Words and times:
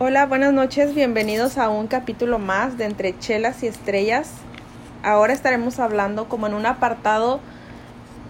Hola, 0.00 0.26
buenas 0.26 0.52
noches, 0.52 0.94
bienvenidos 0.94 1.58
a 1.58 1.70
un 1.70 1.88
capítulo 1.88 2.38
más 2.38 2.78
de 2.78 2.84
Entre 2.84 3.18
Chelas 3.18 3.64
y 3.64 3.66
Estrellas. 3.66 4.30
Ahora 5.02 5.32
estaremos 5.32 5.80
hablando 5.80 6.28
como 6.28 6.46
en 6.46 6.54
un 6.54 6.66
apartado 6.66 7.40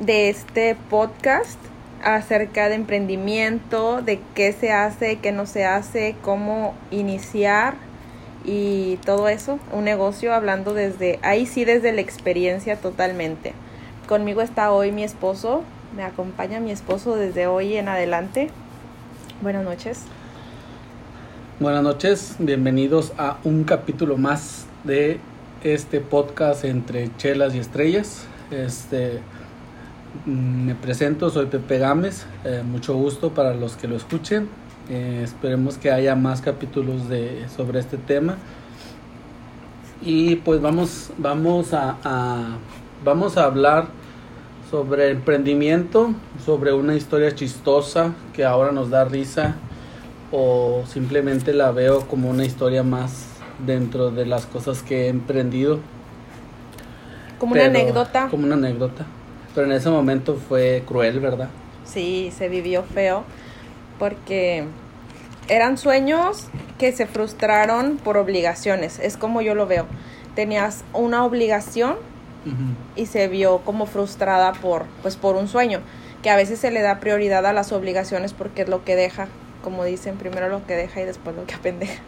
de 0.01 0.31
este 0.31 0.77
podcast 0.89 1.59
acerca 2.03 2.71
de 2.71 2.77
emprendimiento, 2.77 4.01
de 4.01 4.19
qué 4.35 4.55
se 4.55 4.73
hace, 4.73 5.17
qué 5.17 5.31
no 5.31 5.45
se 5.45 5.67
hace, 5.67 6.17
cómo 6.23 6.73
iniciar 6.91 7.75
y 8.47 8.97
todo 9.05 9.29
eso, 9.29 9.59
un 9.71 9.85
negocio 9.85 10.33
hablando 10.33 10.73
desde 10.73 11.19
ahí 11.21 11.45
sí 11.45 11.67
desde 11.67 11.93
la 11.93 12.01
experiencia 12.01 12.77
totalmente. 12.77 13.53
Conmigo 14.09 14.41
está 14.41 14.73
hoy 14.73 14.91
mi 14.91 15.05
esposo, 15.05 15.65
me 15.95 16.03
acompaña 16.03 16.61
mi 16.61 16.71
esposo 16.71 17.15
desde 17.17 17.47
hoy 17.47 17.77
en 17.77 17.91
adelante. 17.91 18.49
Buenas 19.43 19.65
noches. 19.65 20.07
Buenas 21.61 21.83
noches, 21.83 22.37
bienvenidos 22.39 23.13
a 23.19 23.39
un 23.43 23.65
capítulo 23.65 24.17
más 24.17 24.67
de 24.85 25.19
este 25.65 25.99
podcast 25.99 26.65
entre 26.65 27.11
chelas 27.17 27.53
y 27.53 27.59
estrellas. 27.59 28.29
Este 28.53 29.19
mm, 30.25 30.67
me 30.67 30.75
presento, 30.77 31.31
soy 31.31 31.47
Pepe 31.47 31.79
Gámez, 31.79 32.27
eh, 32.45 32.63
mucho 32.65 32.95
gusto 32.95 33.31
para 33.35 33.55
los 33.55 33.75
que 33.75 33.89
lo 33.89 33.97
escuchen. 33.97 34.49
Eh, 34.89 35.23
esperemos 35.25 35.79
que 35.79 35.91
haya 35.91 36.15
más 36.15 36.43
capítulos 36.43 37.09
de, 37.09 37.49
sobre 37.57 37.81
este 37.81 37.97
tema. 37.97 38.37
Y 40.01 40.37
pues 40.37 40.61
vamos, 40.61 41.11
vamos 41.19 41.75
a, 41.75 42.57
vamos 43.05 43.37
a 43.37 43.47
hablar 43.47 43.89
sobre 44.71 45.11
emprendimiento, 45.11 46.15
sobre 46.47 46.73
una 46.73 46.95
historia 46.95 47.35
chistosa 47.35 48.15
que 48.33 48.45
ahora 48.45 48.71
nos 48.71 48.91
da 48.91 49.05
risa 49.05 49.57
o 50.31 50.83
simplemente 50.87 51.53
la 51.53 51.71
veo 51.71 52.07
como 52.07 52.29
una 52.29 52.45
historia 52.45 52.83
más 52.83 53.27
dentro 53.65 54.11
de 54.11 54.27
las 54.27 54.47
cosas 54.47 54.83
que 54.83 55.07
he 55.07 55.09
emprendido. 55.09 55.81
Como 57.39 57.53
una 57.53 57.67
anécdota. 57.67 58.29
Como 58.31 58.45
una 58.45 58.55
anécdota. 58.55 59.07
Pero 59.55 59.67
en 59.67 59.73
ese 59.73 59.91
momento 59.91 60.37
fue 60.37 60.83
cruel, 60.87 61.21
¿verdad? 61.21 61.49
Sí, 61.85 62.33
se 62.37 62.49
vivió 62.49 62.83
feo 62.83 63.25
porque 63.99 64.65
eran 65.49 65.79
sueños 65.79 66.47
que 66.79 66.93
se 66.93 67.07
frustraron 67.07 67.97
por 67.97 68.17
obligaciones. 68.17 68.99
Es 68.99 69.17
como 69.17 69.41
yo 69.41 69.55
lo 69.55 69.67
veo. 69.67 69.87
Tenías 70.35 70.85
una 70.93 71.25
obligación 71.25 71.97
y 72.97 73.07
se 73.07 73.29
vio 73.29 73.59
como 73.59 73.85
frustrada 73.85 74.53
por 74.53 74.87
pues 75.03 75.17
por 75.17 75.37
un 75.37 75.49
sueño 75.49 75.81
que 76.23 76.31
a 76.31 76.37
veces 76.37 76.59
se 76.59 76.71
le 76.71 76.81
da 76.81 76.99
prioridad 76.99 77.45
a 77.45 77.53
las 77.53 77.73
obligaciones 77.73 78.33
porque 78.33 78.63
es 78.63 78.69
lo 78.69 78.85
que 78.85 78.97
deja 78.97 79.29
como 79.63 79.85
dicen, 79.85 80.17
primero 80.17 80.49
lo 80.49 80.67
que 80.67 80.75
deja 80.75 81.01
y 81.01 81.05
después 81.05 81.37
lo 81.37 81.47
que 81.47 81.55
apendeja. 81.55 82.03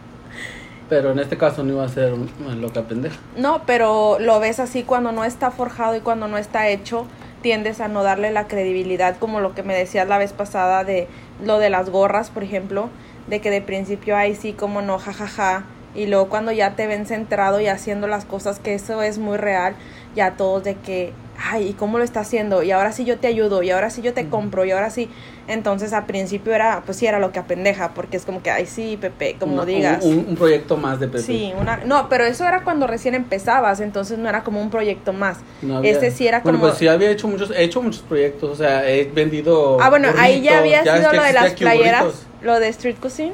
Pero 0.88 1.12
en 1.12 1.20
este 1.20 1.38
caso 1.38 1.62
no 1.62 1.74
iba 1.74 1.84
a 1.84 1.88
ser 1.88 2.12
lo 2.12 2.72
que 2.72 2.78
apendeja. 2.78 3.16
No, 3.36 3.62
pero 3.64 4.18
lo 4.18 4.40
ves 4.40 4.58
así 4.58 4.82
cuando 4.82 5.12
no 5.12 5.24
está 5.24 5.50
forjado 5.50 5.96
y 5.96 6.00
cuando 6.00 6.26
no 6.26 6.36
está 6.36 6.68
hecho, 6.68 7.06
tiendes 7.42 7.80
a 7.80 7.88
no 7.88 8.02
darle 8.02 8.32
la 8.32 8.48
credibilidad, 8.48 9.16
como 9.18 9.40
lo 9.40 9.54
que 9.54 9.62
me 9.62 9.74
decías 9.74 10.08
la 10.08 10.18
vez 10.18 10.32
pasada 10.32 10.84
de 10.84 11.06
lo 11.44 11.58
de 11.58 11.70
las 11.70 11.90
gorras, 11.90 12.30
por 12.30 12.42
ejemplo, 12.42 12.90
de 13.28 13.40
que 13.40 13.50
de 13.50 13.62
principio 13.62 14.16
hay 14.16 14.34
sí, 14.34 14.52
como 14.52 14.82
no, 14.82 14.98
jajaja, 14.98 15.26
ja, 15.28 15.60
ja, 15.60 15.64
y 15.94 16.06
luego 16.06 16.28
cuando 16.28 16.52
ya 16.52 16.76
te 16.76 16.86
ven 16.86 17.06
centrado 17.06 17.60
y 17.60 17.66
haciendo 17.66 18.06
las 18.06 18.24
cosas, 18.24 18.58
que 18.58 18.74
eso 18.74 19.02
es 19.02 19.18
muy 19.18 19.36
real, 19.36 19.74
ya 20.14 20.36
todos 20.36 20.62
de 20.64 20.74
que, 20.74 21.12
ay, 21.42 21.68
¿y 21.68 21.72
cómo 21.72 21.98
lo 21.98 22.04
está 22.04 22.20
haciendo? 22.20 22.62
Y 22.62 22.70
ahora 22.70 22.92
sí 22.92 23.04
yo 23.04 23.18
te 23.18 23.26
ayudo, 23.26 23.62
y 23.62 23.70
ahora 23.70 23.90
sí 23.90 24.02
yo 24.02 24.12
te 24.12 24.28
compro, 24.28 24.64
y 24.64 24.70
ahora 24.70 24.90
sí. 24.90 25.08
Entonces, 25.48 25.92
al 25.92 26.06
principio 26.06 26.54
era, 26.54 26.82
pues 26.84 26.98
sí, 26.98 27.06
era 27.06 27.18
lo 27.18 27.32
que 27.32 27.38
apendeja, 27.38 27.92
porque 27.94 28.16
es 28.16 28.24
como 28.24 28.42
que, 28.42 28.50
ay, 28.50 28.66
sí, 28.66 28.96
Pepe, 29.00 29.36
como 29.38 29.64
digas. 29.64 30.04
Un, 30.04 30.36
proyecto 30.36 30.76
más 30.76 31.00
de 31.00 31.08
Pepe. 31.08 31.22
Sí, 31.22 31.52
una, 31.58 31.78
no, 31.78 32.08
pero 32.08 32.24
eso 32.24 32.46
era 32.46 32.62
cuando 32.62 32.86
recién 32.86 33.14
empezabas, 33.14 33.80
entonces 33.80 34.18
no 34.18 34.28
era 34.28 34.44
como 34.44 34.60
un 34.60 34.70
proyecto 34.70 35.12
más. 35.12 35.38
este 35.82 36.10
sí 36.10 36.28
era 36.28 36.42
como. 36.42 36.52
Bueno, 36.52 36.68
pues 36.68 36.78
sí, 36.78 36.86
había 36.86 37.10
hecho 37.10 37.26
muchos, 37.26 37.50
he 37.50 37.64
hecho 37.64 37.82
muchos 37.82 38.02
proyectos, 38.02 38.50
o 38.50 38.56
sea, 38.56 38.88
he 38.88 39.04
vendido. 39.04 39.78
Ah, 39.80 39.90
bueno, 39.90 40.08
ahí 40.18 40.42
ya 40.42 40.58
había 40.58 40.82
sido 40.82 41.12
lo 41.12 41.22
de 41.22 41.32
las 41.32 41.52
playeras, 41.54 42.26
lo 42.42 42.60
de 42.60 42.68
Street 42.68 42.96
Cuisine. 43.00 43.32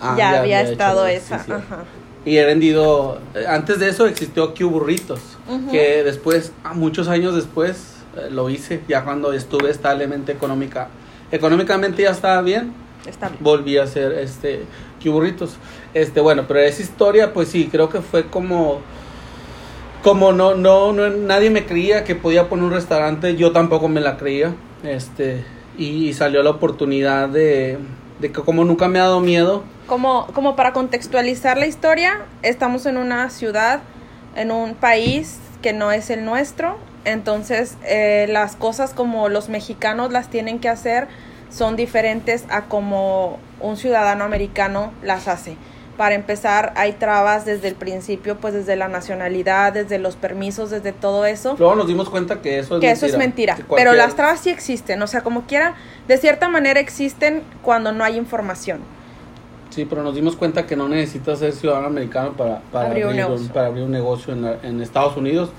Ah, 0.00 0.14
ya, 0.16 0.40
había 0.40 0.62
estado 0.62 1.06
esa, 1.06 1.36
ajá. 1.36 1.84
Y 2.24 2.36
he 2.36 2.44
vendido, 2.44 3.18
antes 3.48 3.78
de 3.78 3.88
eso 3.88 4.06
existió 4.06 4.54
Q 4.54 4.68
Burritos, 4.68 5.20
que 5.70 6.02
después, 6.04 6.52
muchos 6.74 7.08
años 7.08 7.34
después, 7.34 7.94
eh, 8.16 8.28
lo 8.30 8.50
hice, 8.50 8.82
ya 8.88 9.04
cuando 9.04 9.32
estuve 9.32 9.70
establemente 9.70 10.32
económica, 10.32 10.88
económicamente 11.32 12.02
ya 12.02 12.10
estaba 12.10 12.42
bien, 12.42 12.74
volví 13.40 13.78
a 13.78 13.84
hacer 13.84 14.12
este 14.12 14.64
Q 15.02 15.12
Burritos. 15.12 15.56
Este, 15.94 16.20
bueno, 16.20 16.44
pero 16.46 16.60
esa 16.60 16.82
historia, 16.82 17.32
pues 17.32 17.48
sí, 17.48 17.68
creo 17.72 17.88
que 17.88 18.02
fue 18.02 18.26
como, 18.26 18.82
como 20.02 20.32
no, 20.32 20.54
no, 20.54 20.92
no, 20.92 21.08
nadie 21.08 21.48
me 21.48 21.64
creía 21.64 22.04
que 22.04 22.14
podía 22.14 22.50
poner 22.50 22.66
un 22.66 22.72
restaurante, 22.72 23.34
yo 23.34 23.52
tampoco 23.52 23.88
me 23.88 24.02
la 24.02 24.18
creía, 24.18 24.54
este, 24.82 25.42
y 25.78 26.12
salió 26.12 26.42
la 26.42 26.50
oportunidad 26.50 27.30
de, 27.30 27.78
de 28.20 28.32
que 28.32 28.42
como 28.42 28.64
nunca 28.64 28.88
me 28.88 28.98
ha 28.98 29.04
dado 29.04 29.20
miedo, 29.20 29.64
como, 29.86 30.26
como 30.34 30.54
para 30.56 30.72
contextualizar 30.72 31.58
la 31.58 31.66
historia, 31.66 32.20
estamos 32.42 32.86
en 32.86 32.96
una 32.96 33.28
ciudad, 33.30 33.80
en 34.36 34.50
un 34.50 34.74
país 34.74 35.38
que 35.62 35.72
no 35.72 35.90
es 35.90 36.10
el 36.10 36.24
nuestro, 36.24 36.78
entonces 37.04 37.76
eh, 37.84 38.26
las 38.30 38.56
cosas 38.56 38.94
como 38.94 39.28
los 39.28 39.48
mexicanos 39.48 40.12
las 40.12 40.28
tienen 40.28 40.58
que 40.58 40.68
hacer 40.68 41.08
son 41.50 41.76
diferentes 41.76 42.44
a 42.50 42.62
como 42.62 43.38
un 43.60 43.76
ciudadano 43.76 44.24
americano 44.24 44.92
las 45.02 45.26
hace. 45.26 45.56
Para 46.00 46.14
empezar, 46.14 46.72
hay 46.76 46.92
trabas 46.92 47.44
desde 47.44 47.68
el 47.68 47.74
principio, 47.74 48.38
pues 48.38 48.54
desde 48.54 48.74
la 48.74 48.88
nacionalidad, 48.88 49.74
desde 49.74 49.98
los 49.98 50.16
permisos, 50.16 50.70
desde 50.70 50.92
todo 50.92 51.26
eso. 51.26 51.56
Luego 51.58 51.74
nos 51.74 51.88
dimos 51.88 52.08
cuenta 52.08 52.40
que 52.40 52.58
eso 52.58 52.76
es 52.76 52.80
que 52.80 52.86
mentira. 52.86 52.92
eso 52.92 53.04
es 53.04 53.18
mentira. 53.18 53.58
Pero 53.76 53.92
las 53.92 54.16
trabas 54.16 54.40
sí 54.40 54.48
existen, 54.48 55.02
o 55.02 55.06
sea, 55.06 55.20
como 55.20 55.42
quiera, 55.42 55.74
de 56.08 56.16
cierta 56.16 56.48
manera 56.48 56.80
existen 56.80 57.42
cuando 57.60 57.92
no 57.92 58.02
hay 58.02 58.16
información. 58.16 58.80
Sí, 59.68 59.84
pero 59.84 60.02
nos 60.02 60.14
dimos 60.14 60.36
cuenta 60.36 60.64
que 60.64 60.74
no 60.74 60.88
necesitas 60.88 61.40
ser 61.40 61.52
ciudadano 61.52 61.88
americano 61.88 62.32
para, 62.32 62.62
para, 62.72 62.86
abrir, 62.86 63.04
un, 63.04 63.48
para 63.48 63.66
abrir 63.66 63.84
un 63.84 63.90
negocio 63.90 64.32
en, 64.32 64.46
en 64.62 64.80
Estados 64.80 65.18
Unidos. 65.18 65.50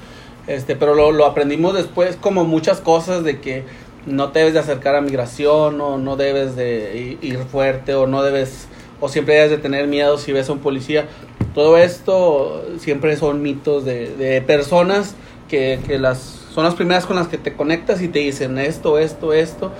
Este, 0.47 0.75
pero 0.75 0.95
lo, 0.95 1.11
lo, 1.11 1.27
aprendimos 1.27 1.75
después 1.75 2.15
como 2.15 2.45
muchas 2.45 2.81
cosas 2.81 3.23
de 3.23 3.41
que 3.41 3.63
no 4.07 4.29
te 4.31 4.39
debes 4.39 4.55
de 4.55 4.59
acercar 4.61 4.95
a 4.95 5.01
migración 5.01 5.79
o 5.81 5.99
no 5.99 6.15
debes 6.15 6.55
de 6.55 7.19
ir 7.21 7.37
fuerte 7.43 7.93
o 7.93 8.07
no 8.07 8.23
debes 8.23 8.67
o 9.01 9.09
siempre 9.09 9.35
debes 9.35 9.49
de 9.51 9.57
tener 9.57 9.87
miedo 9.87 10.17
si 10.17 10.31
ves 10.31 10.47
a 10.49 10.53
un 10.53 10.59
policía. 10.59 11.07
Todo 11.53 11.75
esto 11.77 12.63
siempre 12.79 13.17
son 13.17 13.41
mitos 13.41 13.83
de, 13.83 14.15
de 14.15 14.41
personas 14.41 15.15
que, 15.49 15.79
que 15.85 15.99
las, 15.99 16.19
son 16.53 16.63
las 16.63 16.75
primeras 16.75 17.05
con 17.05 17.17
las 17.17 17.27
que 17.27 17.37
te 17.37 17.53
conectas 17.53 18.01
y 18.01 18.07
te 18.07 18.19
dicen 18.19 18.57
esto, 18.57 18.97
esto, 18.97 19.33
esto 19.33 19.71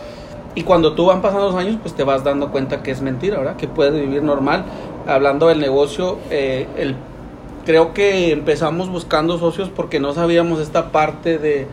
y 0.54 0.64
cuando 0.64 0.94
tú 0.94 1.06
van 1.06 1.22
pasando 1.22 1.48
los 1.48 1.56
años, 1.56 1.78
pues 1.82 1.94
te 1.94 2.04
vas 2.04 2.24
dando 2.24 2.52
cuenta 2.52 2.84
que 2.84 2.92
es 2.92 3.02
mentira, 3.02 3.38
¿verdad? 3.38 3.56
Que 3.56 3.68
puedes 3.68 3.94
vivir 3.94 4.22
normal. 4.22 4.66
Hablando 5.08 5.48
del 5.48 5.60
negocio, 5.60 6.18
eh, 6.30 6.68
el, 6.78 6.96
creo 7.66 7.94
que 7.94 8.32
empezamos 8.32 8.90
buscando 8.90 9.38
socios 9.38 9.70
porque 9.70 10.00
no 10.00 10.14
sabíamos 10.14 10.60
esta 10.60 10.92
parte 10.92 11.38
de, 11.38 11.68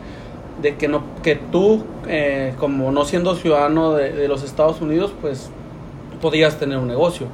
de 0.61 0.75
que, 0.77 0.87
no, 0.87 1.03
que 1.23 1.35
tú, 1.35 1.83
eh, 2.07 2.53
como 2.57 2.91
no 2.91 3.03
siendo 3.03 3.35
ciudadano 3.35 3.93
de, 3.93 4.27
los 4.29 4.43
Estados 4.43 4.79
Unidos, 4.79 5.13
pues 5.19 5.49
podías 6.21 6.59
tener 6.59 6.77
un 6.77 6.87
negocio. 6.87 7.27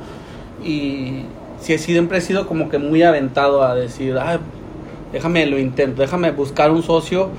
Y 0.63 1.23
si 1.59 1.77
siempre 1.77 2.19
he 2.19 2.21
sido 2.21 2.47
como 2.47 2.69
que 2.69 2.77
muy 2.77 3.03
aventado 3.03 3.63
a 3.63 3.75
decir, 3.75 4.17
ah, 4.17 4.39
déjame 5.11 5.45
lo 5.45 5.57
intento, 5.57 6.01
déjame 6.01 6.31
buscar 6.31 6.71
un 6.71 6.83
socio 6.83 7.29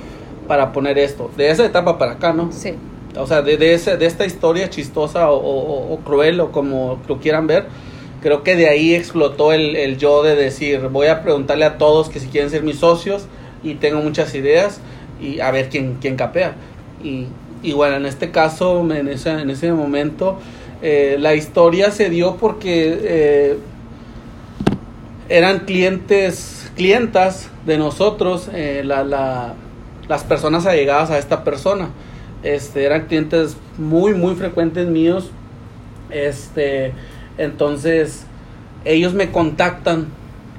para 0.47 0.73
poner 0.73 0.99
esto. 0.99 1.31
De 1.37 1.51
esa 1.51 1.65
etapa 1.65 1.99
para 1.99 2.13
acá, 2.13 2.33
¿no? 2.33 2.53
Sí 2.53 2.75
o 3.19 3.27
sea, 3.27 3.43
de, 3.43 3.57
de, 3.57 3.75
ese, 3.75 3.97
de 3.97 4.07
esta 4.07 4.27
historia 4.27 4.69
chistosa 4.71 5.31
o, 5.31 5.99
cruel 6.05 6.41
o 6.41 6.53
como 6.53 6.99
lo 7.09 7.19
quieran 7.19 7.47
ver, 7.47 7.67
creo 8.23 8.43
que 8.43 8.57
de 8.57 8.69
ahí 8.69 8.95
explotó 8.95 9.53
el, 9.53 9.77
el, 9.77 9.99
yo 9.99 10.23
de 10.23 10.37
decir, 10.37 10.89
voy 10.91 11.07
a 11.07 11.23
preguntarle 11.23 11.65
a 11.65 11.79
todos 11.79 12.09
que 12.09 12.21
si 12.21 12.29
quieren 12.29 12.51
ser 12.51 12.63
mis 12.63 12.79
socios 12.79 13.27
y 13.63 13.75
tengo 13.75 14.01
muchas 14.01 14.35
ideas 14.35 14.81
y 15.21 15.41
a 15.41 15.51
ver 15.51 15.69
quién, 15.69 15.97
quién 16.01 16.17
capea. 16.17 16.55
Y, 17.03 17.27
y 17.63 17.73
bueno, 17.73 17.97
en 17.97 18.07
este 18.07 18.31
caso, 18.31 18.81
en 18.93 19.09
ese, 19.09 19.31
en 19.31 19.51
ese 19.51 19.73
momento, 19.73 20.39
eh, 20.83 21.17
la 21.19 21.35
historia 21.35 21.91
se 21.91 22.11
dio 22.11 22.37
porque 22.37 22.99
eh, 23.03 23.59
eran 25.29 25.61
clientes, 25.61 26.71
clientas 26.77 27.51
de 27.65 27.79
nosotros, 27.79 28.49
eh, 28.53 28.83
la, 28.85 29.03
la, 29.03 29.55
las 30.09 30.25
personas 30.25 30.67
allegadas 30.67 31.11
a 31.11 31.19
esta 31.19 31.45
persona. 31.45 31.91
Este, 32.43 32.85
eran 32.85 33.07
clientes 33.07 33.57
muy, 33.79 34.15
muy 34.15 34.35
frecuentes 34.35 34.87
míos. 34.87 35.31
Este, 36.11 36.93
entonces, 37.39 38.25
ellos 38.85 39.15
me 39.15 39.33
contactan 39.33 40.07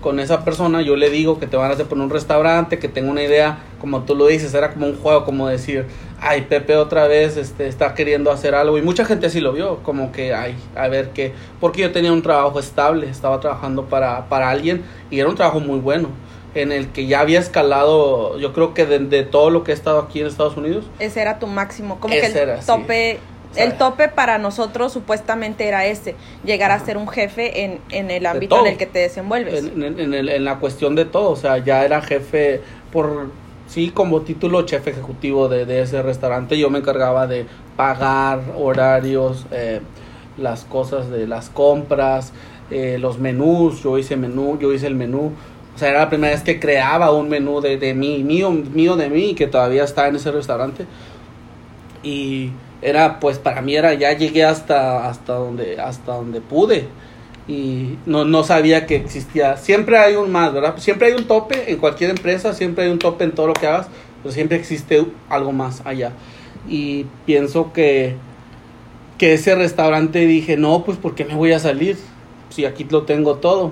con 0.01 0.19
esa 0.19 0.43
persona, 0.43 0.81
yo 0.81 0.95
le 0.95 1.09
digo 1.09 1.39
que 1.39 1.47
te 1.47 1.57
van 1.57 1.71
a 1.71 1.73
hacer 1.73 1.85
por 1.85 1.97
un 1.97 2.09
restaurante, 2.09 2.77
que 2.79 2.87
tengo 2.87 3.09
una 3.09 3.23
idea, 3.23 3.59
como 3.79 4.03
tú 4.03 4.15
lo 4.15 4.27
dices, 4.27 4.53
era 4.53 4.73
como 4.73 4.87
un 4.87 4.95
juego, 4.95 5.25
como 5.25 5.47
decir, 5.47 5.85
ay, 6.21 6.41
Pepe 6.43 6.75
otra 6.75 7.07
vez 7.07 7.37
este, 7.37 7.67
está 7.67 7.93
queriendo 7.93 8.31
hacer 8.31 8.55
algo. 8.55 8.77
Y 8.77 8.81
mucha 8.81 9.05
gente 9.05 9.27
así 9.27 9.39
lo 9.39 9.53
vio, 9.53 9.77
como 9.83 10.11
que, 10.11 10.33
ay, 10.33 10.55
a 10.75 10.87
ver 10.87 11.09
qué. 11.09 11.33
Porque 11.59 11.81
yo 11.81 11.91
tenía 11.91 12.11
un 12.11 12.21
trabajo 12.21 12.59
estable, 12.59 13.09
estaba 13.09 13.39
trabajando 13.39 13.85
para, 13.85 14.27
para 14.29 14.49
alguien 14.49 14.83
y 15.09 15.19
era 15.19 15.29
un 15.29 15.35
trabajo 15.35 15.59
muy 15.59 15.79
bueno 15.79 16.09
en 16.55 16.71
el 16.71 16.89
que 16.89 17.05
ya 17.05 17.19
había 17.19 17.39
escalado, 17.39 18.37
yo 18.39 18.51
creo 18.53 18.73
que 18.73 18.85
de, 18.85 19.23
todo 19.23 19.49
lo 19.49 19.63
que 19.63 19.71
he 19.71 19.75
estado 19.75 19.99
aquí 19.99 20.21
en 20.21 20.27
Estados 20.27 20.57
Unidos. 20.57 20.85
Ese 20.99 21.21
era 21.21 21.39
tu 21.39 21.45
máximo, 21.45 21.99
como 21.99 22.13
que 22.13 22.25
el 22.25 22.59
tope, 22.65 23.19
el 23.55 23.77
tope 23.77 24.07
para 24.07 24.39
nosotros 24.39 24.91
supuestamente 24.91 25.67
era 25.67 25.85
ese, 25.85 26.15
llegar 26.43 26.71
a 26.71 26.79
ser 26.79 26.97
un 26.97 27.07
jefe 27.07 27.63
en, 27.63 27.79
en 27.89 28.09
el 28.09 28.25
ámbito 28.25 28.59
en 28.61 28.71
el 28.71 28.77
que 28.77 28.87
te 28.87 28.99
desenvuelves. 28.99 29.65
En, 29.65 29.83
en, 29.83 30.13
en, 30.13 30.45
la 30.45 30.57
cuestión 30.57 30.95
de 30.95 31.05
todo, 31.05 31.29
o 31.29 31.35
sea, 31.35 31.59
ya 31.59 31.85
era 31.85 32.01
jefe 32.01 32.61
por 32.91 33.29
sí, 33.67 33.91
como 33.91 34.21
título 34.21 34.63
chef 34.63 34.87
ejecutivo 34.87 35.47
de, 35.47 35.65
de 35.65 35.81
ese 35.81 36.01
restaurante, 36.01 36.57
yo 36.57 36.69
me 36.69 36.79
encargaba 36.79 37.27
de 37.27 37.45
pagar 37.75 38.41
horarios, 38.57 39.45
eh, 39.51 39.81
las 40.37 40.63
cosas 40.65 41.09
de 41.09 41.27
las 41.27 41.49
compras, 41.49 42.33
eh, 42.69 42.97
los 42.99 43.19
menús, 43.19 43.83
yo 43.83 43.97
hice 43.97 44.15
menú, 44.17 44.57
yo 44.59 44.73
hice 44.73 44.87
el 44.87 44.95
menú. 44.95 45.31
O 45.75 45.79
sea, 45.79 45.89
era 45.89 45.99
la 45.99 46.09
primera 46.09 46.33
vez 46.33 46.43
que 46.43 46.59
creaba 46.59 47.11
un 47.11 47.29
menú 47.29 47.61
de, 47.61 47.77
de 47.77 47.93
mí, 47.93 48.23
mío, 48.23 48.51
mío 48.51 48.95
de 48.95 49.09
mí, 49.09 49.35
que 49.35 49.47
todavía 49.47 49.83
está 49.83 50.07
en 50.07 50.15
ese 50.15 50.31
restaurante. 50.31 50.85
Y 52.03 52.51
era, 52.81 53.19
pues 53.19 53.37
para 53.37 53.61
mí 53.61 53.75
era, 53.75 53.93
ya 53.93 54.13
llegué 54.13 54.43
hasta, 54.43 55.07
hasta, 55.07 55.33
donde, 55.33 55.79
hasta 55.79 56.13
donde 56.13 56.41
pude 56.41 56.87
y 57.47 57.97
no, 58.05 58.25
no 58.25 58.43
sabía 58.43 58.85
que 58.85 58.95
existía. 58.95 59.57
Siempre 59.57 59.97
hay 59.97 60.15
un 60.15 60.31
más, 60.31 60.53
¿verdad? 60.53 60.75
Siempre 60.77 61.07
hay 61.07 61.13
un 61.13 61.25
tope 61.27 61.71
en 61.71 61.77
cualquier 61.77 62.09
empresa, 62.09 62.53
siempre 62.53 62.85
hay 62.85 62.91
un 62.91 62.99
tope 62.99 63.23
en 63.23 63.31
todo 63.31 63.47
lo 63.47 63.53
que 63.53 63.67
hagas, 63.67 63.87
pero 64.21 64.33
siempre 64.33 64.57
existe 64.57 65.05
algo 65.29 65.53
más 65.53 65.81
allá. 65.85 66.11
Y 66.67 67.05
pienso 67.25 67.71
que, 67.71 68.15
que 69.17 69.33
ese 69.33 69.55
restaurante 69.55 70.25
dije, 70.25 70.57
no, 70.57 70.83
pues 70.83 70.97
¿por 70.97 71.15
qué 71.15 71.23
me 71.23 71.35
voy 71.35 71.53
a 71.53 71.59
salir? 71.59 71.97
Si 72.49 72.65
aquí 72.65 72.85
lo 72.89 73.03
tengo 73.03 73.35
todo. 73.35 73.71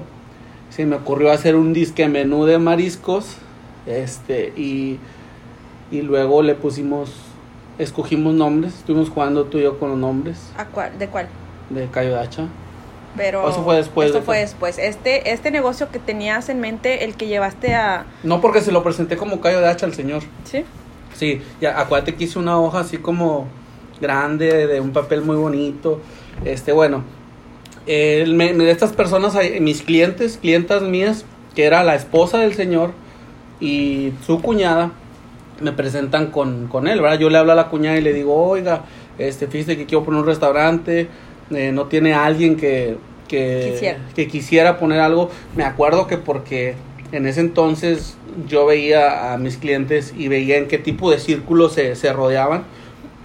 Se 0.69 0.85
me 0.85 0.95
ocurrió 0.95 1.31
hacer 1.31 1.55
un 1.55 1.73
disque 1.73 2.07
menú 2.07 2.45
de 2.45 2.57
mariscos, 2.57 3.37
este, 3.85 4.53
y, 4.57 4.97
y 5.91 6.01
luego 6.01 6.41
le 6.41 6.55
pusimos, 6.55 7.11
escogimos 7.77 8.33
nombres, 8.33 8.73
estuvimos 8.75 9.09
jugando 9.09 9.45
tú 9.45 9.57
y 9.57 9.63
yo 9.63 9.79
con 9.79 9.89
los 9.89 9.97
nombres. 9.97 10.51
¿A 10.57 10.65
cuál? 10.65 10.97
¿De 10.97 11.07
cuál? 11.07 11.27
De 11.69 11.87
Cayo 11.87 12.15
de 12.15 12.19
Pero 13.17 13.49
eso 13.49 13.63
fue 13.63 13.77
después. 13.77 14.09
Eso 14.09 14.21
fue 14.21 14.39
después. 14.39 14.77
Este, 14.77 15.31
este 15.31 15.51
negocio 15.51 15.89
que 15.91 15.99
tenías 15.99 16.49
en 16.49 16.59
mente, 16.59 17.05
el 17.05 17.15
que 17.15 17.27
llevaste 17.27 17.73
a... 17.73 18.05
No, 18.23 18.41
porque 18.41 18.61
se 18.61 18.71
lo 18.71 18.83
presenté 18.83 19.17
como 19.17 19.39
callo 19.39 19.61
de 19.61 19.67
hacha 19.67 19.85
al 19.85 19.93
señor. 19.93 20.23
¿Sí? 20.43 20.65
Sí, 21.13 21.41
ya 21.61 21.79
acuérdate 21.79 22.15
que 22.15 22.25
hice 22.25 22.39
una 22.39 22.59
hoja 22.59 22.79
así 22.79 22.97
como 22.97 23.47
grande, 24.01 24.67
de 24.67 24.81
un 24.81 24.91
papel 24.91 25.21
muy 25.21 25.37
bonito. 25.37 26.01
Este, 26.43 26.73
bueno, 26.73 27.03
de 27.85 28.69
estas 28.69 28.93
personas, 28.93 29.37
mis 29.61 29.81
clientes, 29.81 30.37
clientas 30.37 30.81
mías, 30.81 31.25
que 31.55 31.65
era 31.65 31.83
la 31.83 31.95
esposa 31.95 32.39
del 32.39 32.53
señor 32.53 32.91
y 33.59 34.11
su 34.25 34.41
cuñada, 34.41 34.91
me 35.61 35.71
presentan 35.71 36.31
con, 36.31 36.67
con 36.67 36.87
él, 36.87 37.01
¿verdad? 37.01 37.17
Yo 37.17 37.29
le 37.29 37.37
hablo 37.37 37.53
a 37.53 37.55
la 37.55 37.69
cuñada 37.69 37.97
y 37.97 38.01
le 38.01 38.11
digo, 38.11 38.35
oiga, 38.35 38.83
este, 39.17 39.47
fíjate 39.47 39.77
que 39.77 39.85
quiero 39.85 40.03
poner 40.03 40.19
un 40.19 40.27
restaurante, 40.27 41.07
eh, 41.51 41.71
no 41.71 41.85
tiene 41.85 42.13
alguien 42.13 42.57
que, 42.57 42.97
que 43.27 43.71
quisiera. 43.73 43.99
que 44.15 44.27
quisiera 44.27 44.79
poner 44.79 44.99
algo. 44.99 45.29
Me 45.55 45.63
acuerdo 45.63 46.07
que 46.07 46.17
porque 46.17 46.75
en 47.11 47.27
ese 47.27 47.41
entonces 47.41 48.17
yo 48.47 48.65
veía 48.65 49.33
a 49.33 49.37
mis 49.37 49.57
clientes 49.57 50.13
y 50.17 50.27
veía 50.27 50.57
en 50.57 50.67
qué 50.67 50.77
tipo 50.77 51.11
de 51.11 51.19
círculos 51.19 51.73
se, 51.73 51.95
se 51.95 52.11
rodeaban. 52.13 52.63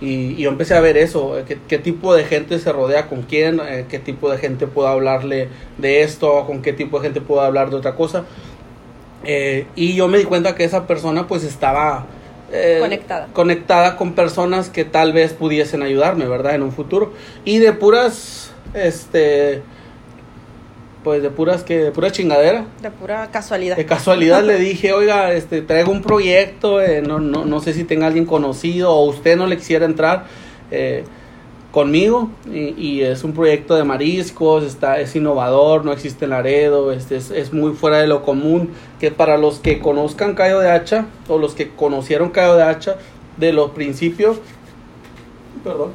Y, 0.00 0.36
yo 0.36 0.48
empecé 0.48 0.74
a 0.74 0.80
ver 0.80 0.96
eso, 0.96 1.38
eh, 1.38 1.44
qué, 1.46 1.58
qué, 1.68 1.78
tipo 1.78 2.14
de 2.14 2.24
gente 2.24 2.58
se 2.58 2.72
rodea 2.72 3.06
con 3.06 3.22
quién, 3.22 3.60
eh, 3.60 3.84
qué 3.88 3.98
tipo 3.98 4.30
de 4.30 4.38
gente 4.38 4.66
puedo 4.66 4.88
hablarle 4.88 5.48
de 5.76 6.02
esto, 6.02 6.46
con 6.46 6.62
qué 6.62 6.72
tipo 6.72 6.98
de 6.98 7.08
gente 7.08 7.20
puedo 7.20 7.42
hablar 7.42 7.68
de 7.68 7.76
otra 7.76 7.94
cosa. 7.94 8.24
y 9.76 9.94
yo 9.94 10.08
me 10.08 10.16
di 10.16 10.24
cuenta 10.24 10.54
que 10.54 10.64
esa 10.64 10.86
persona 10.86 11.26
pues 11.26 11.44
estaba 11.44 12.06
eh, 12.52 12.78
conectada. 12.80 13.28
conectada 13.32 13.96
con 13.96 14.14
personas 14.14 14.68
que 14.68 14.84
tal 14.84 15.12
vez 15.12 15.32
pudiesen 15.32 15.82
ayudarme, 15.82 16.26
¿verdad? 16.26 16.54
En 16.54 16.62
un 16.62 16.72
futuro. 16.72 17.12
Y 17.44 17.58
de 17.58 17.72
puras, 17.72 18.52
este, 18.74 19.62
pues 21.04 21.22
de 21.22 21.30
puras 21.30 21.62
que, 21.62 21.78
de 21.78 21.90
pura 21.90 22.10
chingadera. 22.10 22.66
De 22.82 22.90
pura 22.90 23.30
casualidad. 23.30 23.76
De 23.76 23.86
casualidad 23.86 24.42
le 24.42 24.56
dije, 24.58 24.92
oiga, 24.92 25.32
este, 25.32 25.62
traigo 25.62 25.92
un 25.92 26.02
proyecto, 26.02 26.80
eh, 26.80 27.02
no, 27.02 27.20
no, 27.20 27.44
no 27.44 27.60
sé 27.60 27.72
si 27.72 27.84
tenga 27.84 28.06
alguien 28.06 28.26
conocido 28.26 28.90
o 28.92 29.04
usted 29.04 29.36
no 29.36 29.46
le 29.46 29.56
quisiera 29.56 29.84
entrar. 29.84 30.24
Eh, 30.70 31.04
conmigo 31.70 32.30
y, 32.52 33.00
es 33.02 33.22
un 33.22 33.32
proyecto 33.32 33.76
de 33.76 33.84
mariscos, 33.84 34.64
está, 34.64 35.00
es 35.00 35.14
innovador, 35.14 35.84
no 35.84 35.92
existe 35.92 36.24
en 36.24 36.32
Laredo, 36.32 36.92
este, 36.92 37.16
es, 37.16 37.30
es, 37.30 37.52
muy 37.52 37.72
fuera 37.72 37.98
de 37.98 38.06
lo 38.06 38.22
común, 38.22 38.70
que 38.98 39.10
para 39.10 39.38
los 39.38 39.60
que 39.60 39.78
conozcan 39.78 40.34
Cayo 40.34 40.58
de 40.58 40.70
Hacha 40.70 41.06
o 41.28 41.38
los 41.38 41.54
que 41.54 41.70
conocieron 41.70 42.30
Cayo 42.30 42.56
de 42.56 42.64
Hacha 42.64 42.96
de 43.36 43.52
los 43.52 43.70
principios, 43.70 44.38
perdón, 45.62 45.92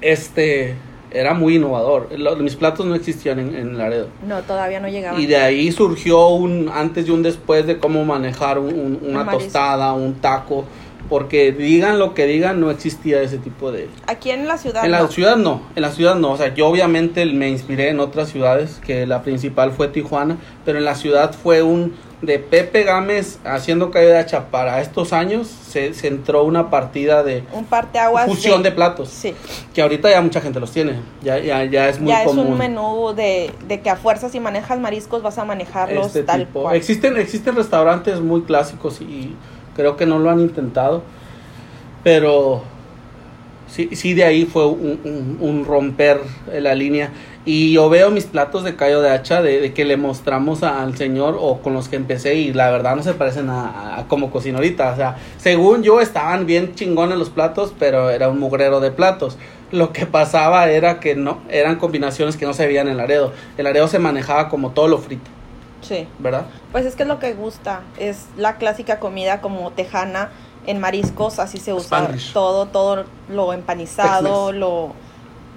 este 0.00 0.76
era 1.14 1.32
muy 1.32 1.56
innovador. 1.56 2.08
mis 2.40 2.56
platos 2.56 2.84
no 2.84 2.94
existían 2.94 3.38
en, 3.38 3.78
Laredo. 3.78 4.08
No, 4.26 4.42
todavía 4.42 4.80
no 4.80 4.88
llegaban. 4.88 5.20
Y 5.20 5.26
de 5.26 5.36
ahí 5.36 5.70
surgió 5.70 6.28
un 6.28 6.68
antes 6.68 7.06
y 7.06 7.10
un 7.10 7.22
después 7.22 7.66
de 7.66 7.78
cómo 7.78 8.04
manejar 8.04 8.58
una 8.58 9.30
tostada, 9.30 9.92
un 9.92 10.14
taco 10.14 10.64
porque 11.08 11.52
digan 11.52 11.98
lo 11.98 12.14
que 12.14 12.26
digan, 12.26 12.60
no 12.60 12.70
existía 12.70 13.20
ese 13.22 13.38
tipo 13.38 13.72
de... 13.72 13.88
Aquí 14.06 14.30
en 14.30 14.46
la 14.46 14.58
ciudad. 14.58 14.84
En 14.84 14.90
la 14.90 15.06
ciudad 15.08 15.36
no, 15.36 15.62
en 15.74 15.82
la 15.82 15.90
ciudad 15.90 16.14
no. 16.14 16.32
O 16.32 16.36
sea, 16.36 16.54
yo 16.54 16.66
obviamente 16.66 17.24
me 17.26 17.48
inspiré 17.48 17.88
en 17.88 18.00
otras 18.00 18.30
ciudades, 18.30 18.80
que 18.84 19.06
la 19.06 19.22
principal 19.22 19.72
fue 19.72 19.88
Tijuana, 19.88 20.38
pero 20.64 20.78
en 20.78 20.84
la 20.84 20.94
ciudad 20.94 21.34
fue 21.34 21.62
un 21.62 21.94
de 22.24 22.38
Pepe 22.38 22.84
Gámez 22.84 23.38
haciendo 23.44 23.90
caída 23.90 24.18
hacha 24.18 24.46
para 24.50 24.80
estos 24.80 25.12
años, 25.12 25.46
se, 25.46 25.92
entró 26.06 26.44
una 26.44 26.70
partida 26.70 27.22
de... 27.22 27.44
Un 27.52 27.64
parteaguas. 27.64 28.26
Fusión 28.26 28.62
de, 28.62 28.72
platos. 28.72 29.08
Sí. 29.08 29.34
Que 29.72 29.82
ahorita 29.82 30.10
ya 30.10 30.20
mucha 30.20 30.40
gente 30.40 30.60
los 30.60 30.72
tiene, 30.72 31.00
ya, 31.22 31.38
ya, 31.38 31.64
ya 31.64 31.88
es 31.88 32.00
muy 32.00 32.12
común. 32.24 32.36
Ya 32.36 32.42
es 32.42 32.48
un 32.48 32.58
menú 32.58 33.12
de, 33.14 33.50
de, 33.66 33.80
que 33.80 33.90
a 33.90 33.96
fuerza 33.96 34.28
si 34.28 34.40
manejas 34.40 34.78
mariscos 34.78 35.22
vas 35.22 35.38
a 35.38 35.44
manejarlos 35.44 36.06
este 36.06 36.22
tal 36.22 36.48
cual. 36.48 36.76
Existen, 36.76 37.16
existen 37.18 37.56
restaurantes 37.56 38.20
muy 38.20 38.42
clásicos 38.42 39.00
y 39.00 39.34
Creo 39.74 39.96
que 39.96 40.06
no 40.06 40.18
lo 40.18 40.30
han 40.30 40.40
intentado. 40.40 41.02
Pero 42.02 42.62
sí, 43.66 43.90
sí 43.92 44.14
de 44.14 44.24
ahí 44.24 44.44
fue 44.44 44.66
un, 44.66 45.64
romper 45.66 46.20
la 46.52 46.74
línea. 46.74 47.10
Y 47.46 47.72
yo 47.72 47.90
veo 47.90 48.10
mis 48.10 48.24
platos 48.24 48.64
de 48.64 48.74
callo 48.74 49.02
de 49.02 49.10
hacha 49.10 49.42
de, 49.42 49.72
que 49.74 49.84
le 49.84 49.96
mostramos 49.96 50.62
al 50.62 50.96
señor 50.96 51.36
o 51.38 51.60
con 51.60 51.74
los 51.74 51.88
que 51.88 51.96
empecé 51.96 52.36
y 52.36 52.54
la 52.54 52.70
verdad 52.70 52.96
no 52.96 53.02
se 53.02 53.12
parecen 53.12 53.50
a, 53.50 54.04
como 54.08 54.30
cocino 54.30 54.58
ahorita. 54.58 54.92
O 54.92 54.96
sea, 54.96 55.16
según 55.38 55.82
yo 55.82 56.00
estaban 56.00 56.46
bien 56.46 56.74
chingones 56.74 57.18
los 57.18 57.30
platos, 57.30 57.74
pero 57.78 58.10
era 58.10 58.28
un 58.28 58.38
mugrero 58.38 58.80
de 58.80 58.90
platos. 58.90 59.36
Lo 59.72 59.92
que 59.92 60.06
pasaba 60.06 60.70
era 60.70 61.00
que 61.00 61.16
no, 61.16 61.40
eran 61.50 61.76
combinaciones 61.76 62.36
que 62.36 62.46
no 62.46 62.54
se 62.54 62.66
veían 62.66 62.86
en 62.86 62.94
el 62.94 63.00
aredo. 63.00 63.32
El 63.58 63.66
aredo 63.66 63.88
se 63.88 63.98
manejaba 63.98 64.48
como 64.48 64.70
todo 64.70 64.88
lo 64.88 64.98
frito. 64.98 65.30
Sí. 65.84 66.08
¿Verdad? 66.18 66.46
Pues 66.72 66.86
es 66.86 66.96
que 66.96 67.02
es 67.02 67.08
lo 67.08 67.18
que 67.18 67.34
gusta. 67.34 67.82
Es 67.98 68.26
la 68.36 68.56
clásica 68.56 68.98
comida 68.98 69.40
como 69.40 69.70
tejana 69.70 70.30
en 70.66 70.80
mariscos, 70.80 71.38
así 71.38 71.58
se 71.58 71.72
usa 71.72 72.08
todo, 72.32 72.66
todo 72.66 73.04
lo 73.28 73.52
empanizado, 73.52 74.52
lo 74.52 74.92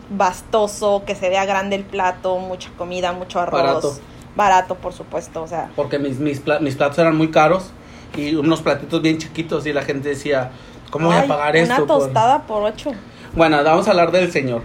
bastoso, 0.09 1.03
que 1.05 1.15
se 1.15 1.29
vea 1.29 1.45
grande 1.45 1.75
el 1.75 1.83
plato, 1.83 2.37
mucha 2.39 2.69
comida, 2.77 3.13
mucho 3.13 3.39
arroz. 3.39 3.61
Barato. 3.61 3.93
Barato, 4.35 4.75
por 4.75 4.93
supuesto, 4.93 5.43
o 5.43 5.47
sea. 5.47 5.71
Porque 5.75 5.97
mis, 5.97 6.19
mis, 6.19 6.41
mis 6.61 6.75
platos 6.75 6.99
eran 6.99 7.15
muy 7.15 7.31
caros 7.31 7.71
y 8.15 8.35
unos 8.35 8.61
platitos 8.61 9.01
bien 9.01 9.17
chiquitos 9.17 9.65
y 9.65 9.73
la 9.73 9.81
gente 9.81 10.09
decía, 10.09 10.51
¿cómo 10.91 11.07
voy 11.07 11.17
a 11.17 11.27
pagar 11.27 11.55
esto? 11.55 11.75
Una 11.75 11.87
tostada 11.87 12.43
por 12.43 12.63
ocho. 12.63 12.91
Bueno, 13.33 13.63
vamos 13.63 13.87
a 13.87 13.91
hablar 13.91 14.11
del 14.11 14.31
señor. 14.31 14.61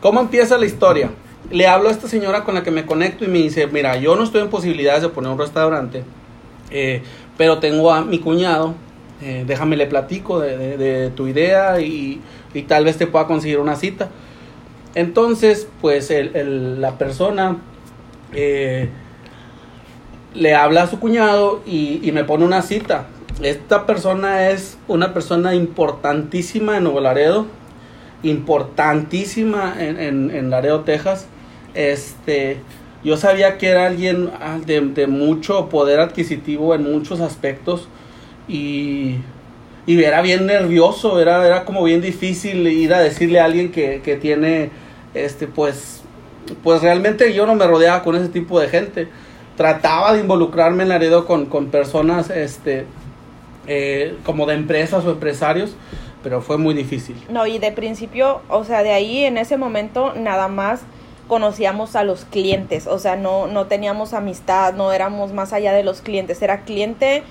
¿Cómo 0.00 0.20
empieza 0.20 0.56
la 0.56 0.66
historia? 0.66 1.10
Le 1.50 1.66
hablo 1.66 1.88
a 1.88 1.92
esta 1.92 2.08
señora 2.08 2.44
con 2.44 2.54
la 2.54 2.62
que 2.62 2.70
me 2.70 2.84
conecto 2.84 3.24
y 3.24 3.28
me 3.28 3.38
dice, 3.38 3.66
mira, 3.68 3.96
yo 3.96 4.16
no 4.16 4.24
estoy 4.24 4.42
en 4.42 4.50
posibilidades 4.50 5.02
de 5.02 5.08
poner 5.08 5.30
un 5.30 5.38
restaurante, 5.38 6.04
eh, 6.70 7.02
pero 7.36 7.58
tengo 7.58 7.90
a 7.92 8.02
mi 8.02 8.18
cuñado, 8.18 8.74
eh, 9.22 9.44
déjame 9.46 9.76
le 9.76 9.86
platico 9.86 10.40
de, 10.40 11.10
tu 11.16 11.26
idea 11.26 11.80
y, 11.80 12.20
tal 12.66 12.84
vez 12.84 12.98
te 12.98 13.06
pueda 13.06 13.26
conseguir 13.26 13.58
una 13.58 13.76
cita. 13.76 14.10
Entonces, 14.94 15.68
pues 15.80 16.12
la 16.34 16.98
persona 16.98 17.58
eh, 18.34 18.88
le 20.34 20.54
habla 20.54 20.82
a 20.82 20.86
su 20.86 20.98
cuñado 20.98 21.62
y, 21.66 22.10
me 22.12 22.24
pone 22.24 22.44
una 22.44 22.62
cita. 22.62 23.06
Esta 23.40 23.86
persona 23.86 24.50
es 24.50 24.76
una 24.88 25.14
persona 25.14 25.54
importantísima 25.54 26.76
en 26.76 26.84
Nuevo 26.84 27.00
Laredo, 27.00 27.46
importantísima 28.24 29.74
en, 29.78 30.30
en 30.30 30.50
Laredo, 30.50 30.80
Texas 30.80 31.28
este, 31.74 32.58
yo 33.04 33.16
sabía 33.16 33.58
que 33.58 33.68
era 33.68 33.86
alguien 33.86 34.30
ah, 34.40 34.58
de, 34.64 35.06
mucho 35.06 35.68
poder 35.68 36.00
adquisitivo 36.00 36.74
en 36.74 36.82
muchos 36.82 37.20
aspectos 37.20 37.88
y, 38.48 39.16
y 39.86 40.02
era 40.02 40.20
bien 40.22 40.46
nervioso, 40.46 41.20
era, 41.20 41.46
era 41.46 41.64
como 41.64 41.84
bien 41.84 42.00
difícil 42.00 42.66
ir 42.66 42.92
a 42.92 43.00
decirle 43.00 43.40
a 43.40 43.44
alguien 43.44 43.70
que, 43.70 44.00
que 44.02 44.16
tiene, 44.16 44.70
este, 45.14 45.46
pues, 45.46 46.02
pues 46.62 46.82
realmente 46.82 47.32
yo 47.32 47.46
no 47.46 47.54
me 47.54 47.66
rodeaba 47.66 48.02
con 48.02 48.16
ese 48.16 48.28
tipo 48.28 48.58
de 48.58 48.68
gente. 48.68 49.08
Trataba 49.56 50.12
de 50.12 50.20
involucrarme 50.20 50.84
en 50.84 50.88
Laredo 50.88 51.26
con, 51.26 51.46
con 51.46 51.66
personas, 51.66 52.30
este, 52.30 52.86
eh, 53.66 54.16
como 54.24 54.46
de 54.46 54.54
empresas 54.54 55.04
o 55.04 55.10
empresarios, 55.10 55.76
pero 56.22 56.40
fue 56.40 56.58
muy 56.58 56.74
difícil. 56.74 57.16
No, 57.28 57.46
y 57.46 57.58
de 57.58 57.70
principio, 57.72 58.40
o 58.48 58.64
sea, 58.64 58.82
de 58.82 58.92
ahí 58.92 59.24
en 59.24 59.36
ese 59.36 59.56
momento 59.56 60.14
nada 60.14 60.48
más 60.48 60.82
conocíamos 61.28 61.94
a 61.94 62.02
los 62.02 62.24
clientes, 62.24 62.86
o 62.86 62.98
sea, 62.98 63.16
no, 63.16 63.46
no 63.46 63.66
teníamos 63.66 64.14
amistad, 64.14 64.74
no 64.74 64.92
éramos 64.92 65.32
más 65.32 65.52
allá 65.52 65.72
de 65.72 65.84
los 65.84 66.00
clientes, 66.00 66.42
era 66.42 66.62
cliente 66.62 67.22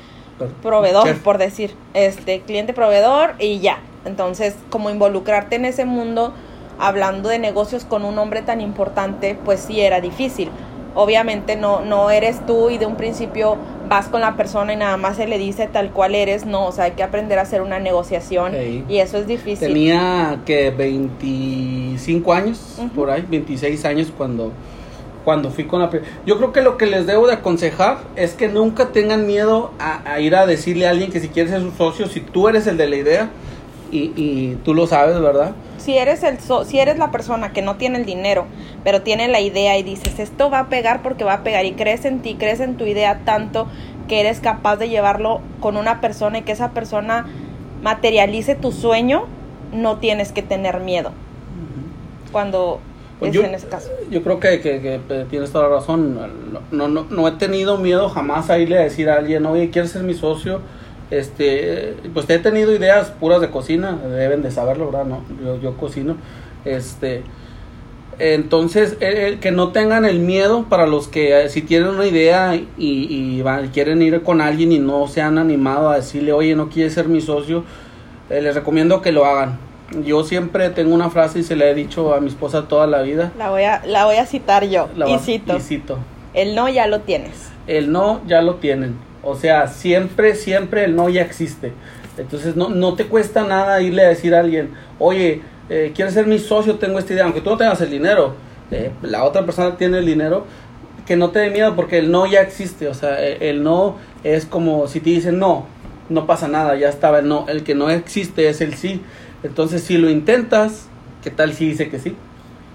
proveedor, 0.61 1.17
por 1.19 1.37
decir, 1.37 1.75
este, 1.93 2.41
cliente 2.41 2.73
proveedor 2.73 3.33
y 3.39 3.59
ya. 3.59 3.79
Entonces, 4.05 4.55
como 4.69 4.89
involucrarte 4.89 5.55
en 5.55 5.65
ese 5.65 5.85
mundo, 5.85 6.33
hablando 6.79 7.29
de 7.29 7.39
negocios 7.39 7.83
con 7.83 8.05
un 8.05 8.17
hombre 8.19 8.43
tan 8.43 8.61
importante, 8.61 9.37
pues 9.43 9.61
sí 9.61 9.81
era 9.81 9.99
difícil 9.99 10.49
obviamente 10.97 11.55
no, 11.55 11.81
no 11.81 12.09
eres 12.09 12.43
tú 12.47 12.71
y 12.71 12.79
de 12.79 12.87
un 12.87 12.95
principio 12.95 13.55
vas 13.87 14.07
con 14.07 14.19
la 14.19 14.35
persona 14.35 14.73
y 14.73 14.75
nada 14.75 14.97
más 14.97 15.17
se 15.17 15.27
le 15.27 15.37
dice 15.37 15.67
tal 15.71 15.91
cual 15.91 16.15
eres, 16.15 16.45
no, 16.45 16.65
o 16.65 16.71
sea, 16.71 16.85
hay 16.85 16.91
que 16.91 17.03
aprender 17.03 17.37
a 17.37 17.43
hacer 17.43 17.61
una 17.61 17.79
negociación 17.79 18.53
y 18.89 18.97
eso 18.97 19.17
es 19.19 19.27
difícil. 19.27 19.67
Tenía 19.67 20.39
que 20.43 20.71
25 20.71 22.33
años, 22.33 22.81
por 22.95 23.11
ahí, 23.11 23.23
26 23.29 23.85
años 23.85 24.11
cuando, 24.17 24.51
cuando 25.23 25.51
fui 25.51 25.65
con 25.65 25.81
la... 25.81 25.91
Yo 26.25 26.37
creo 26.37 26.51
que 26.51 26.61
lo 26.63 26.77
que 26.77 26.87
les 26.87 27.05
debo 27.05 27.27
de 27.27 27.33
aconsejar 27.33 27.99
es 28.15 28.33
que 28.33 28.47
nunca 28.47 28.87
tengan 28.87 29.27
miedo 29.27 29.71
a, 29.77 30.19
ir 30.19 30.35
a 30.35 30.47
decirle 30.47 30.87
a 30.87 30.89
alguien 30.89 31.11
que 31.11 31.19
si 31.19 31.29
quieres 31.29 31.51
ser 31.51 31.61
su 31.61 31.71
socio, 31.71 32.07
si 32.07 32.21
tú 32.21 32.49
eres 32.49 32.65
el 32.65 32.75
de 32.75 32.87
la 32.87 32.95
idea 32.95 33.29
y, 33.91 34.11
y 34.15 34.57
tú 34.65 34.73
lo 34.73 34.87
sabes, 34.87 35.21
¿verdad? 35.21 35.53
Si 35.77 35.97
eres 35.97 36.23
el 36.23 36.37
si 36.39 36.79
eres 36.79 36.97
la 36.97 37.11
persona 37.11 37.53
que 37.53 37.61
no 37.61 37.75
tiene 37.75 37.99
el 37.99 38.05
dinero, 38.05 38.45
pero 38.83 39.01
tiene 39.01 39.27
la 39.27 39.39
idea 39.39 39.77
y 39.77 39.83
dices, 39.83 40.19
"Esto 40.19 40.49
va 40.49 40.59
a 40.59 40.69
pegar 40.69 41.01
porque 41.01 41.23
va 41.23 41.33
a 41.33 41.43
pegar" 41.43 41.65
y 41.65 41.73
crees 41.73 42.05
en 42.05 42.21
ti, 42.21 42.35
crees 42.35 42.59
en 42.59 42.77
tu 42.77 42.85
idea 42.85 43.21
tanto 43.25 43.67
que 44.07 44.19
eres 44.19 44.39
capaz 44.39 44.77
de 44.77 44.89
llevarlo 44.89 45.41
con 45.59 45.77
una 45.77 46.01
persona 46.01 46.39
y 46.39 46.41
que 46.43 46.51
esa 46.51 46.71
persona 46.71 47.27
materialice 47.81 48.55
tu 48.55 48.71
sueño, 48.71 49.25
no 49.73 49.97
tienes 49.97 50.31
que 50.31 50.41
tener 50.41 50.79
miedo. 50.79 51.11
Cuando 52.31 52.79
pues 53.19 53.33
yo, 53.33 53.43
en 53.43 53.55
ese 53.55 53.67
caso. 53.67 53.89
Yo 54.11 54.21
creo 54.23 54.39
que, 54.39 54.61
que, 54.61 54.99
tienes 55.29 55.51
toda 55.51 55.67
la 55.69 55.75
razón. 55.77 56.19
No, 56.71 56.87
no, 56.87 57.07
no 57.09 57.27
he 57.27 57.31
tenido 57.31 57.77
miedo 57.77 58.09
jamás 58.09 58.49
a 58.49 58.59
irle 58.59 58.77
a 58.77 58.81
decir 58.81 59.09
a 59.09 59.15
alguien, 59.15 59.45
oye, 59.45 59.69
¿quieres 59.69 59.91
ser 59.91 60.03
mi 60.03 60.13
socio? 60.13 60.61
Este 61.11 61.95
pues 62.13 62.29
he 62.29 62.39
tenido 62.39 62.73
ideas 62.73 63.11
puras 63.11 63.41
de 63.41 63.49
cocina 63.49 63.97
deben 64.09 64.41
de 64.41 64.51
saberlo 64.51 64.91
verdad 64.91 65.05
no 65.05 65.23
yo, 65.43 65.59
yo 65.61 65.77
cocino 65.77 66.17
este 66.65 67.23
entonces 68.19 68.97
que 69.39 69.51
no 69.51 69.71
tengan 69.71 70.03
el 70.03 70.19
miedo 70.19 70.65
para 70.67 70.87
los 70.87 71.07
que 71.07 71.39
eh, 71.39 71.49
si 71.49 71.61
tienen 71.61 71.89
una 71.89 72.07
idea 72.07 72.55
y, 72.55 72.67
y 72.77 73.43
quieren 73.71 74.01
ir 74.01 74.23
con 74.23 74.41
alguien 74.41 74.71
y 74.71 74.79
no 74.79 75.07
se 75.07 75.21
han 75.21 75.37
animado 75.37 75.89
a 75.89 75.97
decirle 75.97 76.33
oye 76.33 76.55
no 76.55 76.69
quieres 76.69 76.93
ser 76.93 77.07
mi 77.07 77.21
socio 77.21 77.63
eh, 78.29 78.41
les 78.41 78.55
recomiendo 78.55 79.01
que 79.01 79.11
lo 79.11 79.25
hagan. 79.25 79.57
Yo 80.03 80.23
siempre 80.23 80.69
tengo 80.69 80.93
una 80.93 81.09
frase 81.09 81.39
y 81.39 81.43
se 81.43 81.55
la 81.55 81.65
he 81.67 81.73
dicho 81.73 82.13
a 82.13 82.19
mi 82.19 82.27
esposa 82.27 82.67
toda 82.67 82.87
la 82.87 83.01
vida. 83.01 83.31
La 83.37 83.49
voy 83.49 83.63
a 83.63 83.81
la 83.85 84.03
voy 84.05 84.17
a 84.17 84.25
citar 84.25 84.65
yo 84.65 84.89
y 85.07 85.17
cito. 85.19 85.55
y 85.55 85.61
cito. 85.61 85.97
El 86.33 86.55
no 86.55 86.67
ya 86.67 86.87
lo 86.87 86.99
tienes. 87.01 87.49
El 87.67 87.91
no 87.91 88.21
ya 88.27 88.41
lo 88.41 88.55
tienen 88.55 88.95
o 89.29 89.35
sea, 89.35 89.67
siempre, 89.67 90.35
siempre 90.35 90.85
el 90.85 90.95
no 90.95 91.09
ya 91.09 91.21
existe. 91.21 91.73
Entonces 92.17 92.55
no, 92.55 92.69
no 92.69 92.95
te 92.95 93.07
cuesta 93.07 93.43
nada 93.43 93.81
irle 93.81 94.05
a 94.05 94.07
decir 94.07 94.33
a 94.33 94.39
alguien, 94.39 94.69
oye, 94.99 95.41
eh, 95.69 95.91
¿quieres 95.93 96.13
ser 96.13 96.27
mi 96.27 96.39
socio? 96.39 96.75
Tengo 96.75 96.97
esta 96.97 97.11
idea, 97.11 97.25
aunque 97.25 97.41
tú 97.41 97.49
no 97.49 97.57
tengas 97.57 97.81
el 97.81 97.89
dinero, 97.89 98.35
eh, 98.71 98.91
la 99.01 99.25
otra 99.25 99.45
persona 99.45 99.75
tiene 99.75 99.97
el 99.97 100.05
dinero, 100.05 100.45
que 101.05 101.17
no 101.17 101.31
te 101.31 101.39
dé 101.39 101.49
miedo 101.49 101.75
porque 101.75 101.97
el 101.97 102.09
no 102.09 102.25
ya 102.25 102.39
existe. 102.39 102.87
O 102.87 102.93
sea, 102.93 103.21
e, 103.21 103.49
el, 103.49 103.63
no 103.63 103.97
es 104.23 104.45
como 104.45 104.87
si 104.87 105.01
te 105.01 105.09
dicen 105.09 105.39
no, 105.39 105.65
no 106.07 106.25
pasa 106.25 106.47
nada, 106.47 106.77
ya 106.77 106.87
estaba 106.87 107.19
el 107.19 107.27
no. 107.27 107.47
El 107.49 107.63
que 107.63 107.75
no 107.75 107.89
existe 107.89 108.47
es 108.47 108.61
el 108.61 108.75
sí. 108.75 109.01
Entonces, 109.43 109.83
si 109.83 109.97
lo 109.97 110.09
intentas, 110.09 110.87
¿qué 111.21 111.31
tal 111.31 111.53
si 111.53 111.67
dice 111.67 111.89
que 111.89 111.99
sí? 111.99 112.15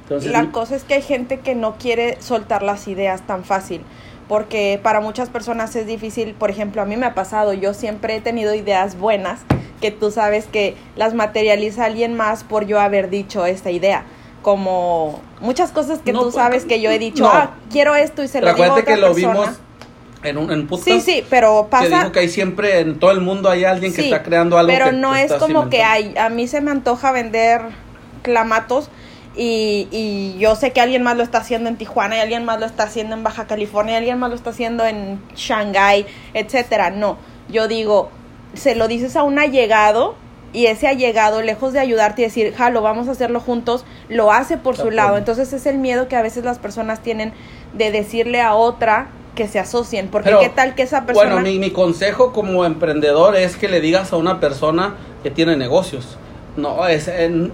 Entonces, 0.03 0.31
la 0.31 0.51
cosa 0.51 0.77
es 0.77 0.85
que 0.85 0.95
hay 0.95 1.03
gente 1.03 1.41
que 1.41 1.55
no 1.55 1.77
quiere 1.79 2.21
soltar 2.21 2.63
las 2.63 2.89
ideas 2.89 3.27
tan 3.27 3.43
fácil 3.43 3.81
porque 4.33 4.81
para 4.83 5.03
muchas 5.03 5.29
personas 5.29 5.77
es 5.77 5.87
difícil, 5.87 6.33
por 6.33 6.49
ejemplo, 6.49 6.81
a 6.81 6.87
mí 6.87 6.97
me 6.97 7.05
ha 7.05 7.13
pasado, 7.13 7.53
yo 7.53 7.75
siempre 7.75 8.17
he 8.17 8.21
tenido 8.23 8.55
ideas 8.55 8.97
buenas 8.97 9.41
que 9.79 9.91
tú 9.91 10.11
sabes 10.11 10.47
que 10.47 10.75
las 10.97 11.13
materializa 11.13 11.85
alguien 11.85 12.15
más 12.15 12.43
por 12.43 12.65
yo 12.65 12.81
haber 12.81 13.11
dicho 13.11 13.45
esta 13.45 13.71
idea 13.71 14.05
como 14.41 15.21
muchas 15.43 15.71
cosas 15.71 15.99
que 15.99 16.15
tú 16.15 16.33
sabes 16.33 16.65
que 16.65 16.81
yo 16.81 16.91
he 16.91 16.99
dicho, 16.99 17.27
ah, 17.27 17.57
quiero 17.71 17.95
esto 17.95 18.23
y 18.23 18.29
se 18.29 18.41
lo 18.41 18.55
digo 18.55 18.65
a 18.65 18.73
otra 18.73 18.85
que 18.87 18.97
lo 18.97 19.13
vimos 19.13 19.51
en 20.23 20.39
un 20.39 20.51
en 20.51 20.67
Sí, 20.83 21.03
sí, 21.03 21.23
pero 21.29 21.69
pasa 21.69 21.85
que 21.85 21.95
dijo 21.95 22.13
que 22.13 22.21
hay 22.21 22.29
siempre 22.31 22.81
en 22.81 22.99
todo 22.99 23.11
el 23.11 23.21
mundo 23.21 23.51
hay 23.51 23.65
alguien 23.65 23.93
que 23.93 24.01
está 24.01 24.23
creando 24.23 24.57
algo 24.57 24.73
pero 24.73 24.93
no 24.93 25.15
es 25.15 25.31
como 25.35 25.69
que 25.69 25.83
hay 25.83 26.15
a 26.17 26.31
mí 26.31 26.49
se 26.49 26.63
me 26.63 26.71
antoja 26.71 27.13
vender 27.13 27.61
clamatos 28.23 28.89
y, 29.35 29.89
y, 29.91 30.37
yo 30.39 30.57
sé 30.57 30.73
que 30.73 30.81
alguien 30.81 31.03
más 31.03 31.17
lo 31.17 31.23
está 31.23 31.39
haciendo 31.39 31.69
en 31.69 31.77
Tijuana 31.77 32.17
y 32.17 32.21
alguien 32.21 32.45
más 32.45 32.61
lo 32.61 32.67
está 32.67 32.83
haciendo 32.83 33.15
en 33.15 33.23
Baja 33.23 33.47
California 33.47 33.95
y 33.95 33.97
alguien 33.97 34.19
más 34.19 34.31
lo 34.31 34.37
está 34.37 34.51
haciendo 34.51 34.85
en 34.85 35.23
Shanghai, 35.35 36.07
etcétera. 36.35 36.91
No, 36.91 37.17
yo 37.49 37.67
digo, 37.67 38.11
se 38.55 38.75
lo 38.75 38.89
dices 38.89 39.17
a 39.17 39.23
un 39.23 39.39
allegado 39.39 40.15
y 40.53 40.67
ese 40.67 40.87
allegado, 40.87 41.41
lejos 41.41 41.73
de 41.73 41.81
ayudarte 41.81 42.23
y 42.23 42.25
decir, 42.27 42.55
jalo, 42.55 42.83
vamos 42.83 43.09
a 43.09 43.13
hacerlo 43.13 43.41
juntos, 43.41 43.87
lo 44.09 44.33
hace 44.33 44.59
por 44.59 44.77
su 44.77 44.91
lado. 44.91 45.17
Entonces 45.17 45.53
es 45.53 45.65
el 45.65 45.79
miedo 45.79 46.09
que 46.09 46.17
a 46.17 46.23
veces 46.23 46.45
las 46.45 46.59
personas 46.59 47.01
tienen 47.01 47.33
de 47.73 47.91
decirle 47.91 48.43
a 48.43 48.55
otra 48.55 49.09
que 49.35 49.49
se 49.49 49.59
asocien, 49.59 50.09
porque 50.09 50.37
qué 50.39 50.51
tal 50.51 50.75
que 50.75 50.83
esa 50.83 51.07
persona... 51.07 51.33
Bueno, 51.33 51.49
mi, 51.49 51.59
mi 51.59 51.71
consejo 51.71 52.35
como 52.35 52.67
emprendedor 52.67 53.35
es 53.35 53.57
que 53.57 53.69
le 53.69 53.81
digas 53.81 54.13
a 54.13 54.19
una 54.19 54.41
persona 54.41 54.97
que 55.23 55.31
tiene 55.31 55.57
negocios. 55.57 56.19
No, 56.59 56.87
es... 56.87 57.09
En, 57.09 57.53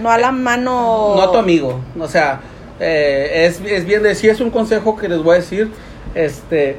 no 0.00 0.10
a 0.10 0.18
la 0.18 0.32
mano. 0.32 1.14
No 1.16 1.22
a 1.22 1.32
tu 1.32 1.38
amigo. 1.38 1.80
O 1.98 2.08
sea, 2.08 2.40
eh, 2.80 3.46
es, 3.46 3.60
es 3.60 3.84
bien 3.84 4.02
de 4.02 4.14
si 4.14 4.28
es 4.28 4.40
un 4.40 4.50
consejo 4.50 4.96
que 4.96 5.08
les 5.08 5.22
voy 5.22 5.36
a 5.36 5.38
decir. 5.40 5.70
Este. 6.14 6.78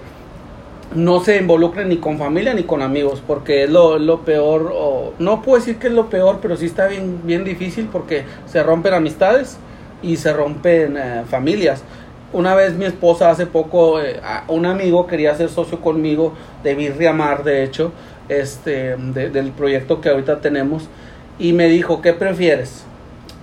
No 0.95 1.23
se 1.23 1.37
involucren 1.37 1.89
ni 1.89 1.97
con 1.97 2.19
familia 2.19 2.53
ni 2.53 2.63
con 2.63 2.83
amigos, 2.83 3.23
porque 3.25 3.63
es 3.63 3.69
lo, 3.71 3.97
lo 3.97 4.21
peor, 4.21 4.71
o 4.75 5.13
no 5.17 5.41
puedo 5.41 5.57
decir 5.57 5.77
que 5.79 5.87
es 5.87 5.93
lo 5.93 6.07
peor, 6.07 6.37
pero 6.39 6.55
sí 6.55 6.67
está 6.67 6.85
bien, 6.85 7.21
bien 7.23 7.43
difícil 7.43 7.89
porque 7.91 8.25
se 8.45 8.61
rompen 8.61 8.93
amistades 8.93 9.57
y 10.03 10.17
se 10.17 10.31
rompen 10.33 10.95
eh, 10.95 11.23
familias. 11.27 11.81
Una 12.31 12.53
vez 12.53 12.73
mi 12.73 12.85
esposa 12.85 13.31
hace 13.31 13.47
poco, 13.47 14.01
eh, 14.01 14.19
un 14.47 14.67
amigo 14.67 15.07
quería 15.07 15.33
ser 15.35 15.49
socio 15.49 15.81
conmigo 15.81 16.33
de 16.63 16.75
Birriamar, 16.75 17.43
de 17.43 17.63
hecho, 17.63 17.91
este, 18.29 18.95
del 18.95 19.51
proyecto 19.51 19.99
que 19.99 20.09
ahorita 20.09 20.41
tenemos, 20.41 20.89
y 21.39 21.53
me 21.53 21.69
dijo, 21.69 22.03
¿qué 22.03 22.13
prefieres? 22.13 22.85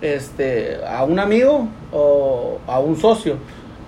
Este, 0.00 0.78
a 0.86 1.04
un 1.04 1.18
amigo 1.18 1.68
o 1.92 2.58
a 2.66 2.78
un 2.80 2.96
socio. 2.96 3.36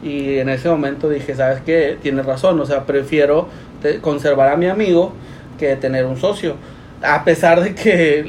Y 0.03 0.39
en 0.39 0.49
ese 0.49 0.69
momento 0.69 1.09
dije, 1.09 1.35
¿sabes 1.35 1.61
qué? 1.61 1.97
Tienes 2.03 2.27
razón, 2.27 2.59
o 2.61 2.67
sea, 2.67 2.85
prefiero 2.87 3.49
conservar 4.01 4.49
a 4.49 4.57
mi 4.57 4.67
amigo 4.67 5.13
que 5.59 5.77
tener 5.77 6.07
un 6.07 6.17
socio. 6.17 6.57
A 7.03 7.25
pesar 7.25 7.63
de 7.63 7.75
que 7.75 8.25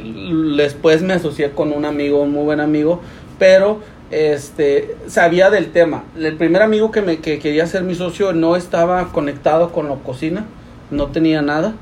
después 0.57 1.01
me 1.01 1.13
asocié 1.13 1.51
con 1.51 1.71
un 1.73 1.85
amigo, 1.85 2.21
un 2.21 2.31
muy 2.31 2.43
buen 2.43 2.59
amigo, 2.59 3.01
pero 3.39 3.79
este 4.11 4.95
sabía 5.07 5.49
del 5.49 5.71
tema. 5.71 6.03
El 6.17 6.35
primer 6.35 6.61
amigo 6.61 6.91
que 6.91 7.01
me 7.01 7.17
que 7.17 7.39
quería 7.39 7.65
ser 7.65 7.83
mi 7.83 7.95
socio 7.95 8.33
no 8.33 8.55
estaba 8.55 9.11
conectado 9.11 9.71
con 9.71 9.89
la 9.89 9.95
cocina, 9.95 10.45
no 10.91 11.07
tenía 11.07 11.41
nada 11.41 11.73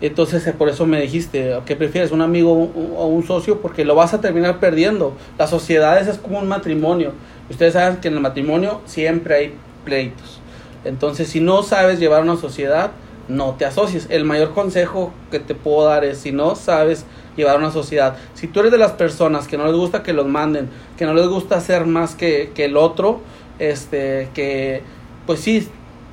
entonces 0.00 0.46
eh, 0.46 0.52
por 0.52 0.68
eso 0.68 0.86
me 0.86 1.00
dijiste, 1.00 1.58
¿qué 1.66 1.76
prefieres? 1.76 2.12
¿Un 2.12 2.22
amigo 2.22 2.52
o 2.52 3.06
un 3.06 3.26
socio? 3.26 3.60
Porque 3.60 3.84
lo 3.84 3.94
vas 3.94 4.14
a 4.14 4.20
terminar 4.20 4.60
perdiendo. 4.60 5.14
Las 5.38 5.50
sociedades 5.50 6.06
es 6.06 6.18
como 6.18 6.38
un 6.38 6.48
matrimonio. 6.48 7.12
Ustedes 7.50 7.72
saben 7.72 7.96
que 7.96 8.08
en 8.08 8.14
el 8.14 8.20
matrimonio 8.20 8.80
siempre 8.84 9.34
hay 9.34 9.54
pleitos. 9.84 10.40
Entonces 10.84 11.28
si 11.28 11.40
no 11.40 11.62
sabes 11.62 11.98
llevar 11.98 12.22
una 12.22 12.36
sociedad, 12.36 12.92
no 13.28 13.54
te 13.54 13.64
asocies. 13.64 14.06
El 14.10 14.24
mayor 14.24 14.54
consejo 14.54 15.12
que 15.30 15.40
te 15.40 15.54
puedo 15.54 15.86
dar 15.86 16.04
es 16.04 16.18
si 16.18 16.32
no 16.32 16.54
sabes 16.54 17.04
llevar 17.36 17.58
una 17.58 17.70
sociedad, 17.70 18.16
si 18.34 18.48
tú 18.48 18.60
eres 18.60 18.72
de 18.72 18.78
las 18.78 18.92
personas 18.92 19.46
que 19.46 19.56
no 19.56 19.66
les 19.66 19.76
gusta 19.76 20.02
que 20.02 20.12
los 20.12 20.26
manden, 20.26 20.68
que 20.96 21.06
no 21.06 21.14
les 21.14 21.28
gusta 21.28 21.56
hacer 21.56 21.86
más 21.86 22.16
que, 22.16 22.50
que 22.54 22.64
el 22.64 22.76
otro, 22.76 23.20
este, 23.60 24.28
que 24.34 24.82
pues 25.24 25.40
sí, 25.40 25.68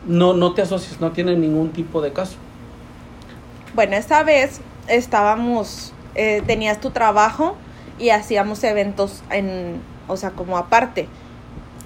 no, 0.06 0.34
no 0.34 0.54
te 0.54 0.62
asocies, 0.62 1.02
no 1.02 1.12
tiene 1.12 1.36
ningún 1.36 1.72
tipo 1.72 2.02
de 2.02 2.12
caso. 2.12 2.38
Bueno, 3.76 3.96
esta 3.96 4.24
vez 4.24 4.62
estábamos, 4.88 5.94
eh, 6.16 6.42
tenías 6.48 6.80
tu 6.80 6.90
trabajo 6.90 7.56
y 8.00 8.10
hacíamos 8.10 8.64
eventos 8.64 9.24
en, 9.30 9.82
o 10.08 10.18
sea, 10.18 10.32
como 10.32 10.58
aparte. 10.58 11.08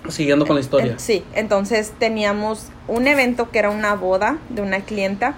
Siguiendo 0.07 0.45
con 0.45 0.55
la 0.55 0.61
historia. 0.61 0.95
sí, 0.97 1.25
entonces 1.33 1.91
teníamos 1.99 2.67
un 2.87 3.07
evento 3.07 3.51
que 3.51 3.59
era 3.59 3.69
una 3.69 3.95
boda 3.95 4.37
de 4.49 4.61
una 4.61 4.79
clienta 4.79 5.35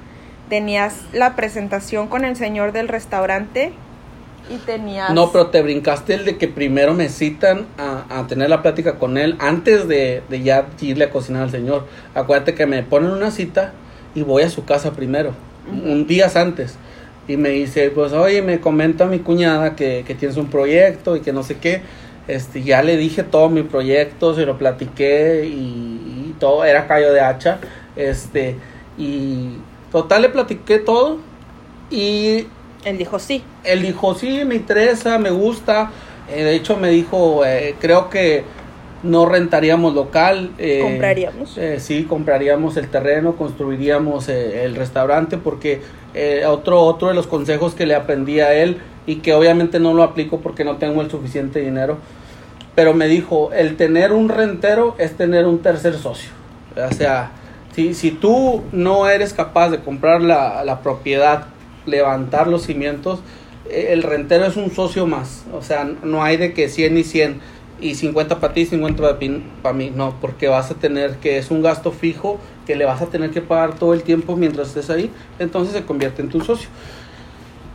tenías 0.51 1.05
la 1.13 1.37
presentación 1.37 2.09
con 2.09 2.25
el 2.25 2.35
señor 2.35 2.73
del 2.73 2.89
restaurante 2.89 3.71
y 4.49 4.57
tenías... 4.57 5.13
No, 5.13 5.31
pero 5.31 5.47
te 5.47 5.61
brincaste 5.61 6.15
el 6.15 6.25
de 6.25 6.37
que 6.37 6.49
primero 6.49 6.93
me 6.93 7.07
citan 7.07 7.67
a, 7.77 8.27
tener 8.27 8.49
la 8.49 8.61
plática 8.61 8.95
con 8.95 9.17
él 9.17 9.37
antes 9.39 9.87
de, 9.87 10.21
de, 10.27 10.41
ya 10.41 10.67
irle 10.81 11.05
a 11.05 11.09
cocinar 11.09 11.43
al 11.43 11.51
señor. 11.51 11.87
Acuérdate 12.13 12.53
que 12.53 12.65
me 12.65 12.83
ponen 12.83 13.11
una 13.11 13.31
cita 13.31 13.71
y 14.13 14.23
voy 14.23 14.43
a 14.43 14.49
su 14.49 14.65
casa 14.65 14.91
primero, 14.91 15.31
un 15.69 16.07
días 16.07 16.35
antes. 16.35 16.77
Y 17.27 17.37
me 17.37 17.49
dice, 17.49 17.91
pues 17.91 18.13
oye, 18.13 18.41
me 18.41 18.59
comenta 18.59 19.05
mi 19.05 19.19
cuñada 19.19 19.75
que, 19.75 20.03
que 20.05 20.15
tienes 20.15 20.37
un 20.37 20.47
proyecto 20.47 21.15
y 21.15 21.21
que 21.21 21.33
no 21.33 21.43
sé 21.43 21.57
qué. 21.57 21.81
Este, 22.27 22.63
ya 22.63 22.83
le 22.83 22.97
dije 22.97 23.23
todo 23.23 23.49
mi 23.49 23.63
proyecto, 23.63 24.33
se 24.35 24.45
lo 24.45 24.57
platiqué 24.57 25.45
y, 25.45 26.29
y 26.29 26.35
todo, 26.39 26.63
era 26.65 26.87
callo 26.87 27.13
de 27.13 27.21
hacha. 27.21 27.59
Este, 27.95 28.55
y 28.97 29.57
total 29.91 30.23
le 30.23 30.29
platiqué 30.29 30.79
todo 30.79 31.19
y 31.89 32.47
él 32.85 32.97
dijo 32.97 33.19
sí. 33.19 33.43
Él 33.63 33.81
dijo 33.81 34.15
sí, 34.15 34.43
me 34.45 34.55
interesa, 34.55 35.17
me 35.17 35.29
gusta. 35.29 35.91
Eh, 36.29 36.43
de 36.43 36.55
hecho 36.55 36.77
me 36.77 36.89
dijo, 36.89 37.45
eh, 37.45 37.75
creo 37.79 38.09
que 38.09 38.43
no 39.03 39.25
rentaríamos 39.25 39.93
local. 39.93 40.51
Eh, 40.57 40.79
compraríamos. 40.81 41.57
sí, 41.77 42.03
compraríamos 42.03 42.77
el 42.77 42.89
terreno, 42.89 43.35
construiríamos 43.35 44.29
el 44.29 44.75
restaurante 44.75 45.37
porque 45.37 45.81
otro, 46.47 46.81
otro 46.81 47.07
de 47.07 47.13
los 47.13 47.27
consejos 47.27 47.73
que 47.73 47.85
le 47.85 47.95
aprendí 47.95 48.39
a 48.39 48.53
él 48.53 48.77
y 49.05 49.17
que 49.17 49.33
obviamente 49.33 49.79
no 49.79 49.93
lo 49.93 50.03
aplico 50.03 50.41
porque 50.41 50.63
no 50.63 50.77
tengo 50.77 51.01
el 51.01 51.09
suficiente 51.09 51.59
dinero, 51.59 51.97
pero 52.75 52.93
me 52.93 53.07
dijo, 53.07 53.51
el 53.53 53.75
tener 53.77 54.11
un 54.11 54.29
rentero 54.29 54.95
es 54.97 55.17
tener 55.17 55.45
un 55.45 55.59
tercer 55.59 55.95
socio. 55.95 56.31
O 56.75 56.93
sea, 56.93 57.31
si, 57.73 57.93
si 57.93 58.11
tú 58.11 58.63
no 58.71 59.07
eres 59.07 59.33
capaz 59.33 59.69
de 59.69 59.79
comprar 59.79 60.21
la, 60.21 60.63
la 60.63 60.81
propiedad 60.81 61.47
levantar 61.85 62.47
los 62.47 62.63
cimientos, 62.63 63.19
eh, 63.69 63.87
el 63.89 64.03
rentero 64.03 64.45
es 64.45 64.55
un 64.55 64.71
socio 64.71 65.07
más. 65.07 65.45
O 65.53 65.61
sea, 65.61 65.83
no 66.03 66.23
hay 66.23 66.37
de 66.37 66.53
que 66.53 66.69
100 66.69 66.97
y 66.97 67.03
100 67.03 67.39
y 67.81 67.95
50 67.95 68.39
para 68.39 68.53
ti, 68.53 68.65
50 68.65 69.19
para 69.61 69.73
mí. 69.73 69.91
No, 69.93 70.15
porque 70.21 70.47
vas 70.47 70.71
a 70.71 70.75
tener 70.75 71.17
que 71.17 71.37
es 71.37 71.51
un 71.51 71.61
gasto 71.61 71.91
fijo 71.91 72.39
que 72.65 72.75
le 72.75 72.85
vas 72.85 73.01
a 73.01 73.07
tener 73.07 73.31
que 73.31 73.41
pagar 73.41 73.75
todo 73.75 73.93
el 73.93 74.03
tiempo 74.03 74.35
mientras 74.35 74.69
estés 74.69 74.89
ahí. 74.89 75.11
Entonces 75.39 75.73
se 75.73 75.83
convierte 75.83 76.21
en 76.21 76.29
tu 76.29 76.41
socio. 76.41 76.69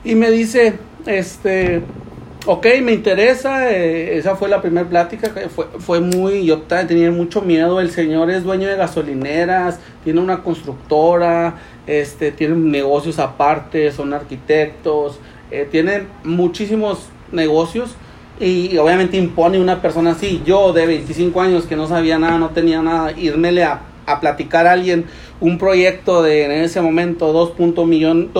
Y 0.04 0.14
me 0.14 0.30
dice, 0.30 0.78
este, 1.06 1.82
ok, 2.46 2.66
me 2.82 2.92
interesa. 2.92 3.70
Eh, 3.72 4.16
esa 4.16 4.36
fue 4.36 4.48
la 4.48 4.62
primera 4.62 4.88
plática. 4.88 5.32
Fue, 5.54 5.66
fue 5.78 6.00
muy, 6.00 6.46
yo 6.46 6.62
tenía 6.62 7.10
mucho 7.10 7.42
miedo. 7.42 7.80
El 7.80 7.90
señor 7.90 8.30
es 8.30 8.44
dueño 8.44 8.68
de 8.68 8.76
gasolineras, 8.76 9.80
tiene 10.04 10.20
una 10.20 10.42
constructora 10.42 11.56
este, 11.86 12.32
tienen 12.32 12.70
negocios 12.70 13.18
aparte, 13.18 13.92
son 13.92 14.12
arquitectos, 14.12 15.18
eh, 15.50 15.68
tienen 15.70 16.08
muchísimos 16.24 17.08
negocios 17.32 17.94
y, 18.40 18.76
obviamente 18.76 19.16
impone 19.16 19.60
una 19.60 19.80
persona 19.80 20.12
así, 20.12 20.42
yo 20.44 20.72
de 20.72 20.86
25 20.86 21.40
años 21.40 21.64
que 21.64 21.76
no 21.76 21.86
sabía 21.86 22.18
nada, 22.18 22.38
no 22.38 22.50
tenía 22.50 22.82
nada, 22.82 23.12
irmele 23.12 23.64
a, 23.64 23.80
a 24.06 24.20
platicar 24.20 24.66
a 24.66 24.72
alguien 24.72 25.06
un 25.40 25.58
proyecto 25.58 26.22
de 26.22 26.44
en 26.44 26.52
ese 26.52 26.80
momento 26.80 27.32
2.5 27.32 27.86
millón, 27.86 28.30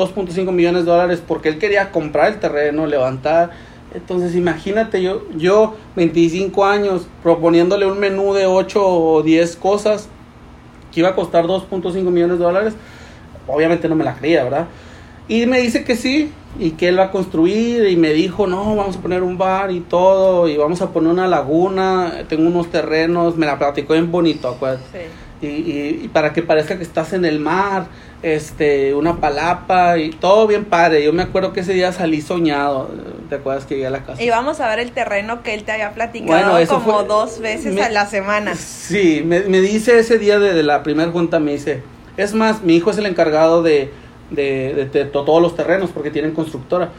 millones 0.55 0.85
de 0.85 0.91
dólares 0.91 1.23
porque 1.26 1.49
él 1.49 1.59
quería 1.59 1.91
comprar 1.93 2.33
el 2.33 2.41
terreno, 2.41 2.87
levantar. 2.87 3.50
Entonces 3.95 4.35
imagínate 4.35 5.03
yo, 5.03 5.25
yo 5.37 5.75
25 5.97 6.65
años 6.65 7.07
proponiéndole 7.23 7.87
un 7.87 7.99
menú 7.99 8.35
de 8.35 8.47
8 8.47 8.87
o 8.87 9.23
10 9.23 9.57
cosas 9.57 10.09
que 10.93 11.00
iba 11.00 11.11
a 11.11 11.15
costar 11.15 11.47
2.5 11.47 12.03
millones 12.11 12.38
de 12.38 12.45
dólares 12.45 12.75
obviamente 13.47 13.88
no 13.88 13.95
me 13.95 14.05
la 14.05 14.15
creía, 14.15 14.45
¿verdad? 14.45 14.67
Y 15.29 15.47
me 15.47 15.61
dice 15.61 15.85
que 15.85 15.97
sí, 15.97 16.33
y 16.59 16.73
que 16.73 16.89
él 16.89 16.99
va 16.99 17.05
a 17.05 17.11
construir, 17.11 17.89
y 17.89 17.97
me 17.97 18.13
dijo, 18.13 18.47
no, 18.47 18.77
vamos 18.77 18.97
a 18.97 19.01
poner 19.01 19.23
un 19.23 19.39
bar 19.39 19.71
y 19.71 19.81
todo, 19.81 20.49
y 20.49 20.57
vamos 20.57 20.83
a 20.83 20.91
poner 20.91 21.11
una 21.11 21.27
laguna, 21.27 22.25
tengo 22.29 22.47
unos 22.47 22.71
terrenos, 22.71 23.37
me 23.37 23.47
la 23.47 23.59
platicó 23.59 23.93
bien 23.93 24.11
bonito, 24.11 24.49
acuérdate. 24.49 24.85
Sí. 24.93 25.47
Y, 25.47 25.49
y, 26.05 26.11
para 26.13 26.33
que 26.33 26.41
parezca 26.41 26.79
que 26.79 26.83
estás 26.83 27.13
en 27.13 27.27
el 27.27 27.41
mar, 27.41 27.89
este, 28.23 28.95
una 28.95 29.21
palapa 29.21 29.99
y 29.99 30.11
todo 30.11 30.47
bien 30.47 30.65
padre. 30.65 31.04
Yo 31.04 31.13
me 31.13 31.23
acuerdo 31.23 31.52
que 31.52 31.61
ese 31.61 31.75
día 31.75 31.93
salí 31.93 32.23
soñado, 32.23 32.91
¿te 33.28 33.35
acuerdas 33.35 33.67
que 33.67 33.75
llegué 33.75 33.87
a 33.87 33.91
la 33.91 34.02
casa? 34.02 34.23
Y 34.23 34.30
vamos 34.30 34.61
a 34.61 34.69
ver 34.69 34.78
el 34.78 34.93
terreno 34.93 35.43
que 35.43 35.52
él 35.52 35.65
te 35.65 35.73
había 35.73 35.93
platicado 35.93 36.67
como 36.67 37.02
dos 37.02 37.39
veces 37.41 37.78
a 37.80 37.91
la 37.91 38.07
semana. 38.07 38.54
Sí, 38.54 39.23
me, 39.26 39.41
me 39.41 39.61
dice 39.61 39.99
ese 39.99 40.19
día 40.19 40.39
de, 40.39 40.54
de 40.54 40.63
la 40.63 40.83
primera 40.83 41.11
junta, 41.11 41.39
me 41.39 41.52
dice, 41.52 41.83
es 42.17 42.33
más, 42.33 42.63
mi 42.63 42.76
hijo 42.76 42.91
es 42.91 42.99
el 42.99 43.07
encargado 43.07 43.63
de, 43.63 43.91
de, 44.30 45.08
todos 45.12 45.43
los 45.43 45.54
terrenos 45.54 45.91
porque 45.91 46.10
tienen 46.10 46.32
constructora. 46.32 46.91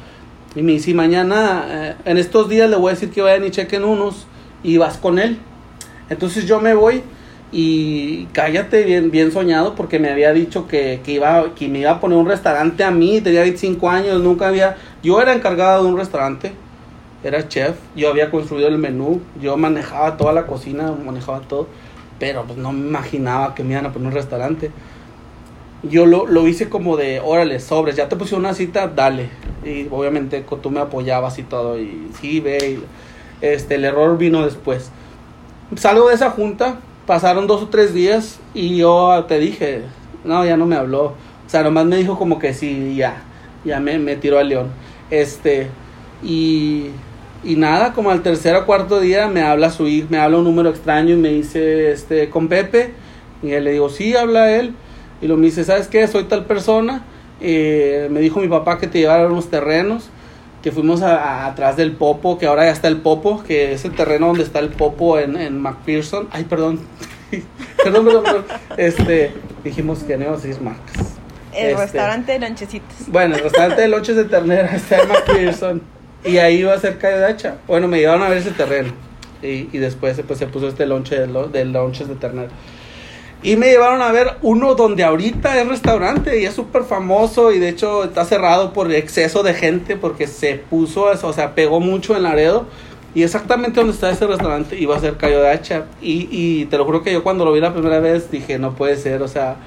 Y 0.56 0.62
me 0.62 0.74
dice, 0.74 0.94
mañana, 0.94 1.66
eh, 1.70 1.96
en 2.06 2.18
estos 2.18 2.50
días 2.50 2.70
le 2.70 2.78
voy 2.78 2.92
a 2.92 2.94
decir 2.94 3.12
que 3.12 3.22
vayan 3.22 3.46
y 3.46 3.52
chequen 3.52 3.84
unos 3.84 4.26
y 4.64 4.78
vas 4.78 4.98
con 4.98 5.20
él. 5.20 5.38
Entonces 6.10 6.46
yo 6.46 6.60
me 6.60 6.74
voy 6.74 7.04
y 7.52 8.26
cállate 8.34 8.84
bien, 8.84 9.12
bien 9.12 9.32
soñado 9.32 9.76
porque 9.76 10.00
me 10.00 10.10
había 10.10 10.34
dicho 10.34 10.68
que, 10.68 11.02
que, 11.04 11.14
iba, 11.14 11.54
que 11.56 11.68
me 11.68 11.80
iba 11.80 11.92
a 11.92 12.00
poner 12.00 12.18
un 12.18 12.28
restaurante 12.28 12.84
a 12.84 12.92
mí, 12.92 13.22
tenía 13.22 13.42
25 13.42 13.90
años, 13.90 14.22
nunca 14.22 14.48
había, 14.48 14.78
yo 15.04 15.22
era 15.22 15.34
encargado 15.34 15.84
de 15.84 15.90
un 15.90 15.98
restaurante, 15.98 16.54
era 17.24 17.48
chef, 17.48 17.76
yo 17.96 18.10
había 18.10 18.30
construido 18.32 18.68
el 18.68 18.78
menú, 18.78 19.22
yo 19.42 19.58
manejaba 19.58 20.18
toda 20.18 20.34
la 20.34 20.46
cocina, 20.46 20.92
manejaba 20.92 21.42
todo, 21.42 21.68
pero 22.20 22.44
pues 22.44 22.58
no 22.58 22.72
me 22.72 22.88
imaginaba 22.88 23.56
que 23.56 23.64
me 23.64 23.74
iban 23.74 23.86
a 23.86 23.94
poner 23.94 24.10
un 24.10 24.14
restaurante 24.14 24.72
yo 25.84 26.06
lo, 26.06 26.26
lo 26.26 26.48
hice 26.48 26.70
como 26.70 26.98
de, 26.98 27.20
órale, 27.20 27.60
sobres, 27.60 27.96
ya 27.96 28.10
te 28.10 28.16
puse 28.16 28.36
una 28.36 28.54
cita, 28.54 28.88
dale. 28.88 29.30
Y 29.64 29.88
obviamente 29.92 30.44
tú 30.62 30.70
me 30.70 30.80
apoyabas 30.80 31.38
y 31.40 31.44
todo, 31.44 31.80
y 31.80 32.10
sí, 32.20 32.40
ve, 32.40 32.80
este, 33.42 33.76
el 33.76 33.86
error 33.86 34.18
vino 34.18 34.44
después. 34.44 34.92
Salgo 35.76 36.10
de 36.10 36.16
esa 36.16 36.32
junta, 36.32 36.80
pasaron 37.06 37.48
dos 37.48 37.64
o 37.64 37.68
tres 37.68 37.94
días 37.94 38.40
y 38.54 38.78
yo 38.78 39.26
te 39.28 39.40
dije, 39.40 39.84
no, 40.24 40.46
ya 40.46 40.58
no 40.58 40.66
me 40.66 40.76
habló. 40.76 41.14
O 41.46 41.50
sea, 41.50 41.64
nomás 41.64 41.86
me 41.86 41.98
dijo 41.98 42.18
como 42.18 42.40
que 42.40 42.54
sí, 42.54 42.96
ya, 42.96 43.24
ya 43.64 43.80
me, 43.80 44.00
me 44.00 44.16
tiró 44.16 44.40
al 44.40 44.50
león. 44.50 44.68
Este, 45.10 45.68
y, 46.24 46.88
y 47.44 47.56
nada, 47.56 47.94
como 47.94 48.12
al 48.12 48.24
tercer 48.24 48.56
o 48.56 48.66
cuarto 48.66 49.00
día 49.00 49.28
me 49.28 49.42
habla 49.42 49.70
su 49.72 49.88
hijo, 49.88 50.08
me 50.10 50.18
habla 50.18 50.38
un 50.38 50.44
número 50.44 50.70
extraño 50.70 51.16
y 51.16 51.18
me 51.18 51.30
dice, 51.30 51.92
este, 51.92 52.30
con 52.30 52.48
Pepe. 52.48 52.94
Y 53.44 53.48
le 53.48 53.72
digo, 53.72 53.90
sí, 53.90 54.16
habla 54.16 54.52
él. 54.52 54.74
Y 55.22 55.28
lo 55.28 55.38
me 55.38 55.46
dice, 55.46 55.64
¿sabes 55.64 55.88
qué? 55.88 56.08
Soy 56.08 56.26
tal 56.26 56.46
persona. 56.46 57.04
Eh, 57.42 58.08
me 58.12 58.20
dijo 58.20 58.40
mi 58.40 58.48
papá 58.48 58.78
que 58.78 58.88
te 58.88 59.00
llevara 59.00 59.28
unos 59.28 59.50
terrenos. 59.50 60.10
Que 60.62 60.72
fuimos 60.72 61.02
atrás 61.02 61.78
del 61.78 61.94
Popo, 61.94 62.38
que 62.38 62.48
ahora 62.48 62.66
ya 62.66 62.72
está 62.72 62.88
el 62.88 62.98
Popo, 62.98 63.44
que 63.44 63.74
es 63.74 63.86
el 63.86 63.94
terreno 63.94 64.28
donde 64.28 64.44
está 64.44 64.60
el 64.60 64.70
Popo 64.70 65.20
en, 65.20 65.38
en 65.38 65.62
McPherson. 65.62 66.28
Ay, 66.32 66.44
perdón. 66.44 66.80
perdón, 67.84 68.06
perdón, 68.06 68.24
perdón. 68.24 68.46
Este, 68.76 69.34
dijimos 69.64 70.00
que 70.00 70.18
no 70.18 70.38
seis 70.40 70.60
marcas. 70.60 71.18
El 71.54 71.72
este, 71.72 71.82
restaurante 71.82 72.32
de 72.34 72.40
lonchecitos. 72.40 73.08
Bueno, 73.08 73.36
el 73.36 73.44
restaurante 73.44 73.82
de 73.82 73.88
lonches 73.88 74.16
de 74.16 74.26
ternera 74.26 74.76
está 74.76 75.00
en 75.00 75.08
McPherson. 75.08 75.82
Y 76.24 76.38
ahí 76.38 76.58
iba 76.58 76.74
a 76.74 76.80
calle 76.80 77.18
de 77.18 77.26
hacha. 77.26 77.58
Bueno, 77.68 77.88
me 77.88 78.00
llevaron 78.00 78.24
a 78.24 78.30
ver 78.30 78.40
ese 78.40 78.52
terreno. 78.52 78.92
Y, 79.42 79.70
y 79.72 79.78
después 79.78 80.20
pues, 80.28 80.40
se 80.40 80.48
puso 80.48 80.68
este 80.68 80.86
lonche 80.86 81.18
de, 81.20 81.28
de 81.28 81.66
lonches 81.66 82.08
de 82.08 82.16
ternera. 82.16 82.50
Y 83.44 83.56
me 83.56 83.68
llevaron 83.68 84.02
a 84.02 84.12
ver 84.12 84.38
uno 84.42 84.74
donde 84.74 85.04
ahorita 85.04 85.62
es 85.62 85.68
restaurante 85.68 86.42
y 86.42 86.46
es 86.46 86.56
súper 86.56 86.84
famoso 86.84 87.52
y 87.52 87.60
de 87.60 87.70
hecho 87.70 88.04
está 88.04 88.26
cerrado 88.26 88.74
por 88.74 88.92
exceso 88.92 89.44
de 89.44 89.54
gente 89.54 89.96
porque 89.96 90.26
se 90.26 90.56
puso, 90.56 91.04
o 91.06 91.34
sea, 91.34 91.54
pegó 91.54 91.80
mucho 91.80 92.16
en 92.16 92.24
Laredo. 92.24 92.66
Y 93.14 93.24
exactamente 93.24 93.80
donde 93.80 93.94
está 93.94 94.10
ese 94.10 94.28
restaurante 94.28 94.78
iba 94.78 94.96
a 94.96 95.00
ser 95.00 95.18
Cayo 95.18 95.42
de 95.42 95.50
Hacha. 95.50 95.86
Y, 96.02 96.28
y 96.32 96.66
te 96.66 96.78
lo 96.78 96.86
juro 96.86 97.04
que 97.04 97.14
yo 97.14 97.24
cuando 97.24 97.46
lo 97.46 97.52
vi 97.52 97.60
la 97.60 97.74
primera 97.74 98.00
vez 98.00 98.30
dije, 98.32 98.60
no 98.60 98.76
puede 98.76 98.96
ser, 98.96 99.22
o 99.22 99.28
sea, 99.28 99.58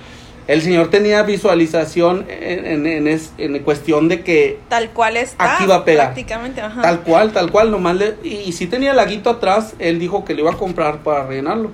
el 0.47 0.63
señor 0.63 0.91
tenía 0.91 1.23
visualización 1.23 2.27
en, 2.29 2.87
en, 2.87 3.07
en, 3.07 3.21
en 3.39 3.63
cuestión 3.63 4.09
de 4.09 4.23
que... 4.23 4.59
Tal 4.69 4.91
cual 4.91 5.17
está. 5.17 5.57
Aquí 5.57 5.67
va 5.67 5.77
a 5.77 5.85
pegar. 5.85 6.07
Prácticamente, 6.07 6.61
ajá. 6.61 6.83
Tal 6.83 7.01
cual, 7.03 7.33
tal 7.33 7.51
cual, 7.53 7.71
nomás 7.71 7.97
le... 7.97 8.17
Y, 8.25 8.35
y 8.47 8.53
si 8.53 8.67
tenía 8.67 8.91
el 8.91 8.97
laguito 8.97 9.31
atrás, 9.31 9.75
él 9.79 10.01
dijo 10.01 10.25
que 10.25 10.35
lo 10.35 10.41
iba 10.41 10.51
a 10.51 10.57
comprar 10.57 10.99
para 11.05 11.25
rellenarlo 11.25 11.71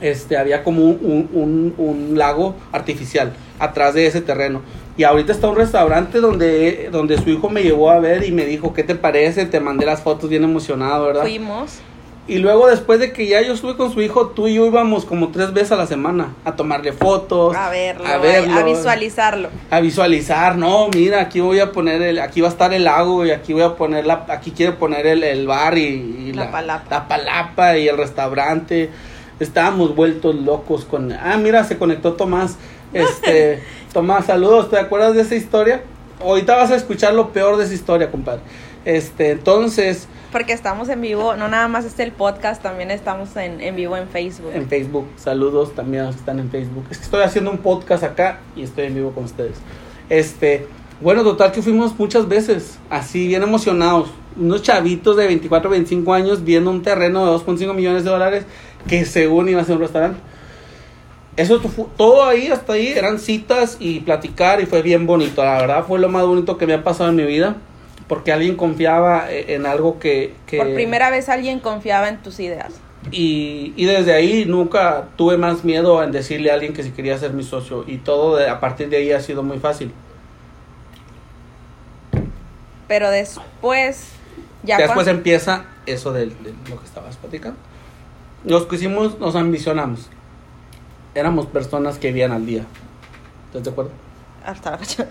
este, 0.00 0.36
había 0.36 0.62
como 0.62 0.84
un, 0.84 1.74
un, 1.76 2.18
lago 2.18 2.54
artificial 2.72 3.32
atrás 3.58 3.94
de 3.94 4.06
ese 4.06 4.20
terreno. 4.20 4.62
Y 4.96 5.04
ahorita 5.04 5.32
está 5.32 5.48
un 5.48 5.56
restaurante 5.56 6.20
donde, 6.20 6.88
donde 6.90 7.16
su 7.18 7.30
hijo 7.30 7.48
me 7.48 7.62
llevó 7.62 7.90
a 7.90 7.98
ver 7.98 8.24
y 8.24 8.32
me 8.32 8.44
dijo, 8.44 8.74
¿qué 8.74 8.82
te 8.82 8.94
parece? 8.94 9.46
Te 9.46 9.60
mandé 9.60 9.86
las 9.86 10.02
fotos 10.02 10.28
bien 10.28 10.44
emocionado, 10.44 11.06
¿verdad? 11.06 11.22
Fuimos. 11.22 11.80
Y 12.30 12.38
luego 12.38 12.68
después 12.68 13.00
de 13.00 13.12
que 13.12 13.26
ya 13.26 13.42
yo 13.42 13.54
estuve 13.54 13.76
con 13.76 13.92
su 13.92 14.00
hijo, 14.02 14.28
tú 14.28 14.46
y 14.46 14.54
yo 14.54 14.64
íbamos 14.64 15.04
como 15.04 15.30
tres 15.32 15.52
veces 15.52 15.72
a 15.72 15.76
la 15.76 15.88
semana 15.88 16.34
a 16.44 16.54
tomarle 16.54 16.92
fotos, 16.92 17.56
a 17.56 17.70
verlo, 17.70 18.06
a, 18.06 18.18
verlo, 18.18 18.54
a 18.54 18.62
visualizarlo. 18.62 19.48
A 19.68 19.80
visualizar, 19.80 20.56
no, 20.56 20.88
mira, 20.94 21.22
aquí 21.22 21.40
voy 21.40 21.58
a 21.58 21.72
poner 21.72 22.00
el, 22.02 22.20
aquí 22.20 22.40
va 22.40 22.46
a 22.46 22.50
estar 22.52 22.72
el 22.72 22.84
lago 22.84 23.26
y 23.26 23.32
aquí 23.32 23.52
voy 23.52 23.62
a 23.62 23.74
poner 23.74 24.06
la, 24.06 24.26
aquí 24.28 24.52
quiero 24.52 24.78
poner 24.78 25.08
el, 25.08 25.24
el 25.24 25.46
bar 25.48 25.76
y, 25.76 26.32
la, 26.32 26.52
palapa. 26.52 26.84
la 26.88 27.08
palapa 27.08 27.76
y 27.78 27.88
el 27.88 27.96
restaurante 27.96 28.90
estábamos 29.40 29.96
vueltos 29.96 30.34
locos 30.36 30.84
con, 30.84 31.12
ah, 31.12 31.36
mira, 31.38 31.64
se 31.64 31.78
conectó 31.78 32.12
Tomás. 32.12 32.56
Este, 32.92 33.62
Tomás, 33.92 34.26
saludos, 34.26 34.70
¿te 34.70 34.78
acuerdas 34.78 35.14
de 35.14 35.22
esa 35.22 35.34
historia? 35.34 35.82
Ahorita 36.20 36.56
vas 36.56 36.70
a 36.70 36.76
escuchar 36.76 37.14
lo 37.14 37.32
peor 37.32 37.56
de 37.56 37.64
esa 37.64 37.74
historia, 37.74 38.10
compadre. 38.10 38.42
Este, 38.84 39.32
entonces... 39.32 40.06
Porque 40.30 40.52
estamos 40.52 40.88
en 40.88 41.00
vivo, 41.00 41.34
no 41.34 41.48
nada 41.48 41.66
más 41.66 41.84
este 41.84 42.04
el 42.04 42.12
podcast, 42.12 42.62
también 42.62 42.90
estamos 42.92 43.34
en, 43.36 43.60
en 43.60 43.74
vivo 43.74 43.96
en 43.96 44.08
Facebook. 44.08 44.52
En 44.54 44.68
Facebook, 44.68 45.06
saludos 45.16 45.74
también 45.74 46.04
a 46.04 46.06
los 46.06 46.14
que 46.14 46.20
están 46.20 46.38
en 46.38 46.50
Facebook. 46.50 46.84
Es 46.90 46.98
que 46.98 47.04
estoy 47.04 47.22
haciendo 47.22 47.50
un 47.50 47.58
podcast 47.58 48.04
acá 48.04 48.38
y 48.54 48.62
estoy 48.62 48.86
en 48.86 48.94
vivo 48.94 49.10
con 49.10 49.24
ustedes. 49.24 49.56
Este, 50.08 50.68
bueno, 51.00 51.24
total 51.24 51.50
que 51.50 51.62
fuimos 51.62 51.98
muchas 51.98 52.28
veces, 52.28 52.78
así 52.90 53.26
bien 53.26 53.42
emocionados. 53.42 54.10
Unos 54.36 54.62
chavitos 54.62 55.16
de 55.16 55.26
24, 55.26 55.70
25 55.70 56.12
años 56.12 56.44
viendo 56.44 56.70
un 56.70 56.82
terreno 56.82 57.24
de 57.26 57.44
2.5 57.44 57.74
millones 57.74 58.04
de 58.04 58.10
dólares 58.10 58.44
que 58.88 59.04
según 59.04 59.48
iba 59.48 59.60
a 59.60 59.64
ser 59.64 59.76
un 59.76 59.82
restaurante. 59.82 60.20
Eso 61.36 61.60
todo 61.96 62.24
ahí, 62.24 62.48
hasta 62.48 62.74
ahí, 62.74 62.88
eran 62.88 63.18
citas 63.18 63.76
y 63.80 64.00
platicar 64.00 64.60
y 64.60 64.66
fue 64.66 64.82
bien 64.82 65.06
bonito. 65.06 65.44
La 65.44 65.60
verdad 65.60 65.84
fue 65.86 65.98
lo 65.98 66.08
más 66.08 66.26
bonito 66.26 66.58
que 66.58 66.66
me 66.66 66.74
ha 66.74 66.84
pasado 66.84 67.10
en 67.10 67.16
mi 67.16 67.24
vida 67.24 67.56
porque 68.10 68.32
alguien 68.32 68.56
confiaba 68.56 69.30
e, 69.30 69.54
en 69.54 69.66
algo 69.66 70.00
que... 70.00 70.34
Por 70.56 70.74
primera 70.74 71.10
vez 71.10 71.28
alguien 71.28 71.60
confiaba 71.60 72.08
en 72.08 72.20
tus 72.20 72.40
ideas. 72.40 72.74
Y, 73.12 73.72
y, 73.76 73.84
desde 73.84 74.12
ahí 74.12 74.44
nunca 74.46 75.10
tuve 75.16 75.38
más 75.38 75.62
miedo 75.62 76.02
en 76.02 76.10
decirle 76.10 76.50
a 76.50 76.54
alguien 76.54 76.72
que 76.72 76.82
si 76.82 76.90
quería 76.90 77.16
ser 77.18 77.32
mi 77.34 77.44
socio 77.44 77.84
y 77.86 77.98
todo 77.98 78.36
de, 78.36 78.48
a 78.48 78.58
partir 78.58 78.88
de 78.88 78.96
ahí 78.96 79.12
ha 79.12 79.20
sido 79.20 79.44
muy 79.44 79.60
fácil. 79.60 79.92
Pero 82.88 83.10
después... 83.12 84.08
Ya 84.64 84.76
después 84.76 85.06
empieza 85.06 85.66
eso 85.86 86.12
de, 86.12 86.26
lo 86.26 86.80
que 86.80 86.84
estabas 86.84 87.16
platicando. 87.16 87.58
Los 88.44 88.66
que 88.66 88.76
hicimos 88.76 89.18
nos 89.18 89.36
ambicionamos. 89.36 90.08
Éramos 91.14 91.46
personas 91.46 91.98
que 91.98 92.08
vivían 92.08 92.32
al 92.32 92.46
día. 92.46 92.64
¿Estás 93.48 93.64
de 93.64 93.70
acuerdo? 93.70 93.90
Hasta 94.44 94.70
la 94.72 94.78
fecha. 94.78 95.06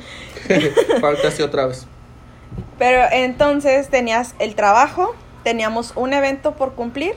Falta 1.01 1.27
así 1.27 1.41
otra 1.43 1.67
vez. 1.67 1.85
Pero 2.77 3.01
entonces 3.11 3.89
tenías 3.89 4.33
el 4.39 4.55
trabajo, 4.55 5.15
teníamos 5.43 5.93
un 5.95 6.13
evento 6.13 6.53
por 6.55 6.73
cumplir 6.73 7.13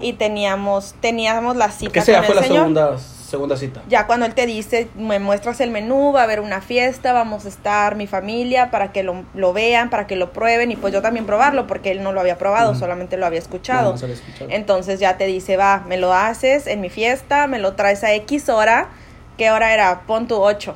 y 0.00 0.12
teníamos 0.12 0.94
teníamos 1.00 1.56
la 1.56 1.70
cita. 1.70 1.92
¿Qué 1.92 2.02
sea 2.02 2.22
fue 2.22 2.34
la 2.34 2.42
segunda, 2.42 2.96
segunda 3.26 3.56
cita? 3.56 3.82
Ya 3.88 4.06
cuando 4.06 4.26
él 4.26 4.34
te 4.34 4.46
dice, 4.46 4.88
me 4.96 5.18
muestras 5.18 5.60
el 5.60 5.70
menú, 5.70 6.12
va 6.12 6.20
a 6.20 6.24
haber 6.24 6.40
una 6.40 6.60
fiesta, 6.60 7.12
vamos 7.12 7.44
a 7.44 7.48
estar 7.48 7.96
mi 7.96 8.06
familia 8.06 8.70
para 8.70 8.92
que 8.92 9.02
lo, 9.02 9.24
lo 9.34 9.52
vean, 9.52 9.90
para 9.90 10.06
que 10.06 10.16
lo 10.16 10.32
prueben 10.32 10.70
y 10.70 10.76
pues 10.76 10.92
yo 10.92 11.02
también 11.02 11.26
probarlo 11.26 11.66
porque 11.66 11.90
él 11.90 12.02
no 12.02 12.12
lo 12.12 12.20
había 12.20 12.38
probado, 12.38 12.74
solamente 12.74 13.16
lo 13.16 13.26
había 13.26 13.38
escuchado. 13.38 13.90
No, 13.90 14.06
escuchado. 14.06 14.50
Entonces 14.50 15.00
ya 15.00 15.16
te 15.16 15.26
dice, 15.26 15.56
va, 15.56 15.84
me 15.88 15.96
lo 15.96 16.12
haces 16.12 16.66
en 16.66 16.80
mi 16.80 16.90
fiesta, 16.90 17.46
me 17.46 17.58
lo 17.58 17.74
traes 17.74 18.04
a 18.04 18.14
X 18.14 18.48
hora. 18.48 18.88
¿Qué 19.36 19.50
hora 19.50 19.74
era? 19.74 20.02
Pon 20.06 20.28
tu 20.28 20.36
8. 20.36 20.74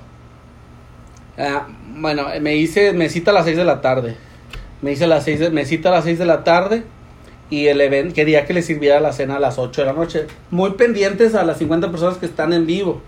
Ah, 1.38 1.66
bueno, 1.94 2.26
me 2.40 2.56
hice, 2.56 2.92
me 2.92 3.08
cita 3.08 3.30
a 3.30 3.34
las 3.34 3.46
6 3.46 3.56
de 3.56 3.64
la 3.64 3.80
tarde. 3.80 4.16
Me 4.82 4.92
hice 4.92 5.06
las 5.06 5.24
seis, 5.24 5.50
me 5.52 5.64
cita 5.66 5.90
a 5.90 5.92
las 5.92 6.04
6 6.04 6.18
de 6.18 6.24
la 6.24 6.42
tarde 6.42 6.84
y 7.50 7.66
el 7.66 7.80
evento 7.80 8.14
quería 8.14 8.46
que 8.46 8.54
le 8.54 8.62
sirviera 8.62 9.00
la 9.00 9.12
cena 9.12 9.36
a 9.36 9.40
las 9.40 9.58
8 9.58 9.82
de 9.82 9.86
la 9.86 9.92
noche. 9.92 10.26
Muy 10.50 10.70
pendientes 10.72 11.34
a 11.34 11.44
las 11.44 11.58
50 11.58 11.90
personas 11.90 12.16
que 12.16 12.26
están 12.26 12.52
en 12.52 12.66
vivo. 12.66 13.02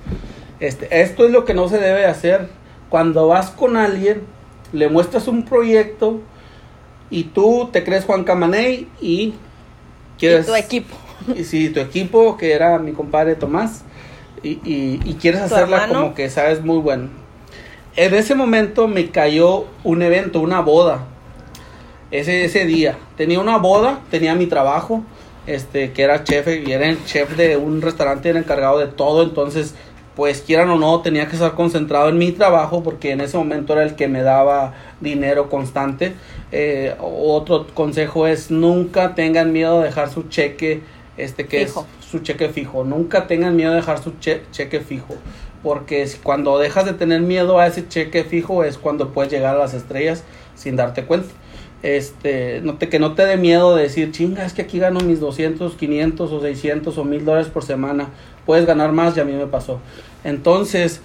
Este, 0.61 1.01
esto 1.01 1.25
es 1.25 1.33
lo 1.33 1.45
que 1.45 1.55
no 1.55 1.69
se 1.69 1.79
debe 1.79 2.05
hacer. 2.07 2.49
Cuando 2.89 3.29
vas 3.29 3.51
con 3.51 3.77
alguien, 3.77 4.23
le 4.73 4.89
muestras 4.89 5.29
un 5.29 5.45
proyecto 5.45 6.21
y 7.09 7.25
tú 7.25 7.71
te 7.73 7.85
crees 7.85 8.05
Juan 8.05 8.25
Camaney 8.25 8.89
y 9.01 9.35
quieres... 10.19 10.47
tu 10.47 10.55
equipo. 10.55 10.97
Y 11.37 11.45
sí, 11.45 11.71
tu 11.71 11.79
equipo, 11.79 12.37
que 12.37 12.53
era 12.53 12.81
mi 12.81 12.91
compadre 12.91 13.37
Tomás, 13.37 13.85
y, 14.43 14.59
y 14.65 15.17
quieres 15.21 15.41
hacerla 15.41 15.87
como 15.87 16.15
que 16.15 16.29
sabes 16.29 16.65
muy 16.65 16.79
bueno 16.79 17.23
en 17.97 18.15
ese 18.15 18.35
momento 18.35 18.89
me 18.89 19.11
cayó 19.11 19.67
un 19.85 20.03
evento, 20.03 20.41
una 20.41 20.61
boda. 20.61 21.07
Ese, 22.13 22.45
ese 22.45 22.67
día. 22.67 22.99
Tenía 23.17 23.41
una 23.41 23.57
boda, 23.57 24.01
tenía 24.11 24.35
mi 24.35 24.47
trabajo, 24.47 25.03
este, 25.47 25.93
que 25.93 26.03
era 26.03 26.25
chef, 26.25 26.47
y 26.47 26.71
era 26.71 26.87
el 26.87 27.05
chef 27.05 27.37
de 27.37 27.57
un 27.57 27.83
restaurante, 27.83 28.29
era 28.29 28.39
encargado 28.39 28.79
de 28.79 28.87
todo, 28.87 29.23
entonces, 29.23 29.75
pues 30.15 30.43
quieran 30.43 30.69
o 30.69 30.79
no, 30.79 31.01
tenía 31.01 31.27
que 31.27 31.37
estar 31.37 31.55
concentrado 31.55 32.11
en 32.11 32.19
mi 32.19 32.31
trabajo, 32.31 32.83
porque 32.83 33.13
en 33.13 33.23
ese 33.23 33.39
momento 33.39 33.73
era 33.73 33.83
el 33.83 33.97
que 33.97 34.09
me 34.09 34.23
daba 34.23 34.75
dinero 35.01 35.49
constante. 35.49 36.13
Eh, 36.53 36.95
otro 37.01 37.67
consejo 37.75 38.27
es 38.27 38.51
nunca 38.51 39.15
tengan 39.15 39.53
miedo 39.53 39.81
de 39.81 39.87
dejar 39.87 40.11
su 40.11 40.25
cheque, 40.29 40.83
este, 41.17 41.47
que 41.47 41.63
es 41.63 41.75
su 42.01 42.19
cheque 42.19 42.51
fijo. 42.51 42.85
Nunca 42.85 43.27
tengan 43.27 43.57
miedo 43.57 43.71
de 43.71 43.77
dejar 43.77 44.03
su 44.03 44.13
cheque 44.19 44.81
fijo 44.81 45.17
porque 45.63 46.09
cuando 46.23 46.59
dejas 46.59 46.85
de 46.85 46.93
tener 46.93 47.21
miedo 47.21 47.59
a 47.59 47.67
ese 47.67 47.87
cheque 47.87 48.25
fijo 48.25 48.65
es 48.65 48.79
cuando 48.79 49.13
puedes 49.13 49.33
llegar 49.33 49.55
a 49.55 49.59
las 49.59 49.75
estrellas 49.75 50.25
sin 50.55 50.77
darte 50.77 51.05
cuenta. 51.05 51.29
Este, 51.83 52.61
no 52.63 52.79
te, 52.79 52.89
que 52.89 53.01
no 53.01 53.15
te 53.15 53.27
dé 53.27 53.37
miedo 53.37 53.75
de 53.75 53.83
decir, 53.83 54.13
chinga, 54.13 54.45
es 54.45 54.53
que 54.53 54.63
aquí 54.63 54.79
gano 54.79 55.01
mis 55.01 55.19
200, 55.19 55.75
500 55.75 56.31
o 56.31 56.41
600 56.41 56.97
o 56.97 57.05
1000 57.05 57.25
dólares 57.25 57.49
por 57.49 57.65
semana. 57.65 58.09
Puedes 58.47 58.67
ganar 58.67 58.93
más 58.93 59.17
y 59.17 59.21
a 59.21 59.25
mí 59.25 59.33
me 59.33 59.47
pasó. 59.47 59.81
Entonces, 60.25 61.01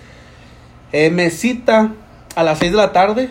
eh, 0.92 1.10
me 1.10 1.30
cita 1.32 1.94
a 2.36 2.44
las 2.44 2.60
6 2.60 2.72
de 2.72 2.78
la 2.78 2.92
tarde. 2.92 3.30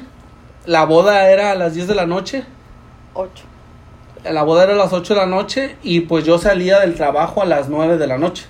La 0.67 0.85
boda 0.85 1.31
era 1.31 1.53
a 1.53 1.55
las 1.55 1.75
10 1.75 1.87
de 1.87 1.95
la 1.95 2.07
noche. 2.07 2.45
8. 3.15 3.45
La 4.25 4.43
boda 4.43 4.65
era 4.65 4.73
a 4.73 4.77
las 4.77 4.93
8 4.93 5.15
de 5.15 5.21
la 5.21 5.27
noche 5.27 5.77
y 5.85 6.01
pues 6.01 6.25
yo 6.25 6.39
salía 6.39 6.81
del 6.81 6.95
trabajo 6.95 7.43
a 7.43 7.47
las 7.47 7.69
9 7.69 7.97
de 7.97 8.07
la 8.09 8.19
noche. 8.19 8.47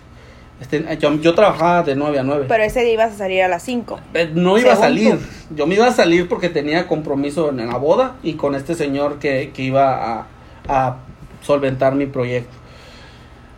Este, 0.61 0.99
yo, 0.99 1.35
trabajaba 1.35 1.83
de 1.83 1.95
9 1.95 2.19
a 2.19 2.23
9. 2.23 2.47
Pero 2.49 2.64
ese 2.64 2.81
día 2.81 2.95
ibas 2.95 3.12
a 3.12 3.16
salir 3.16 3.42
a 3.42 3.49
las 3.49 3.62
5. 3.62 4.01
Eh, 4.14 4.31
no 4.35 4.57
iba 4.57 4.73
a 4.73 4.77
salir. 4.77 5.19
Yo 5.51 5.66
me 5.66 5.75
iba 5.75 5.87
a 5.87 5.92
salir 5.92 6.29
porque 6.29 6.49
tenía 6.49 6.87
compromiso 6.87 7.51
en 7.51 7.66
la 7.66 7.77
boda 7.77 8.16
y 8.23 8.35
con 8.35 8.55
este 8.55 8.75
señor 8.75 9.19
que, 9.19 9.53
iba 9.57 10.21
a, 10.21 10.27
a, 10.66 10.97
solventar 11.42 11.95
mi 11.95 12.07
proyecto. 12.07 12.57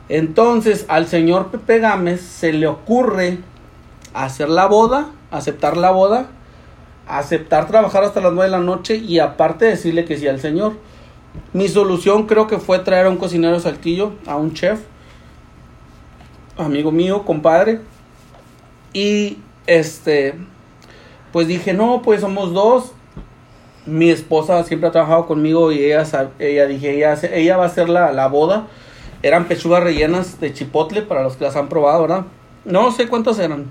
Entonces 0.09 0.87
al 0.89 1.07
señor 1.07 1.49
Pepe 1.49 1.79
Gámez 1.79 2.21
se 2.21 2.53
le 2.53 2.67
ocurre 2.67 3.39
hacer 4.13 4.49
la 4.49 4.67
boda, 4.67 5.11
aceptar 5.31 5.77
la 5.77 5.91
boda, 5.91 6.27
aceptar 7.07 7.69
trabajar 7.69 8.03
hasta 8.05 8.21
las 8.21 8.33
9 8.33 8.51
de 8.51 8.57
la 8.57 8.63
noche 8.63 8.97
y 8.97 9.21
aparte 9.21 9.67
decirle 9.67 10.05
que 10.05 10.17
sí 10.17 10.27
al 10.27 10.41
señor. 10.41 10.73
Mi 11.53 11.69
solución 11.69 12.27
creo 12.27 12.49
que 12.49 12.59
fue 12.59 12.81
traer 12.81 13.07
a 13.07 13.11
un 13.11 13.19
cocinero 13.19 13.61
saltillo, 13.61 14.13
a 14.27 14.37
un 14.37 14.53
chef 14.55 14.81
amigo 16.59 16.92
mío, 16.92 17.25
compadre. 17.25 17.81
Y 18.92 19.38
este, 19.66 20.35
pues 21.33 21.47
dije, 21.47 21.73
no, 21.73 22.03
pues 22.03 22.21
somos 22.21 22.53
dos. 22.53 22.92
Mi 23.87 24.11
esposa 24.11 24.62
siempre 24.64 24.88
ha 24.88 24.92
trabajado 24.92 25.27
conmigo 25.27 25.73
y 25.73 25.83
ella, 25.83 26.05
ella 26.38 26.66
dije, 26.66 26.97
ella, 26.97 27.18
ella 27.33 27.57
va 27.57 27.64
a 27.64 27.66
hacer 27.68 27.88
la, 27.88 28.12
la 28.12 28.29
boda. 28.29 28.66
Eran 29.23 29.47
pechugas 29.47 29.83
rellenas 29.83 30.40
de 30.40 30.53
chipotle 30.53 31.03
para 31.03 31.23
los 31.23 31.37
que 31.37 31.44
las 31.44 31.57
han 31.57 31.68
probado, 31.68 32.03
¿verdad? 32.03 32.25
No 32.64 32.92
sé 32.92 33.09
cuántas 33.09 33.38
eran. 33.38 33.66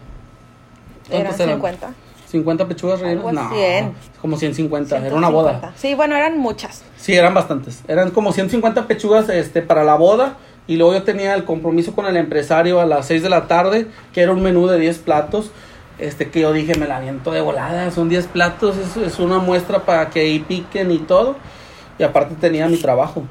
¿Cuántas 1.10 1.40
eran 1.40 1.56
50. 1.56 1.94
50 2.30 2.68
pechugas 2.68 3.00
rellenas. 3.00 3.34
No, 3.34 3.50
100. 3.50 3.94
como 4.20 4.38
150. 4.38 5.06
Era 5.06 5.16
una 5.16 5.30
boda. 5.30 5.74
Sí, 5.76 5.94
bueno, 5.94 6.16
eran 6.16 6.38
muchas. 6.38 6.84
Sí, 6.98 7.14
eran 7.14 7.34
bastantes. 7.34 7.84
Eran 7.88 8.12
como 8.12 8.34
150 8.34 8.88
pechugas 8.88 9.30
este, 9.30 9.62
para 9.62 9.84
la 9.84 9.96
boda 9.96 10.38
y 10.68 10.76
luego 10.76 10.94
yo 10.94 11.04
tenía 11.04 11.34
el 11.34 11.46
compromiso 11.46 11.94
con 11.94 12.06
el 12.06 12.18
empresario 12.18 12.82
a 12.82 12.86
las 12.86 13.08
6 13.08 13.24
de 13.24 13.30
la 13.30 13.48
tarde, 13.48 13.88
que 14.14 14.22
era 14.22 14.34
un 14.34 14.44
menú 14.44 14.68
de 14.68 14.78
10 14.78 14.98
platos. 15.00 15.52
Este 15.98 16.30
que 16.30 16.42
yo 16.42 16.52
dije, 16.52 16.76
me 16.78 16.88
la 16.88 17.00
viento 17.00 17.32
de 17.32 17.42
volada, 17.42 17.90
son 17.90 18.10
10 18.10 18.28
platos, 18.28 18.76
es, 18.78 18.98
es 18.98 19.20
una 19.20 19.40
muestra 19.40 19.86
para 19.86 20.10
que 20.10 20.20
ahí 20.20 20.40
piquen 20.40 20.92
y 20.92 21.00
todo. 21.00 21.38
Y 21.98 22.04
aparte 22.04 22.36
tenía 22.36 22.68
mi 22.68 22.78
trabajo. 22.78 23.24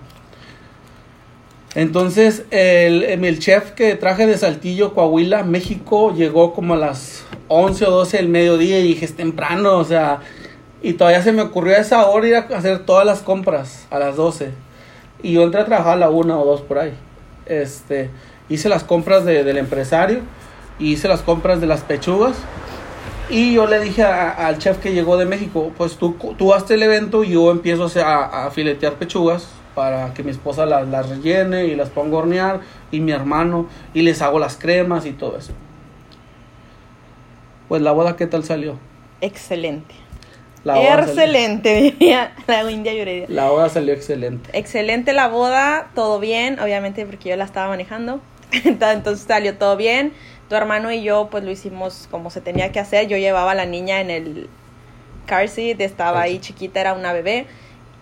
Entonces, 1.74 2.44
el, 2.50 3.02
el 3.04 3.38
chef 3.38 3.72
que 3.72 3.94
traje 3.96 4.26
de 4.26 4.38
Saltillo, 4.38 4.94
Coahuila, 4.94 5.42
México, 5.42 6.14
llegó 6.14 6.54
como 6.54 6.72
a 6.72 6.78
las 6.78 7.26
11 7.48 7.84
o 7.84 7.90
12 7.90 8.16
del 8.16 8.28
mediodía 8.28 8.80
y 8.80 8.82
dije, 8.82 9.04
es 9.04 9.14
temprano, 9.14 9.76
o 9.76 9.84
sea, 9.84 10.20
y 10.82 10.94
todavía 10.94 11.22
se 11.22 11.32
me 11.32 11.42
ocurrió 11.42 11.76
a 11.76 11.80
esa 11.80 12.06
hora 12.06 12.26
ir 12.26 12.34
a 12.34 12.38
hacer 12.38 12.86
todas 12.86 13.04
las 13.04 13.20
compras 13.20 13.86
a 13.90 13.98
las 13.98 14.16
12. 14.16 14.52
Y 15.22 15.32
yo 15.32 15.42
entré 15.42 15.60
a 15.60 15.66
trabajar 15.66 15.92
a 15.92 15.96
la 15.96 16.08
1 16.08 16.40
o 16.40 16.46
2 16.46 16.62
por 16.62 16.78
ahí 16.78 16.94
este, 17.46 18.10
hice 18.48 18.68
las 18.68 18.84
compras 18.84 19.24
del 19.24 19.56
empresario, 19.56 20.20
hice 20.78 21.08
las 21.08 21.22
compras 21.22 21.60
de 21.60 21.66
las 21.66 21.80
pechugas. 21.80 22.36
Y 23.28 23.54
yo 23.54 23.66
le 23.66 23.80
dije 23.80 24.04
al 24.04 24.58
chef 24.58 24.78
que 24.78 24.92
llegó 24.92 25.16
de 25.16 25.26
México, 25.26 25.72
pues 25.76 25.96
tú, 25.96 26.16
tú 26.38 26.54
hazte 26.54 26.74
el 26.74 26.82
evento 26.84 27.24
y 27.24 27.30
yo 27.30 27.50
empiezo 27.50 27.90
a, 28.04 28.46
a 28.46 28.50
filetear 28.52 28.94
pechugas 28.94 29.48
para 29.74 30.14
que 30.14 30.22
mi 30.22 30.30
esposa 30.30 30.64
las, 30.64 30.88
las 30.88 31.08
rellene 31.08 31.66
y 31.66 31.74
las 31.74 31.90
ponga 31.90 32.16
a 32.16 32.20
hornear 32.20 32.60
y 32.90 33.00
mi 33.00 33.12
hermano 33.12 33.66
y 33.92 34.02
les 34.02 34.22
hago 34.22 34.38
las 34.38 34.56
cremas 34.56 35.06
y 35.06 35.12
todo 35.12 35.36
eso. 35.36 35.52
Pues 37.68 37.82
la 37.82 37.92
boda, 37.92 38.16
¿qué 38.16 38.26
tal 38.26 38.44
salió? 38.44 38.78
Excelente. 39.20 40.05
Excelente, 40.74 41.94
la 42.46 42.70
India 42.70 42.92
Yuredia. 42.92 43.26
La 43.28 43.50
boda 43.50 43.68
salió 43.68 43.94
excelente. 43.94 44.50
Excelente 44.52 45.12
la 45.12 45.28
boda, 45.28 45.90
todo 45.94 46.18
bien, 46.18 46.58
obviamente 46.60 47.06
porque 47.06 47.30
yo 47.30 47.36
la 47.36 47.44
estaba 47.44 47.68
manejando. 47.68 48.20
Entonces 48.64 49.24
salió 49.26 49.56
todo 49.56 49.76
bien. 49.76 50.12
Tu 50.48 50.54
hermano 50.54 50.92
y 50.92 51.02
yo 51.02 51.28
pues 51.30 51.44
lo 51.44 51.50
hicimos 51.50 52.08
como 52.10 52.30
se 52.30 52.40
tenía 52.40 52.72
que 52.72 52.80
hacer. 52.80 53.08
Yo 53.08 53.16
llevaba 53.16 53.52
a 53.52 53.54
la 53.54 53.66
niña 53.66 54.00
en 54.00 54.10
el 54.10 54.48
car 55.26 55.48
seat, 55.48 55.80
estaba 55.80 56.22
ahí 56.22 56.38
chiquita, 56.38 56.80
era 56.80 56.94
una 56.94 57.12
bebé. 57.12 57.46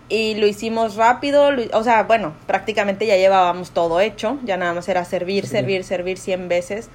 Y 0.07 0.35
lo 0.35 0.45
hicimos 0.45 0.95
rápido, 0.95 1.49
o 1.73 1.83
sea, 1.83 2.03
bueno, 2.03 2.33
prácticamente 2.45 3.07
ya 3.07 3.17
llevábamos 3.17 3.71
todo 3.71 3.99
hecho, 3.99 4.37
ya 4.43 4.55
nada 4.55 4.71
más 4.73 4.87
era 4.87 5.03
servir, 5.03 5.47
servir, 5.47 5.83
servir 5.83 6.19
100 6.19 6.47
veces. 6.47 6.89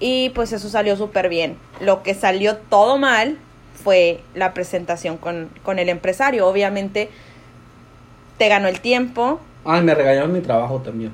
Y 0.00 0.30
pues 0.30 0.52
eso 0.52 0.68
salió 0.68 0.96
súper 0.96 1.28
bien. 1.28 1.56
Lo 1.80 2.02
que 2.02 2.14
salió 2.14 2.56
todo 2.56 2.98
mal 2.98 3.38
fue 3.82 4.20
la 4.34 4.54
presentación 4.54 5.16
con, 5.16 5.50
con 5.62 5.78
el 5.78 5.88
empresario. 5.88 6.46
Obviamente 6.46 7.10
te 8.38 8.48
ganó 8.48 8.68
el 8.68 8.80
tiempo. 8.80 9.40
Ay, 9.64 9.82
me 9.82 9.94
regañaron 9.94 10.32
mi 10.32 10.40
trabajo 10.40 10.80
también. 10.80 11.12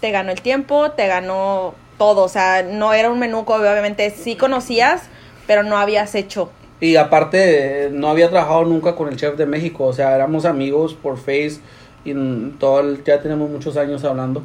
Te 0.00 0.10
ganó 0.10 0.32
el 0.32 0.40
tiempo, 0.40 0.90
te 0.92 1.06
ganó 1.06 1.74
todo. 1.98 2.22
O 2.24 2.28
sea, 2.28 2.62
no 2.62 2.92
era 2.92 3.10
un 3.10 3.18
menú 3.18 3.44
que 3.44 3.52
obviamente 3.52 4.10
sí 4.10 4.36
conocías, 4.36 5.04
pero 5.46 5.62
no 5.62 5.78
habías 5.78 6.14
hecho. 6.14 6.50
Y 6.80 6.96
aparte, 6.96 7.90
no 7.92 8.08
había 8.08 8.28
trabajado 8.28 8.64
nunca 8.64 8.96
con 8.96 9.08
el 9.08 9.16
chef 9.16 9.36
de 9.36 9.46
México. 9.46 9.84
O 9.84 9.92
sea, 9.92 10.14
éramos 10.14 10.44
amigos 10.44 10.94
por 10.94 11.16
Face 11.16 11.60
y 12.04 12.12
todo 12.58 12.96
ya 13.04 13.20
tenemos 13.20 13.48
muchos 13.48 13.76
años 13.76 14.02
hablando. 14.04 14.42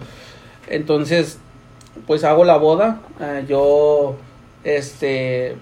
Entonces, 0.67 1.39
pues 2.05 2.23
hago 2.23 2.45
la 2.45 2.57
boda. 2.57 2.99
Eh, 3.19 3.45
yo, 3.47 4.15
este, 4.63 5.55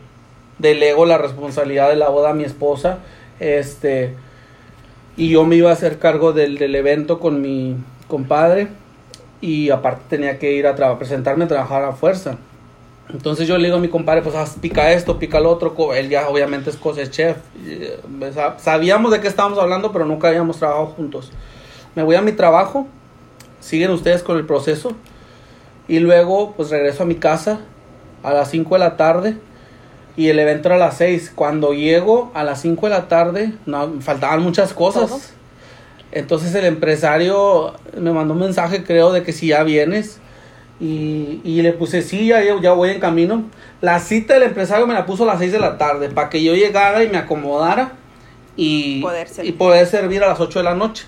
delego 0.60 1.06
la 1.06 1.18
responsabilidad 1.18 1.89
de 1.89 1.96
la 1.96 2.10
boda 2.10 2.32
a 2.32 2.34
mi 2.34 2.44
esposa. 2.44 3.00
Este, 3.39 4.15
y 5.18 5.30
yo 5.30 5.46
me 5.46 5.56
iba 5.56 5.70
a 5.70 5.74
hacer 5.74 6.00
cargo 6.00 6.34
del, 6.34 6.58
del 6.58 6.76
evento 6.76 7.20
con 7.20 7.41
mi 7.41 7.76
compadre. 8.08 8.68
Y 9.41 9.70
aparte 9.70 10.04
tenía 10.10 10.39
que 10.39 10.54
ir 10.54 10.68
a 10.68 10.98
presentarme 10.98 11.46
a 11.46 11.48
trabajar 11.48 11.84
a 11.84 11.91
fuerza. 11.91 12.38
Entonces 13.10 13.48
yo 13.48 13.58
le 13.58 13.65
digo 13.65 13.78
a 13.78 13.80
mi 13.80 13.88
compadre, 13.88 14.24
pues 14.24 14.36
pica 14.62 14.91
esto, 14.91 15.20
pica 15.20 15.39
lo 15.39 15.52
otro. 15.52 15.94
Él 15.94 16.10
ya 16.10 16.28
obviamente 16.28 16.70
es 16.70 16.78
cosa 16.78 17.10
chef. 17.10 17.38
Eh, 17.65 18.00
sabíamos 18.58 19.12
de 19.12 19.20
qué 19.20 19.28
estábamos 19.28 19.60
hablando, 19.60 19.91
pero 19.91 20.06
nunca 20.06 20.30
habíamos 20.30 20.58
trabajado 20.58 20.88
juntos. 20.88 21.32
Me 21.94 22.04
voy 22.04 22.15
a 22.15 22.22
mi 22.22 22.32
trabajo, 22.32 22.88
siguen 23.60 23.91
ustedes 23.91 24.24
con 24.24 24.38
el 24.38 24.46
proceso. 24.46 24.94
Y 25.88 26.00
luego 26.00 26.54
pues 26.58 26.72
regreso 26.72 27.04
a 27.04 27.06
mi 27.06 27.15
casa 27.15 27.60
a 28.24 28.34
las 28.34 28.50
5 28.50 28.74
de 28.74 28.80
la 28.80 28.98
tarde 28.98 29.38
y 30.17 30.30
el 30.30 30.39
evento 30.39 30.69
era 30.69 30.75
a 30.75 30.80
las 30.80 30.97
6. 30.97 31.34
Cuando 31.36 31.73
llego 31.73 32.32
a 32.34 32.43
las 32.43 32.62
5 32.62 32.86
de 32.88 32.89
la 32.89 33.08
tarde, 33.08 33.54
no, 33.65 34.01
faltaban 34.01 34.41
muchas 34.41 34.73
cosas. 34.73 35.34
Entonces 36.12 36.56
el 36.56 36.65
empresario 36.65 37.73
me 37.97 38.12
mandó 38.12 38.34
un 38.34 38.39
mensaje, 38.39 38.84
creo, 38.84 39.12
de 39.12 39.23
que 39.23 39.34
si 39.34 39.47
ya 39.47 39.63
vienes. 39.63 40.19
Y, 40.80 41.41
y 41.43 41.62
le 41.62 41.71
puse, 41.71 42.01
sí, 42.01 42.28
ya, 42.28 42.41
ya 42.62 42.71
voy 42.71 42.89
en 42.89 42.99
camino. 42.99 43.43
La 43.82 43.99
cita 43.99 44.36
del 44.36 44.43
empresario 44.43 44.88
me 44.88 44.93
la 44.93 45.06
puso 45.06 45.23
a 45.23 45.28
las 45.28 45.39
6 45.39 45.51
de 45.51 45.60
la 45.60 45.78
tarde 45.78 46.10
para 46.10 46.30
que 46.30 46.43
yo 46.43 46.54
llegara 46.54 47.04
y 47.04 47.10
me 47.10 47.17
acomodara 47.17 47.93
y 48.56 49.01
poder, 49.01 49.28
y 49.43 49.51
poder 49.54 49.88
servir 49.88 50.23
a 50.23 50.28
las 50.28 50.39
8 50.39 50.60
de 50.60 50.63
la 50.63 50.75
noche. 50.75 51.06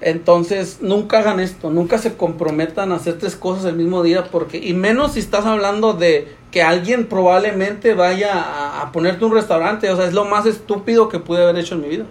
Entonces, 0.00 0.78
nunca 0.80 1.20
hagan 1.20 1.38
esto, 1.38 1.70
nunca 1.70 1.96
se 1.98 2.14
comprometan 2.14 2.90
a 2.90 2.96
hacer 2.96 3.18
tres 3.18 3.36
cosas 3.36 3.66
el 3.66 3.76
mismo 3.76 4.02
día, 4.02 4.24
porque, 4.24 4.58
y 4.58 4.74
menos 4.74 5.12
si 5.12 5.20
estás 5.20 5.46
hablando 5.46 5.92
de 5.92 6.34
que 6.52 6.62
alguien 6.62 7.06
probablemente 7.06 7.94
vaya 7.94 8.80
a, 8.82 8.92
ponerte 8.92 9.24
un 9.24 9.32
restaurante, 9.32 9.90
o 9.90 9.96
sea, 9.96 10.04
es 10.04 10.12
lo 10.12 10.26
más 10.26 10.44
estúpido 10.46 11.08
que 11.08 11.18
pude 11.18 11.42
haber 11.42 11.56
hecho 11.56 11.74
en 11.74 11.80
mi 11.80 11.88
vida. 11.88 12.04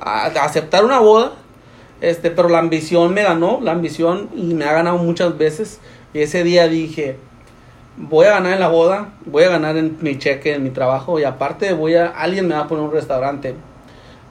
aceptar 0.00 0.84
una 0.84 1.00
boda, 1.00 1.32
este, 2.02 2.30
pero 2.30 2.50
la 2.50 2.58
ambición 2.58 3.14
me 3.14 3.22
ganó, 3.22 3.60
la 3.62 3.72
ambición, 3.72 4.28
y 4.36 4.52
me 4.54 4.66
ha 4.66 4.72
ganado 4.72 4.98
muchas 4.98 5.36
veces. 5.38 5.80
Y 6.12 6.20
ese 6.20 6.44
día 6.44 6.68
dije, 6.68 7.16
voy 7.96 8.26
a 8.26 8.32
ganar 8.32 8.52
en 8.52 8.60
la 8.60 8.68
boda, 8.68 9.14
voy 9.24 9.44
a 9.44 9.48
ganar 9.48 9.78
en 9.78 9.96
mi 10.02 10.18
cheque, 10.18 10.54
en 10.54 10.62
mi 10.62 10.70
trabajo, 10.70 11.18
y 11.18 11.24
aparte 11.24 11.72
voy 11.72 11.94
a, 11.94 12.08
alguien 12.08 12.46
me 12.46 12.54
va 12.54 12.60
a 12.60 12.68
poner 12.68 12.84
un 12.84 12.92
restaurante. 12.92 13.54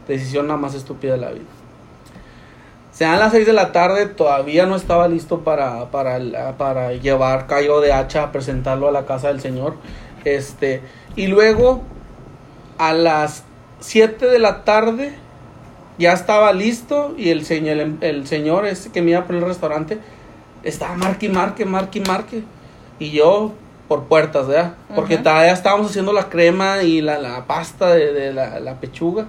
Decisión 0.08 0.46
nada 0.48 0.60
más 0.60 0.76
estúpida 0.76 1.14
de 1.14 1.20
la 1.20 1.32
vida. 1.32 1.46
Se 2.94 3.06
dan 3.06 3.20
las 3.20 3.32
6 3.32 3.48
de 3.48 3.54
la 3.54 3.72
tarde, 3.72 4.06
todavía 4.06 4.66
no 4.68 4.76
estaba 4.76 5.08
listo 5.08 5.40
para, 5.40 5.90
para, 5.90 6.20
para 6.58 6.94
llevar 6.94 7.48
callo 7.48 7.82
de 7.82 7.92
hacha 7.92 8.24
a 8.24 8.32
presentarlo 8.32 8.88
a 8.88 8.92
la 8.92 9.06
casa 9.06 9.30
del 9.30 9.42
Señor. 9.42 9.76
Este, 10.24 10.82
y 11.16 11.28
luego 11.28 11.82
a 12.78 12.94
las 12.94 13.44
7 13.80 14.28
de 14.28 14.40
la 14.40 14.64
tarde 14.64 15.14
ya 15.98 16.14
estaba 16.14 16.54
listo 16.54 17.14
y 17.18 17.30
el 17.30 17.46
señor, 17.46 17.98
el, 18.02 18.28
señor 18.28 18.66
ese 18.66 18.92
que 18.92 19.02
me 19.02 19.12
iba 19.12 19.26
por 19.26 19.36
el 19.36 19.44
restaurante 19.44 20.00
estaba 20.64 20.96
marque, 20.96 21.30
marque, 21.30 21.66
marque, 21.66 22.02
marque. 22.02 22.44
Y 23.00 23.12
yo 23.12 23.54
por 23.88 24.06
puertas, 24.06 24.48
¿verdad? 24.48 24.76
Porque 24.96 25.18
todavía 25.18 25.52
estábamos 25.52 25.92
haciendo 25.92 26.14
la 26.14 26.30
crema 26.30 26.84
y 26.84 27.02
la, 27.02 27.20
la 27.20 27.46
pasta 27.46 27.94
de, 27.94 28.14
de 28.14 28.34
la, 28.34 28.60
la, 28.60 28.80
pechuga. 28.80 29.26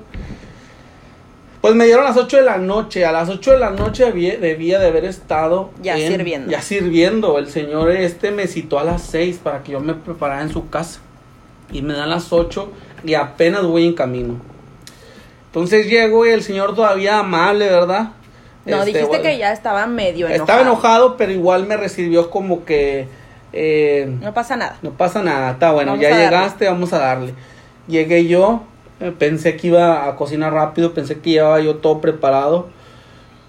Pues 1.65 1.75
me 1.75 1.87
dieron 1.87 2.05
las 2.05 2.19
8 2.19 2.37
de 2.37 2.43
la 2.43 2.59
noche. 2.59 3.07
A 3.07 3.11
las 3.11 3.31
8 3.31 3.53
de 3.53 3.59
la 3.59 3.71
noche 3.71 4.13
debía, 4.13 4.79
de 4.79 4.87
haber 4.87 5.07
estado. 5.07 5.71
Ya 5.81 5.97
sirviendo. 5.97 6.51
Ya 6.51 6.61
sirviendo. 6.61 7.39
El 7.39 7.49
señor 7.49 7.91
este 7.91 8.33
me 8.33 8.47
citó 8.49 8.79
a 8.79 8.85
las 8.85 9.01
6 9.05 9.41
para 9.43 9.63
que 9.63 9.73
yo 9.73 9.81
me 9.81 9.95
preparara 9.95 10.43
en 10.43 10.51
su 10.51 10.69
casa. 10.69 11.01
Y 11.73 11.81
me 11.81 11.95
dan 11.95 12.11
las 12.11 12.35
8 12.35 12.71
y 13.05 13.15
apenas 13.15 13.63
voy 13.63 13.87
en 13.87 13.95
camino. 13.95 14.37
Entonces 15.47 15.87
llego 15.87 16.27
y 16.27 16.33
el 16.33 16.43
señor 16.43 16.75
todavía 16.75 17.21
amable, 17.21 17.67
¿verdad? 17.71 18.11
No, 18.67 18.83
este, 18.83 18.99
dijiste 18.99 19.23
que 19.23 19.39
ya 19.39 19.51
estaba 19.51 19.87
medio 19.87 20.27
enojado. 20.27 20.43
Estaba 20.43 20.61
enojado, 20.61 21.17
pero 21.17 21.33
igual 21.33 21.67
me 21.67 21.79
recibió 21.79 22.29
como 22.29 22.67
que... 22.67 23.09
Eh, 23.55 24.15
no 24.21 24.35
pasa 24.35 24.57
nada. 24.57 24.77
No 24.83 24.91
pasa 24.91 25.23
nada, 25.23 25.53
está 25.53 25.73
bueno, 25.73 25.97
ya 25.97 26.15
llegaste, 26.15 26.67
vamos 26.67 26.93
a 26.93 26.99
darle. 26.99 27.33
Llegué 27.89 28.27
yo, 28.27 28.65
pensé 29.13 29.57
que 29.57 29.69
iba 29.69 30.09
a 30.09 30.17
cocinar 30.17 30.53
rápido, 30.53 30.95
pensé 30.95 31.19
que 31.19 31.31
llevaba 31.31 31.61
yo 31.61 31.77
todo 31.77 32.01
preparado. 32.01 32.69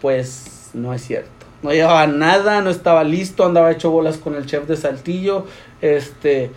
Pues 0.01 0.71
no 0.73 0.93
es 0.93 1.01
cierto. 1.01 1.29
No 1.63 1.71
llevaba 1.71 2.05
nada, 2.07 2.61
no 2.61 2.69
estaba 2.69 3.03
listo, 3.03 3.45
andaba 3.45 3.71
hecho 3.71 3.89
bolas 3.89 4.17
con 4.17 4.35
el 4.35 4.45
chef 4.45 4.67
de 4.67 4.77
Saltillo. 4.77 5.45
Este, 5.81 6.51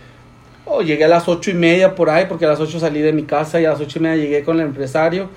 oh, 0.65 0.81
llegué 0.81 1.05
a 1.05 1.07
las 1.07 1.27
ocho 1.27 1.51
y 1.51 1.55
media 1.55 1.95
por 1.95 2.09
ahí, 2.09 2.25
porque 2.27 2.45
a 2.45 2.49
las 2.49 2.59
ocho 2.59 2.79
salí 2.79 3.01
de 3.01 3.13
mi 3.13 3.23
casa 3.23 3.59
y 3.59 3.65
a 3.65 3.71
las 3.71 3.79
ocho 3.79 3.99
y 3.99 4.01
media 4.03 4.23
llegué 4.23 4.43
con 4.43 4.59
el 4.59 4.67
empresario. 4.67 5.29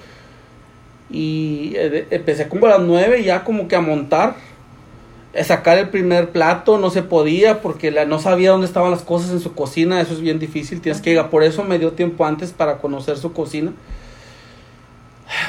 Y 1.11 1.73
eh, 1.77 2.07
empecé 2.11 2.49
como 2.49 2.67
a 2.67 2.71
las 2.71 2.81
nueve 2.81 3.23
ya 3.23 3.45
como 3.45 3.69
que 3.69 3.77
a 3.77 3.81
montar 3.81 4.35
sacar 5.43 5.79
el 5.79 5.89
primer 5.89 6.31
plato 6.31 6.79
no 6.79 6.91
se 6.91 7.03
podía 7.03 7.63
porque 7.63 7.91
la, 7.91 8.05
no 8.05 8.19
sabía 8.19 8.51
dónde 8.51 8.67
estaban 8.67 8.91
las 8.91 9.03
cosas 9.03 9.31
en 9.31 9.41
su 9.41 9.55
cocina, 9.55 10.01
eso 10.01 10.13
es 10.13 10.21
bien 10.21 10.39
difícil, 10.39 10.81
tienes 10.81 11.01
que 11.01 11.13
ir, 11.13 11.23
por 11.25 11.43
eso 11.43 11.65
me 11.65 11.79
dio 11.79 11.93
tiempo 11.93 12.27
antes 12.27 12.53
para 12.53 12.79
conocer 12.79 13.17
su 13.17 13.33
cocina. 13.33 13.73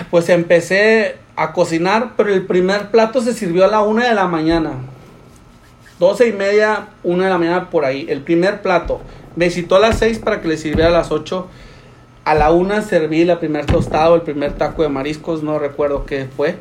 Pues 0.09 0.29
empecé 0.29 1.17
a 1.35 1.51
cocinar, 1.51 2.13
pero 2.15 2.33
el 2.33 2.45
primer 2.45 2.91
plato 2.91 3.21
se 3.21 3.33
sirvió 3.33 3.65
a 3.65 3.67
la 3.67 3.81
una 3.81 4.07
de 4.07 4.15
la 4.15 4.27
mañana. 4.27 4.73
Doce 5.99 6.27
y 6.27 6.33
media, 6.33 6.87
una 7.03 7.25
de 7.25 7.29
la 7.29 7.37
mañana 7.37 7.69
por 7.69 7.83
ahí. 7.83 8.05
El 8.09 8.21
primer 8.21 8.61
plato. 8.61 9.01
Me 9.35 9.49
citó 9.49 9.75
a 9.75 9.79
las 9.79 9.99
seis 9.99 10.19
para 10.19 10.41
que 10.41 10.47
le 10.47 10.57
sirviera 10.57 10.89
a 10.89 10.93
las 10.93 11.11
ocho. 11.11 11.47
A 12.23 12.35
la 12.35 12.51
una 12.51 12.81
serví 12.81 13.21
el 13.21 13.37
primer 13.37 13.65
tostado, 13.65 14.15
el 14.15 14.21
primer 14.21 14.53
taco 14.53 14.83
de 14.83 14.89
mariscos, 14.89 15.43
no 15.43 15.59
recuerdo 15.59 16.05
qué 16.05 16.25
fue. 16.25 16.55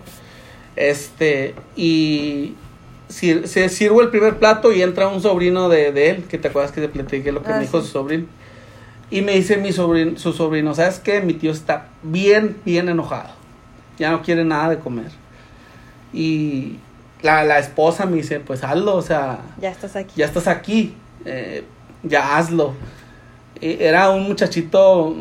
Este, 0.75 1.55
y 1.77 2.55
se 3.13 3.69
sirvo 3.69 4.01
el 4.01 4.09
primer 4.09 4.39
plato 4.39 4.73
y 4.73 4.83
entra 4.83 5.09
un 5.09 5.21
sobrino 5.21 5.69
de, 5.69 5.93
de, 5.93 6.11
él, 6.11 6.25
que 6.25 6.39
te 6.39 6.49
acuerdas 6.49 6.73
que 6.73 6.81
te 6.81 6.89
platiqué 6.89 7.31
lo 7.31 7.43
que 7.43 7.53
ah, 7.53 7.57
me 7.57 7.63
dijo 7.63 7.81
su 7.81 7.89
sobrino. 7.89 8.27
Y 9.11 9.21
me 9.21 9.35
dice 9.35 9.59
mi 9.59 9.73
sobrino, 9.73 10.19
su 10.19 10.33
sobrino, 10.33 10.75
¿sabes 10.75 10.99
qué? 10.99 11.21
Mi 11.21 11.35
tío 11.35 11.53
está 11.53 11.89
bien, 12.03 12.57
bien 12.65 12.89
enojado. 12.89 13.31
Ya 13.99 14.11
no 14.11 14.23
quiere 14.23 14.45
nada 14.45 14.71
de 14.71 14.79
comer. 14.79 15.11
Y 16.15 16.79
la, 17.21 17.45
la 17.45 17.59
esposa 17.59 18.07
me 18.07 18.17
dice, 18.17 18.41
pues 18.41 18.65
hazlo, 18.65 18.97
o 18.97 19.03
sea... 19.03 19.41
Ya 19.61 19.71
estás 19.71 19.95
aquí. 19.95 20.15
Ya 20.17 20.25
estás 20.25 20.47
aquí, 20.47 20.95
eh, 21.27 21.65
ya 22.03 22.39
hazlo. 22.39 22.73
era 23.61 24.09
un 24.11 24.23
muchachito, 24.23 25.15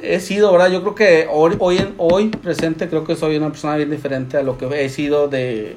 he 0.00 0.20
sido, 0.20 0.52
¿verdad? 0.52 0.70
Yo 0.70 0.82
creo 0.82 0.94
que 0.94 1.26
hoy, 1.28 1.56
hoy, 1.58 1.94
hoy 1.98 2.28
presente 2.28 2.88
creo 2.88 3.04
que 3.04 3.16
soy 3.16 3.36
una 3.36 3.50
persona 3.50 3.76
bien 3.76 3.90
diferente 3.90 4.36
a 4.36 4.42
lo 4.42 4.56
que 4.56 4.84
he 4.84 4.88
sido 4.88 5.26
de 5.26 5.76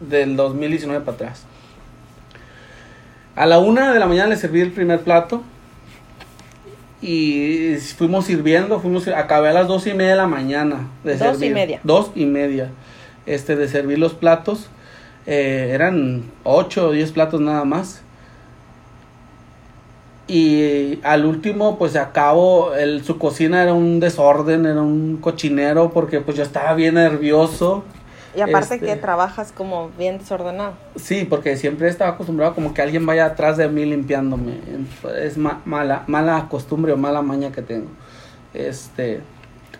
del 0.00 0.36
2019 0.36 1.04
para 1.04 1.14
atrás. 1.14 1.44
A 3.34 3.46
la 3.46 3.58
una 3.58 3.92
de 3.92 3.98
la 3.98 4.06
mañana 4.06 4.28
le 4.28 4.36
serví 4.36 4.60
el 4.60 4.72
primer 4.72 5.00
plato. 5.00 5.42
Y 7.02 7.76
fuimos 7.96 8.24
sirviendo, 8.24 8.80
fuimos, 8.80 9.06
acabé 9.08 9.50
a 9.50 9.52
las 9.52 9.68
dos 9.68 9.86
y 9.86 9.92
media 9.92 10.12
de 10.12 10.16
la 10.16 10.26
mañana. 10.26 10.88
De 11.04 11.16
dos 11.16 11.42
y 11.42 11.50
media. 11.50 11.80
Dos 11.84 12.10
y 12.14 12.24
media. 12.24 12.70
Este, 13.26 13.54
de 13.54 13.68
servir 13.68 13.98
los 13.98 14.14
platos. 14.14 14.70
Eh, 15.26 15.70
eran 15.72 16.24
ocho 16.44 16.88
o 16.88 16.92
diez 16.92 17.12
platos 17.12 17.40
nada 17.40 17.64
más. 17.64 18.02
Y 20.28 20.98
al 21.04 21.24
último, 21.24 21.78
pues 21.78 21.94
acabo, 21.94 22.74
el, 22.74 23.04
su 23.04 23.18
cocina 23.18 23.62
era 23.62 23.74
un 23.74 24.00
desorden, 24.00 24.66
era 24.66 24.80
un 24.80 25.18
cochinero, 25.18 25.90
porque 25.90 26.20
pues 26.20 26.36
yo 26.36 26.42
estaba 26.42 26.74
bien 26.74 26.94
nervioso 26.94 27.84
Y 28.36 28.42
aparte 28.42 28.78
que 28.78 28.92
este, 28.92 29.00
trabajas 29.00 29.50
como 29.50 29.90
bien 29.98 30.18
desordenado. 30.18 30.74
Sí, 30.96 31.26
porque 31.28 31.56
siempre 31.56 31.88
estaba 31.88 32.10
acostumbrado 32.12 32.54
como 32.54 32.74
que 32.74 32.82
alguien 32.82 33.06
vaya 33.06 33.24
atrás 33.24 33.56
de 33.56 33.66
mí 33.68 33.86
limpiándome. 33.86 34.60
Es 35.18 35.38
mala, 35.38 36.04
mala 36.06 36.46
costumbre 36.50 36.92
o 36.92 36.98
mala 36.98 37.22
maña 37.22 37.50
que 37.50 37.62
tengo. 37.62 37.88
Este, 38.52 39.20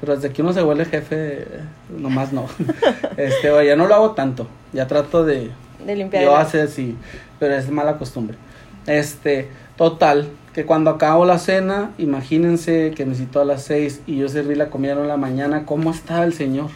pero 0.01 0.16
desde 0.16 0.33
que 0.33 0.40
uno 0.40 0.55
se 0.55 0.62
vuelve 0.62 0.87
jefe, 0.87 1.47
nomás 1.90 2.33
no. 2.33 2.47
este, 3.19 3.66
ya 3.66 3.77
no 3.77 3.87
lo 3.87 3.95
hago 3.95 4.11
tanto. 4.12 4.47
Ya 4.73 4.87
trato 4.87 5.25
de, 5.25 5.51
de 5.85 5.97
limpiar. 5.97 6.25
Yo 6.25 6.37
hacer 6.37 6.69
sí, 6.69 6.97
pero 7.38 7.55
es 7.55 7.71
mala 7.71 7.99
costumbre. 7.99 8.38
Este, 8.87 9.49
total, 9.77 10.31
que 10.55 10.64
cuando 10.64 10.90
acabo 10.90 11.27
la 11.27 11.38
cena, 11.38 11.90
imagínense 11.99 12.92
que 12.97 13.05
me 13.05 13.14
citó 13.14 13.40
a 13.40 13.45
las 13.45 13.64
seis 13.64 14.01
y 14.07 14.16
yo 14.16 14.29
serví 14.31 14.55
la 14.55 14.71
comida 14.71 14.92
en 14.92 15.09
la 15.09 15.19
mañana, 15.19 15.66
¿cómo 15.66 15.90
estaba 15.90 16.25
el 16.25 16.33
señor? 16.33 16.71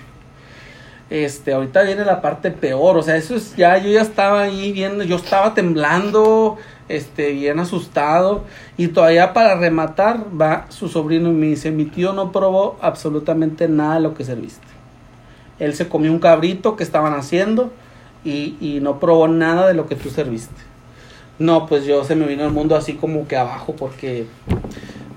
Este, 1.11 1.53
ahorita 1.53 1.83
viene 1.83 2.05
la 2.05 2.21
parte 2.21 2.53
peor, 2.53 2.97
o 2.97 3.03
sea, 3.03 3.17
eso 3.17 3.35
es 3.35 3.57
ya, 3.57 3.77
yo 3.79 3.91
ya 3.91 4.01
estaba 4.01 4.43
ahí 4.43 4.71
viendo, 4.71 5.03
yo 5.03 5.17
estaba 5.17 5.55
temblando, 5.55 6.57
este, 6.89 7.33
bien 7.33 7.59
asustado, 7.59 8.45
y 8.77 8.89
todavía 8.89 9.33
para 9.33 9.57
rematar 9.57 10.27
va 10.41 10.67
su 10.69 10.89
sobrino 10.89 11.29
y 11.31 11.33
me 11.33 11.47
dice, 11.47 11.73
mi 11.73 11.85
tío 11.85 12.13
no 12.13 12.31
probó 12.31 12.79
absolutamente 12.81 13.67
nada 13.67 13.97
de 13.97 14.03
lo 14.03 14.15
que 14.15 14.25
serviste. 14.25 14.67
Él 15.59 15.75
se 15.75 15.89
comió 15.89 16.13
un 16.13 16.21
cabrito 16.21 16.77
que 16.77 16.85
estaban 16.85 17.13
haciendo 17.15 17.73
y, 18.25 18.57
y 18.61 18.79
no 18.81 19.01
probó 19.01 19.27
nada 19.27 19.67
de 19.67 19.75
lo 19.75 19.87
que 19.87 19.97
tú 19.97 20.11
serviste. 20.11 20.63
No, 21.41 21.67
pues 21.67 21.87
yo 21.87 22.05
se 22.05 22.15
me 22.15 22.27
vino 22.27 22.45
el 22.45 22.53
mundo 22.53 22.77
así 22.77 22.95
como 22.95 23.27
que 23.27 23.37
abajo 23.37 23.75
porque 23.75 24.27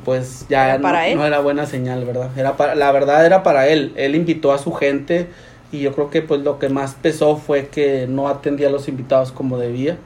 pues 0.05 0.45
ya 0.49 0.77
no, 0.77 0.89
no, 0.89 1.25
era 1.25 1.39
buena 1.39 1.65
señal, 1.65 2.05
¿verdad? 2.05 2.29
Era 2.37 2.57
para, 2.57 2.75
la 2.75 2.91
verdad 2.91 3.25
era 3.25 3.43
para 3.43 3.67
él. 3.67 3.93
Él 3.95 4.15
invitó 4.15 4.53
a 4.53 4.57
su 4.57 4.73
gente 4.73 5.29
y 5.73 5.79
yo 5.79 5.91
creo 5.91 6.11
que 6.11 6.21
pues 6.21 6.41
lo 6.41 6.59
que 6.59 6.69
más 6.69 6.93
pesó 6.93 7.35
fue 7.35 7.67
que 7.67 8.05
no 8.07 8.29
atendía 8.29 8.67
a 8.67 8.71
los 8.71 8.87
invitados 8.87 9.31
como 9.31 9.57
debía. 9.57 9.97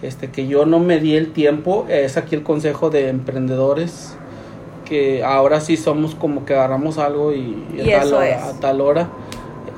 Este 0.00 0.30
que 0.30 0.48
yo 0.48 0.64
no 0.64 0.80
me 0.80 0.98
di 0.98 1.14
el 1.14 1.32
tiempo 1.32 1.86
es 1.88 2.16
aquí 2.16 2.34
el 2.34 2.42
consejo 2.42 2.88
de 2.88 3.08
emprendedores 3.08 4.16
que 4.86 5.22
ahora 5.22 5.60
sí 5.60 5.76
somos 5.76 6.14
como 6.14 6.44
que 6.46 6.54
agarramos 6.54 6.98
algo 6.98 7.32
y, 7.32 7.62
a, 7.92 8.00
tal 8.60 8.80
hora, 8.80 9.08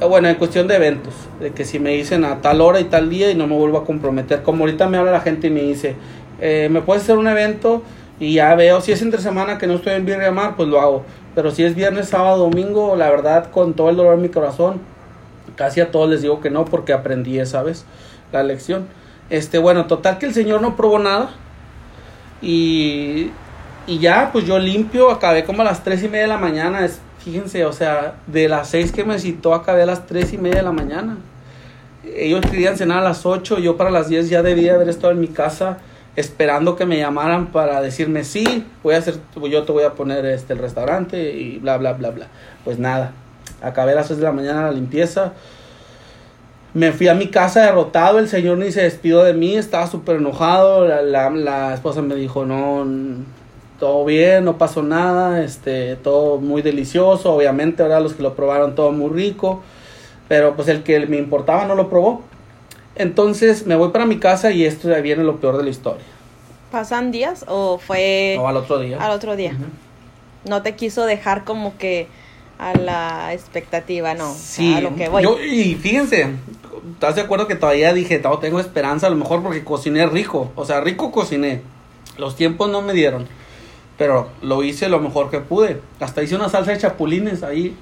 eh, 0.01 0.05
bueno 0.07 0.29
en 0.29 0.37
cuestión 0.37 0.66
de 0.66 0.77
eventos 0.77 1.12
de 1.40 1.51
que 1.51 1.64
si 1.64 1.79
me 1.79 1.90
dicen 1.90 2.25
a 2.25 2.40
tal 2.40 2.62
hora 2.62 2.81
y 2.81 2.85
tal 2.85 3.11
día 3.11 3.31
y 3.31 3.35
no 3.35 3.47
me 3.47 3.55
vuelvo 3.55 3.79
a 3.79 3.85
comprometer 3.85 4.42
como 4.42 4.64
ahorita 4.64 4.88
me 4.88 4.97
habla 4.97 5.12
la 5.12 5.20
gente 5.20 5.49
y 5.49 5.51
me 5.51 5.61
dice 5.61 5.94
eh, 6.40 6.68
me 6.70 6.81
puedes 6.81 7.03
hacer 7.03 7.18
un 7.18 7.27
evento 7.27 7.83
y 8.18 8.35
ya 8.35 8.55
veo 8.55 8.81
si 8.81 8.92
es 8.92 9.03
entre 9.03 9.20
semana 9.20 9.59
que 9.59 9.66
no 9.66 9.75
estoy 9.75 9.92
en 9.92 10.07
Birria 10.07 10.31
Mar 10.31 10.55
pues 10.57 10.68
lo 10.68 10.81
hago. 10.81 11.03
Pero 11.35 11.51
si 11.51 11.64
es 11.64 11.75
viernes 11.75 12.09
sábado 12.09 12.38
domingo 12.38 12.94
la 12.97 13.11
verdad 13.11 13.51
con 13.51 13.75
todo 13.75 13.90
el 13.90 13.97
dolor 13.97 14.14
en 14.14 14.23
mi 14.23 14.29
corazón 14.29 14.94
Casi 15.57 15.81
a 15.81 15.90
todos 15.90 16.09
les 16.09 16.23
digo 16.23 16.40
que 16.40 16.51
no 16.51 16.64
porque 16.64 16.93
aprendí 16.93 17.38
esa 17.38 17.62
vez 17.62 17.85
la 18.33 18.43
lección. 18.43 18.87
Este, 19.31 19.59
bueno, 19.59 19.87
total 19.87 20.19
que 20.19 20.27
el 20.27 20.35
señor 20.35 20.61
no 20.61 20.77
probó 20.77 20.99
nada. 20.99 21.31
Y, 22.43 23.31
y 23.87 23.99
ya, 23.99 24.31
pues 24.33 24.45
yo 24.45 24.59
limpio, 24.59 25.11
acabé 25.11 25.45
como 25.45 25.62
a 25.62 25.64
las 25.64 25.85
tres 25.85 26.03
y 26.03 26.09
media 26.09 26.23
de 26.23 26.29
la 26.29 26.38
mañana. 26.38 26.85
Es, 26.85 27.01
fíjense, 27.19 27.64
o 27.64 27.73
sea, 27.73 28.17
de 28.27 28.49
las 28.49 28.69
seis 28.69 28.93
que 28.93 29.05
me 29.05 29.19
citó, 29.19 29.55
acabé 29.55 29.83
a 29.83 29.87
las 29.87 30.07
tres 30.07 30.33
y 30.33 30.38
media 30.38 30.57
de 30.57 30.64
la 30.64 30.73
mañana. 30.73 31.17
Ellos 32.05 32.43
querían 32.43 32.77
cenar 32.77 32.99
a 32.99 33.03
las 33.03 33.25
ocho, 33.25 33.59
yo 33.59 33.77
para 33.77 33.90
las 33.90 34.09
diez 34.09 34.29
ya 34.29 34.43
debía 34.43 34.75
haber 34.75 34.88
estado 34.88 35.12
en 35.12 35.21
mi 35.21 35.29
casa 35.29 35.79
esperando 36.17 36.77
que 36.77 36.87
me 36.87 36.99
llamaran 36.99 37.49
para 37.49 37.81
decirme 37.81 38.25
sí, 38.25 38.64
voy 38.83 38.95
a 38.95 38.99
hacer, 38.99 39.17
yo 39.51 39.64
te 39.64 39.73
voy 39.73 39.83
a 39.83 39.95
poner 39.95 40.25
este 40.27 40.53
el 40.53 40.61
restaurante 40.61 41.33
y 41.33 41.59
bla 41.59 41.77
bla 41.77 41.95
bla 41.95 42.11
bla. 42.11 42.27
Pues 42.64 42.79
nada, 42.79 43.12
acabé 43.64 43.92
a 43.92 43.96
las 43.96 44.07
6 44.09 44.18
de 44.18 44.24
la 44.24 44.33
mañana 44.33 44.62
la 44.62 44.72
limpieza. 44.72 45.33
Me 46.72 46.92
fui 46.92 47.07
a 47.09 47.14
mi 47.14 47.29
casa 47.29 47.62
derrotado, 47.62 48.18
el 48.18 48.29
señor 48.29 48.59
ni 48.59 48.72
se 48.72 48.83
despidió 48.83 49.22
de 49.22 49.33
mí, 49.33 49.55
estaba 49.55 49.87
súper 49.87 50.16
enojado, 50.16 50.87
la, 50.87 51.31
la, 51.31 51.74
esposa 51.74 52.03
me 52.03 52.16
dijo, 52.16 52.44
no, 52.44 52.85
todo 53.79 54.05
bien, 54.05 54.44
no 54.44 54.59
pasó 54.59 54.83
nada, 54.83 55.44
este, 55.44 55.94
todo 55.94 56.38
muy 56.38 56.62
delicioso, 56.62 57.33
obviamente, 57.33 57.85
ahora 57.85 58.00
los 58.00 58.14
que 58.14 58.24
lo 58.24 58.35
probaron 58.35 58.74
todo 58.74 58.90
muy 58.90 59.11
rico, 59.11 59.62
pero 60.27 60.57
pues 60.57 60.66
el 60.66 60.83
que 60.83 61.07
me 61.07 61.16
importaba 61.16 61.64
no 61.64 61.77
lo 61.77 61.88
probó. 61.88 62.22
Entonces 62.96 63.66
me 63.66 63.77
voy 63.77 63.90
para 63.90 64.07
mi 64.07 64.18
casa 64.18 64.50
y 64.50 64.64
esto 64.64 64.88
ya 64.88 64.98
viene 65.00 65.22
lo 65.24 65.37
peor 65.37 65.57
de 65.57 65.64
la 65.64 65.70
historia. 65.70 66.05
¿Pasan 66.70 67.12
días 67.12 67.44
o 67.48 67.79
fue... 67.79 68.35
No, 68.37 68.48
al 68.48 68.57
otro 68.57 68.79
día. 68.79 68.98
Al 69.00 69.12
otro 69.12 69.37
día. 69.37 69.57
No 70.48 70.62
te 70.62 70.74
quiso 70.74 71.07
dejar 71.07 71.44
como 71.44 71.77
que 71.79 72.09
a 72.59 72.75
la 72.75 73.33
expectativa, 73.33 74.14
no. 74.14 74.33
Sí, 74.35 74.75
a 74.75 74.81
lo 74.81 74.95
que 74.95 75.09
voy. 75.09 75.23
Yo, 75.23 75.38
y 75.43 75.75
fíjense, 75.75 76.29
¿estás 76.93 77.17
de 77.17 77.23
acuerdo 77.23 77.47
que 77.47 77.55
todavía 77.55 77.93
dije, 77.93 78.23
tengo 78.40 78.61
esperanza 78.61 79.07
a 79.07 79.11
lo 79.11 79.17
mejor 79.17 79.43
porque 79.43 79.64
cociné 79.64 80.07
rico? 80.07 80.53
O 80.57 80.64
sea, 80.64 80.81
rico 80.81 81.11
cociné. 81.11 81.62
Los 82.17 82.37
tiempos 82.37 82.71
no 82.71 82.83
me 82.83 82.93
dieron. 82.93 83.27
Pero 83.97 84.29
lo 84.43 84.62
hice 84.64 84.88
lo 84.88 84.99
mejor 84.99 85.31
que 85.31 85.40
pude. 85.40 85.81
Hasta 86.01 86.23
hice 86.23 86.35
una 86.35 86.49
salsa 86.49 86.73
de 86.73 86.79
chapulines 86.79 87.43
ahí, 87.43 87.77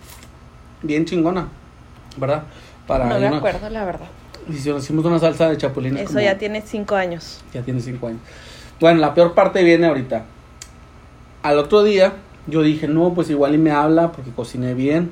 bien 0.82 1.04
chingona, 1.04 1.48
¿verdad? 2.16 2.44
Para 2.87 3.06
no 3.06 3.18
me 3.18 3.37
acuerdo, 3.37 3.70
la 3.70 3.85
verdad. 3.85 4.08
Hicimos 4.48 4.88
una 4.90 5.18
salsa 5.18 5.48
de 5.48 5.56
chapulines. 5.56 6.11
Eso 6.11 6.20
ya 6.20 6.37
tiene 6.37 6.62
cinco 6.62 6.96
años. 6.96 7.40
Ya 7.54 7.62
tiene 7.62 7.80
cinco 7.80 8.08
años. 8.08 8.20
Bueno, 8.80 9.00
la 9.00 9.14
peor 9.14 9.35
parte 9.35 9.62
viene 9.62 9.87
ahorita. 9.87 10.24
Al 11.42 11.58
otro 11.58 11.82
día, 11.82 12.12
yo 12.46 12.62
dije, 12.62 12.88
no, 12.88 13.14
pues 13.14 13.31
igual 13.31 13.55
y 13.55 13.59
me 13.59 13.70
habla 13.70 14.12
porque 14.12 14.31
cociné 14.31 14.74
bien. 14.74 15.11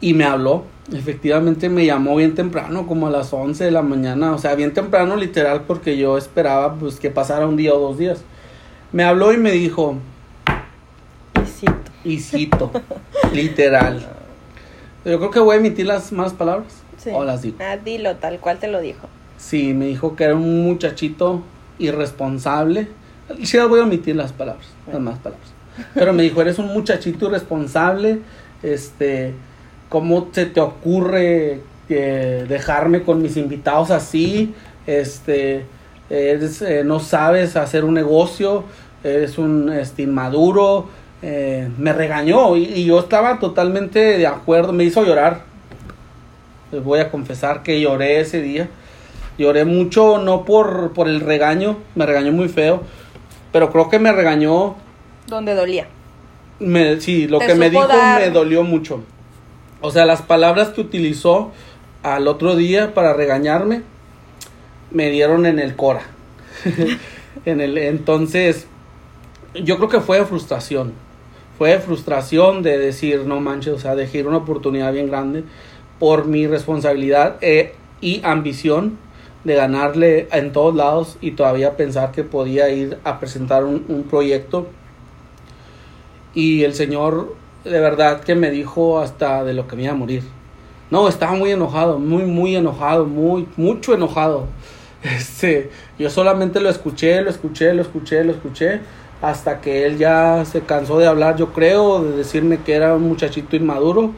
Y 0.00 0.14
me 0.14 0.24
habló. 0.24 0.64
Efectivamente 0.92 1.68
me 1.68 1.86
llamó 1.86 2.16
bien 2.16 2.34
temprano, 2.34 2.86
como 2.86 3.06
a 3.06 3.10
las 3.10 3.32
11 3.32 3.64
de 3.64 3.70
la 3.70 3.82
mañana. 3.82 4.32
O 4.32 4.38
sea, 4.38 4.54
bien 4.54 4.72
temprano 4.72 5.16
literal 5.16 5.62
porque 5.66 5.96
yo 5.96 6.18
esperaba 6.18 6.74
pues 6.74 6.98
que 6.98 7.10
pasara 7.10 7.46
un 7.46 7.56
día 7.56 7.74
o 7.74 7.78
dos 7.80 7.98
días. 7.98 8.22
Me 8.92 9.04
habló 9.04 9.32
y 9.32 9.38
me 9.38 9.52
dijo... 9.52 9.96
Y 12.02 12.18
cito. 12.18 12.70
literal. 13.32 14.06
Yo 15.04 15.18
creo 15.18 15.30
que 15.30 15.40
voy 15.40 15.56
a 15.56 15.58
emitir 15.58 15.86
las 15.86 16.12
malas 16.12 16.32
palabras. 16.32 16.82
Sí. 16.96 17.10
O 17.12 17.24
las 17.24 17.42
digo. 17.42 17.58
Ah, 17.60 17.76
dilo, 17.76 18.16
tal 18.16 18.38
cual 18.40 18.58
te 18.58 18.68
lo 18.68 18.80
dijo. 18.80 19.06
Sí, 19.36 19.74
me 19.74 19.86
dijo 19.86 20.16
que 20.16 20.24
era 20.24 20.34
un 20.34 20.64
muchachito 20.64 21.42
irresponsable 21.78 22.88
Sí, 23.42 23.58
voy 23.58 23.80
a 23.80 23.84
omitir 23.84 24.16
las 24.16 24.32
palabras, 24.32 24.66
las 24.90 25.00
más 25.00 25.18
palabras. 25.18 25.48
Pero 25.94 26.12
me 26.12 26.22
dijo, 26.22 26.40
eres 26.40 26.58
un 26.58 26.66
muchachito 26.66 27.28
irresponsable, 27.28 28.20
este, 28.62 29.34
¿cómo 29.88 30.28
se 30.32 30.46
te 30.46 30.60
ocurre 30.60 31.60
eh, 31.88 32.46
dejarme 32.48 33.02
con 33.02 33.22
mis 33.22 33.36
invitados 33.36 33.90
así? 33.90 34.54
Este, 34.86 35.64
eres, 36.10 36.60
eh, 36.62 36.82
no 36.84 37.00
sabes 37.00 37.56
hacer 37.56 37.84
un 37.84 37.94
negocio, 37.94 38.64
eres 39.04 39.38
un 39.38 39.72
este, 39.72 40.02
inmaduro. 40.02 40.88
Eh, 41.22 41.68
me 41.78 41.92
regañó 41.92 42.56
y, 42.56 42.64
y, 42.64 42.84
yo 42.86 42.98
estaba 42.98 43.38
totalmente 43.38 44.16
de 44.16 44.26
acuerdo, 44.26 44.72
me 44.72 44.84
hizo 44.84 45.04
llorar. 45.04 45.42
Les 46.72 46.82
voy 46.82 47.00
a 47.00 47.10
confesar 47.10 47.62
que 47.62 47.80
lloré 47.80 48.20
ese 48.20 48.40
día. 48.40 48.68
Lloré 49.36 49.64
mucho, 49.64 50.18
no 50.18 50.44
por, 50.44 50.92
por 50.92 51.08
el 51.08 51.20
regaño, 51.20 51.78
me 51.94 52.04
regañó 52.04 52.32
muy 52.32 52.48
feo, 52.48 52.82
pero 53.52 53.70
creo 53.70 53.88
que 53.88 53.98
me 53.98 54.12
regañó. 54.12 54.76
Donde 55.26 55.54
dolía. 55.54 55.86
Me, 56.58 57.00
sí, 57.00 57.26
lo 57.26 57.38
que 57.38 57.54
me 57.54 57.70
dijo 57.70 57.88
me 57.88 58.30
dolió 58.30 58.62
mucho. 58.62 59.02
O 59.80 59.90
sea, 59.90 60.04
las 60.04 60.22
palabras 60.22 60.68
que 60.68 60.80
utilizó 60.82 61.52
al 62.02 62.28
otro 62.28 62.56
día 62.56 62.92
para 62.94 63.14
regañarme 63.14 63.82
me 64.90 65.10
dieron 65.10 65.46
en 65.46 65.58
el 65.58 65.76
cora. 65.76 66.02
en 67.44 67.60
el, 67.60 67.78
entonces, 67.78 68.66
yo 69.54 69.76
creo 69.78 69.88
que 69.88 70.00
fue 70.00 70.18
de 70.18 70.26
frustración. 70.26 70.92
Fue 71.56 71.70
de 71.70 71.78
frustración 71.78 72.62
de 72.62 72.78
decir, 72.78 73.26
no 73.26 73.40
manches, 73.40 73.74
o 73.74 73.78
sea, 73.78 73.94
dejé 73.94 74.22
una 74.22 74.38
oportunidad 74.38 74.92
bien 74.92 75.08
grande 75.08 75.44
por 75.98 76.26
mi 76.26 76.46
responsabilidad 76.46 77.36
eh, 77.42 77.74
y 78.00 78.20
ambición 78.24 78.98
de 79.44 79.54
ganarle 79.54 80.28
en 80.32 80.52
todos 80.52 80.74
lados 80.74 81.16
y 81.20 81.32
todavía 81.32 81.76
pensar 81.76 82.12
que 82.12 82.24
podía 82.24 82.68
ir 82.70 82.98
a 83.04 83.18
presentar 83.18 83.64
un, 83.64 84.06
proyecto. 84.08 84.66
Y 86.34 86.64
el 86.64 86.74
Señor 86.74 87.34
de 87.64 87.80
verdad 87.80 88.20
que 88.20 88.34
me 88.34 88.50
dijo 88.50 89.00
hasta 89.00 89.44
de 89.44 89.54
lo 89.54 89.66
que 89.66 89.76
me 89.76 89.84
iba 89.84 89.92
a 89.92 89.96
morir. 89.96 90.22
No, 90.90 91.08
estaba 91.08 91.32
muy 91.32 91.52
enojado, 91.52 91.98
muy, 91.98 92.24
muy 92.24 92.56
enojado, 92.56 93.06
muy, 93.06 93.46
mucho 93.56 93.94
enojado. 93.94 94.46
Este, 95.02 95.70
yo 95.98 96.10
solamente 96.10 96.60
lo 96.60 96.68
escuché, 96.68 97.22
lo 97.22 97.30
escuché, 97.30 97.72
lo 97.72 97.80
escuché, 97.80 98.22
lo 98.22 98.32
escuché, 98.32 98.80
hasta 99.22 99.62
que 99.62 99.86
él 99.86 99.96
ya 99.96 100.44
se 100.44 100.60
cansó 100.60 100.98
de 100.98 101.06
hablar, 101.06 101.36
yo 101.36 101.54
creo, 101.54 102.02
de 102.02 102.18
decirme 102.18 102.58
que 102.58 102.74
era 102.74 102.94
un 102.94 103.04
muchachito 103.04 103.56
inmaduro, 103.56 104.10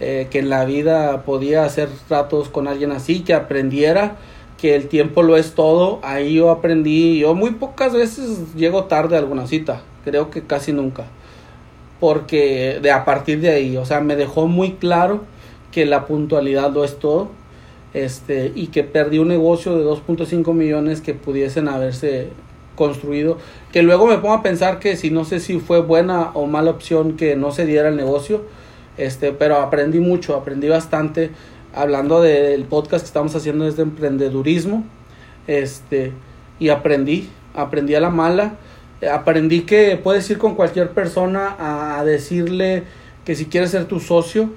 eh, 0.00 0.28
que 0.30 0.38
en 0.38 0.48
la 0.48 0.64
vida 0.64 1.24
podía 1.24 1.66
hacer 1.66 1.90
tratos 2.08 2.48
con 2.48 2.68
alguien 2.68 2.90
así, 2.90 3.20
que 3.20 3.34
aprendiera 3.34 4.16
que 4.64 4.74
el 4.74 4.88
tiempo 4.88 5.22
lo 5.22 5.36
es 5.36 5.52
todo, 5.52 5.98
ahí 6.02 6.36
yo 6.36 6.48
aprendí, 6.48 7.18
yo 7.18 7.34
muy 7.34 7.50
pocas 7.50 7.92
veces 7.92 8.54
llego 8.54 8.84
tarde 8.84 9.14
a 9.14 9.18
alguna 9.18 9.46
cita, 9.46 9.82
creo 10.06 10.30
que 10.30 10.40
casi 10.40 10.72
nunca, 10.72 11.04
porque 12.00 12.78
de 12.80 12.90
a 12.90 13.04
partir 13.04 13.42
de 13.42 13.50
ahí, 13.50 13.76
o 13.76 13.84
sea, 13.84 14.00
me 14.00 14.16
dejó 14.16 14.46
muy 14.46 14.72
claro 14.76 15.24
que 15.70 15.84
la 15.84 16.06
puntualidad 16.06 16.72
lo 16.72 16.82
es 16.82 16.98
todo 16.98 17.28
este, 17.92 18.52
y 18.54 18.68
que 18.68 18.84
perdí 18.84 19.18
un 19.18 19.28
negocio 19.28 19.76
de 19.76 19.84
2.5 19.84 20.54
millones 20.54 21.02
que 21.02 21.12
pudiesen 21.12 21.68
haberse 21.68 22.28
construido, 22.74 23.36
que 23.70 23.82
luego 23.82 24.06
me 24.06 24.16
pongo 24.16 24.32
a 24.32 24.42
pensar 24.42 24.78
que 24.78 24.96
si 24.96 25.10
no 25.10 25.26
sé 25.26 25.40
si 25.40 25.60
fue 25.60 25.82
buena 25.82 26.30
o 26.32 26.46
mala 26.46 26.70
opción 26.70 27.18
que 27.18 27.36
no 27.36 27.50
se 27.50 27.66
diera 27.66 27.90
el 27.90 27.96
negocio, 27.96 28.40
este, 28.96 29.32
pero 29.32 29.56
aprendí 29.56 30.00
mucho, 30.00 30.34
aprendí 30.34 30.68
bastante 30.70 31.32
hablando 31.74 32.20
del 32.20 32.64
podcast 32.64 33.04
que 33.04 33.08
estamos 33.08 33.34
haciendo 33.34 33.66
es 33.66 33.76
de 33.76 33.82
emprendedurismo, 33.82 34.84
este, 35.46 36.12
y 36.58 36.68
aprendí, 36.68 37.28
aprendí 37.54 37.94
a 37.94 38.00
la 38.00 38.10
mala, 38.10 38.56
aprendí 39.12 39.62
que 39.62 39.98
puedes 40.02 40.28
ir 40.30 40.38
con 40.38 40.54
cualquier 40.54 40.90
persona 40.90 41.56
a 41.58 42.04
decirle 42.04 42.84
que 43.24 43.34
si 43.34 43.46
quieres 43.46 43.70
ser 43.70 43.86
tu 43.86 44.00
socio, 44.00 44.50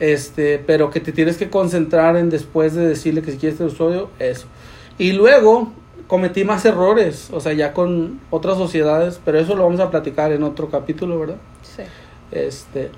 este, 0.00 0.58
pero 0.58 0.90
que 0.90 1.00
te 1.00 1.12
tienes 1.12 1.36
que 1.36 1.48
concentrar 1.48 2.16
en 2.16 2.30
después 2.30 2.74
de 2.74 2.86
decirle 2.86 3.22
que 3.22 3.32
si 3.32 3.38
quieres 3.38 3.58
ser 3.58 3.68
tu 3.68 3.76
socio, 3.76 4.10
eso. 4.18 4.46
Y 4.98 5.12
luego 5.12 5.72
cometí 6.06 6.44
más 6.44 6.64
errores, 6.64 7.30
o 7.32 7.40
sea, 7.40 7.52
ya 7.52 7.72
con 7.72 8.20
otras 8.30 8.58
sociedades, 8.58 9.20
pero 9.24 9.38
eso 9.38 9.54
lo 9.54 9.64
vamos 9.64 9.80
a 9.80 9.90
platicar 9.90 10.32
en 10.32 10.42
otro 10.42 10.68
capítulo, 10.68 11.18
¿verdad? 11.18 11.36
Sí. 11.62 11.82
Este, 12.32 12.90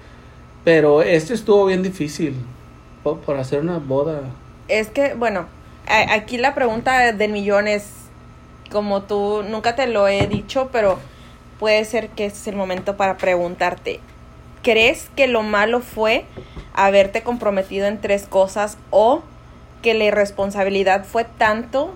pero 0.64 1.02
este 1.02 1.34
estuvo 1.34 1.66
bien 1.66 1.82
difícil 1.82 2.34
por, 3.14 3.36
hacer 3.36 3.60
una 3.60 3.78
boda. 3.78 4.20
Es 4.68 4.88
que, 4.88 5.14
bueno, 5.14 5.46
aquí 5.86 6.38
la 6.38 6.54
pregunta 6.54 7.12
del 7.12 7.32
millón 7.32 7.68
es, 7.68 7.88
como 8.70 9.02
tú 9.02 9.44
nunca 9.48 9.76
te 9.76 9.86
lo 9.86 10.08
he 10.08 10.26
dicho, 10.26 10.70
pero 10.72 10.98
puede 11.58 11.84
ser 11.84 12.08
que 12.10 12.26
este 12.26 12.40
es 12.40 12.46
el 12.48 12.56
momento 12.56 12.96
para 12.96 13.16
preguntarte, 13.16 14.00
¿crees 14.62 15.08
que 15.14 15.28
lo 15.28 15.42
malo 15.42 15.80
fue 15.80 16.24
haberte 16.74 17.22
comprometido 17.22 17.86
en 17.86 18.00
tres 18.00 18.26
cosas 18.26 18.76
o 18.90 19.22
que 19.82 19.94
la 19.94 20.04
irresponsabilidad 20.04 21.04
fue 21.04 21.24
tanto 21.24 21.94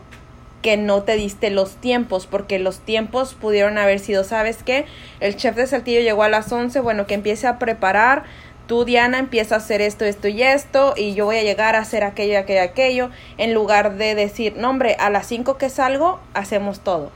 que 0.63 0.77
no 0.77 1.03
te 1.03 1.17
diste 1.17 1.51
los 1.51 1.77
tiempos, 1.77 2.27
porque 2.27 2.59
los 2.59 2.81
tiempos 2.81 3.35
pudieron 3.35 3.79
haber 3.79 3.99
sido, 3.99 4.25
¿sabes 4.25 4.63
qué? 4.63 4.85
El 5.21 5.37
chef 5.37 5.57
de 5.57 5.67
Saltillo 5.67 6.01
llegó 6.01 6.23
a 6.23 6.29
las 6.29 6.53
11, 6.53 6.81
bueno, 6.81 7.07
que 7.07 7.15
empiece 7.15 7.47
a 7.47 7.59
preparar, 7.59 8.25
tú 8.71 8.85
Diana 8.85 9.19
empieza 9.19 9.57
a 9.57 9.59
hacer 9.59 9.81
esto, 9.81 10.05
esto 10.05 10.29
y 10.29 10.45
esto, 10.45 10.95
y 10.97 11.15
yo 11.15 11.25
voy 11.25 11.39
a 11.39 11.43
llegar 11.43 11.75
a 11.75 11.81
hacer 11.81 12.05
aquello, 12.05 12.39
aquello, 12.39 12.63
aquello, 12.63 13.11
en 13.37 13.53
lugar 13.53 13.97
de 13.97 14.15
decir, 14.15 14.55
no 14.57 14.71
hombre, 14.71 14.95
a 15.01 15.11
las 15.11 15.27
5 15.27 15.59
que 15.59 15.69
salgo, 15.69 16.21
hacemos 16.35 16.79
todo. 16.79 17.11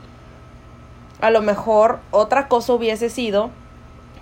A 1.21 1.31
lo 1.31 1.41
mejor 1.41 1.99
otra 2.11 2.49
cosa 2.49 2.73
hubiese 2.73 3.09
sido 3.09 3.51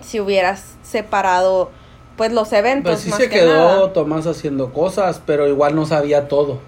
si 0.00 0.20
hubieras 0.20 0.76
separado 0.84 1.72
pues 2.16 2.32
los 2.32 2.52
eventos. 2.52 2.92
Pues 2.92 3.00
sí 3.00 3.10
se 3.10 3.28
quedó 3.28 3.90
Tomás 3.90 4.28
haciendo 4.28 4.72
cosas, 4.72 5.20
pero 5.26 5.48
igual 5.48 5.74
no 5.74 5.86
sabía 5.86 6.28
todo. 6.28 6.60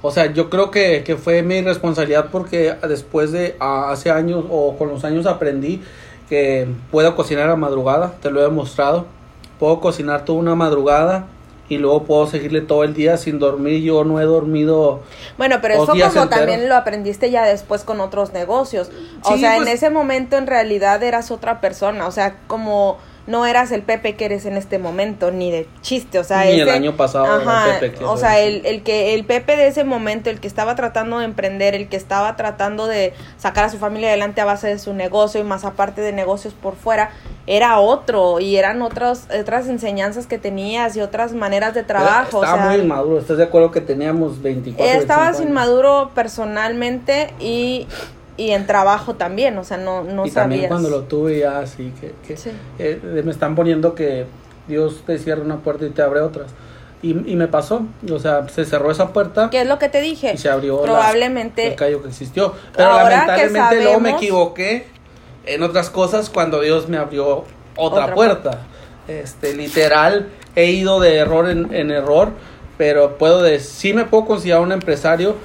O 0.00 0.10
sea, 0.10 0.32
yo 0.32 0.48
creo 0.48 0.70
que, 0.70 1.04
que 1.04 1.16
fue 1.16 1.42
mi 1.42 1.60
responsabilidad 1.60 2.28
porque 2.32 2.74
después 2.88 3.30
de 3.30 3.56
hace 3.60 4.10
años 4.10 4.42
o 4.48 4.78
con 4.78 4.88
los 4.88 5.04
años 5.04 5.26
aprendí 5.26 5.82
que 6.30 6.66
puedo 6.90 7.14
cocinar 7.14 7.50
a 7.50 7.56
madrugada, 7.56 8.14
te 8.22 8.30
lo 8.30 8.40
he 8.40 8.44
demostrado. 8.44 9.14
Puedo 9.58 9.80
cocinar 9.80 10.24
toda 10.24 10.38
una 10.38 10.54
madrugada 10.54 11.26
y 11.68 11.78
luego 11.78 12.04
puedo 12.04 12.26
seguirle 12.26 12.60
todo 12.60 12.84
el 12.84 12.94
día 12.94 13.16
sin 13.16 13.38
dormir. 13.38 13.82
Yo 13.82 14.04
no 14.04 14.20
he 14.20 14.24
dormido. 14.24 15.00
Bueno, 15.36 15.56
pero 15.60 15.74
eso 15.74 15.86
como 15.86 16.28
también 16.28 16.68
lo 16.68 16.76
aprendiste 16.76 17.30
ya 17.30 17.44
después 17.44 17.84
con 17.84 18.00
otros 18.00 18.32
negocios. 18.32 18.90
O 19.22 19.36
sea, 19.36 19.56
en 19.56 19.64
pues 19.64 19.74
ese 19.74 19.90
momento 19.90 20.36
en 20.36 20.46
realidad 20.46 21.02
eras 21.02 21.30
otra 21.30 21.60
persona. 21.60 22.06
O 22.06 22.12
sea, 22.12 22.36
como 22.46 22.98
no 23.26 23.44
eras 23.46 23.72
el 23.72 23.82
Pepe 23.82 24.14
que 24.14 24.26
eres 24.26 24.46
en 24.46 24.56
este 24.56 24.78
momento, 24.78 25.30
ni 25.30 25.50
de 25.50 25.68
chiste, 25.80 26.18
o 26.18 26.24
sea, 26.24 26.44
ni 26.44 26.60
el 26.60 26.68
año 26.68 26.96
pasado 26.96 27.26
ajá, 27.26 27.74
el 27.74 27.80
Pepe 27.80 28.04
o 28.04 28.16
sea, 28.16 28.40
el, 28.40 28.64
el, 28.66 28.82
que 28.82 29.14
el 29.14 29.24
Pepe 29.24 29.56
de 29.56 29.66
ese 29.66 29.84
momento, 29.84 30.30
el 30.30 30.40
que 30.40 30.46
estaba 30.46 30.74
tratando 30.74 31.18
de 31.18 31.24
emprender, 31.24 31.74
el 31.74 31.88
que 31.88 31.96
estaba 31.96 32.36
tratando 32.36 32.86
de 32.86 33.14
sacar 33.36 33.64
a 33.64 33.68
su 33.68 33.78
familia 33.78 34.08
adelante 34.08 34.40
a 34.40 34.44
base 34.44 34.68
de 34.68 34.78
su 34.78 34.94
negocio 34.94 35.40
y 35.40 35.44
más 35.44 35.64
aparte 35.64 36.00
de 36.00 36.12
negocios 36.12 36.54
por 36.54 36.76
fuera, 36.76 37.10
era 37.46 37.78
otro 37.78 38.40
y 38.40 38.56
eran 38.56 38.82
otras 38.82 39.28
otras 39.38 39.68
enseñanzas 39.68 40.26
que 40.26 40.38
tenías 40.38 40.96
y 40.96 41.00
otras 41.00 41.32
maneras 41.32 41.74
de 41.74 41.82
trabajo. 41.82 42.42
Estaba 42.44 42.70
muy 42.70 42.76
inmaduro, 42.76 43.18
¿estás 43.18 43.38
de 43.38 43.44
acuerdo 43.44 43.70
que 43.70 43.80
teníamos 43.80 44.42
24 44.42 45.00
Estabas 45.00 45.40
inmaduro 45.40 46.10
personalmente 46.14 47.32
y 47.40 47.86
y 48.36 48.50
en 48.50 48.66
trabajo 48.66 49.14
también, 49.14 49.56
o 49.58 49.64
sea, 49.64 49.78
no, 49.78 50.04
no 50.04 50.26
y 50.26 50.30
también 50.30 50.68
cuando 50.68 50.90
lo 50.90 51.02
tuve 51.02 51.40
ya 51.40 51.60
así, 51.60 51.92
que, 52.00 52.14
que 52.26 52.36
eh, 52.78 53.22
me 53.24 53.30
están 53.30 53.54
poniendo 53.54 53.94
que 53.94 54.26
Dios 54.68 55.02
te 55.06 55.18
cierra 55.18 55.42
una 55.42 55.58
puerta 55.58 55.86
y 55.86 55.90
te 55.90 56.02
abre 56.02 56.20
otras. 56.20 56.50
Y, 57.02 57.10
y, 57.10 57.36
me 57.36 57.46
pasó, 57.46 57.82
o 58.10 58.18
sea, 58.18 58.48
se 58.48 58.64
cerró 58.64 58.90
esa 58.90 59.12
puerta. 59.12 59.48
¿Qué 59.50 59.60
es 59.60 59.68
lo 59.68 59.78
que 59.78 59.88
te 59.88 60.00
dije? 60.00 60.32
Y 60.34 60.38
se 60.38 60.48
abrió 60.48 60.80
Probablemente. 60.82 61.68
el 61.68 61.74
callo 61.76 62.02
que 62.02 62.08
existió. 62.08 62.54
Pero 62.74 62.96
lamentablemente 62.96 63.82
luego 63.82 64.00
me 64.00 64.10
equivoqué 64.12 64.86
en 65.44 65.62
otras 65.62 65.90
cosas 65.90 66.30
cuando 66.30 66.60
Dios 66.60 66.88
me 66.88 66.96
abrió 66.96 67.44
otra, 67.76 68.14
puerta. 68.14 68.60
Este, 69.08 69.54
literal, 69.54 70.28
he 70.56 70.66
ido 70.66 70.98
de 70.98 71.16
error 71.16 71.48
en, 71.48 71.72
en 71.72 71.90
error, 71.90 72.30
pero 72.76 73.18
puedo 73.18 73.42
decir, 73.42 73.70
sí 73.70 73.92
me 73.92 74.04
puedo 74.06 74.24
considerar 74.24 74.62
un 74.62 74.72
empresario, 74.72 75.36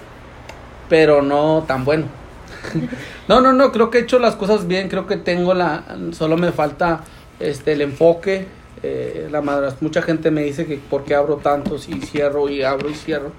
pero 0.90 1.22
no 1.22 1.64
tan 1.68 1.86
bueno. 1.86 2.21
no, 3.28 3.42
no, 3.42 3.54
no, 3.54 3.72
creo 3.72 3.90
que 3.90 4.00
he 4.00 4.02
hecho 4.02 4.20
las 4.20 4.36
cosas 4.36 4.68
bien, 4.68 4.90
creo 4.90 5.08
que 5.08 5.18
tengo 5.18 5.54
la, 5.54 5.84
solo 6.12 6.38
me 6.38 6.52
falta 6.52 7.02
este 7.40 7.74
el 7.74 7.82
enfoque, 7.82 8.48
eh, 8.84 9.28
la 9.32 9.42
madre, 9.42 9.70
mucha 9.82 10.02
gente 10.02 10.32
me 10.32 10.44
dice 10.44 10.66
que 10.66 10.78
por 10.78 11.04
qué 11.04 11.16
abro 11.16 11.38
tantos 11.38 11.90
y 11.90 12.02
cierro 12.02 12.50
y 12.50 12.64
abro 12.64 12.90
y 12.90 12.94
cierro. 12.94 13.32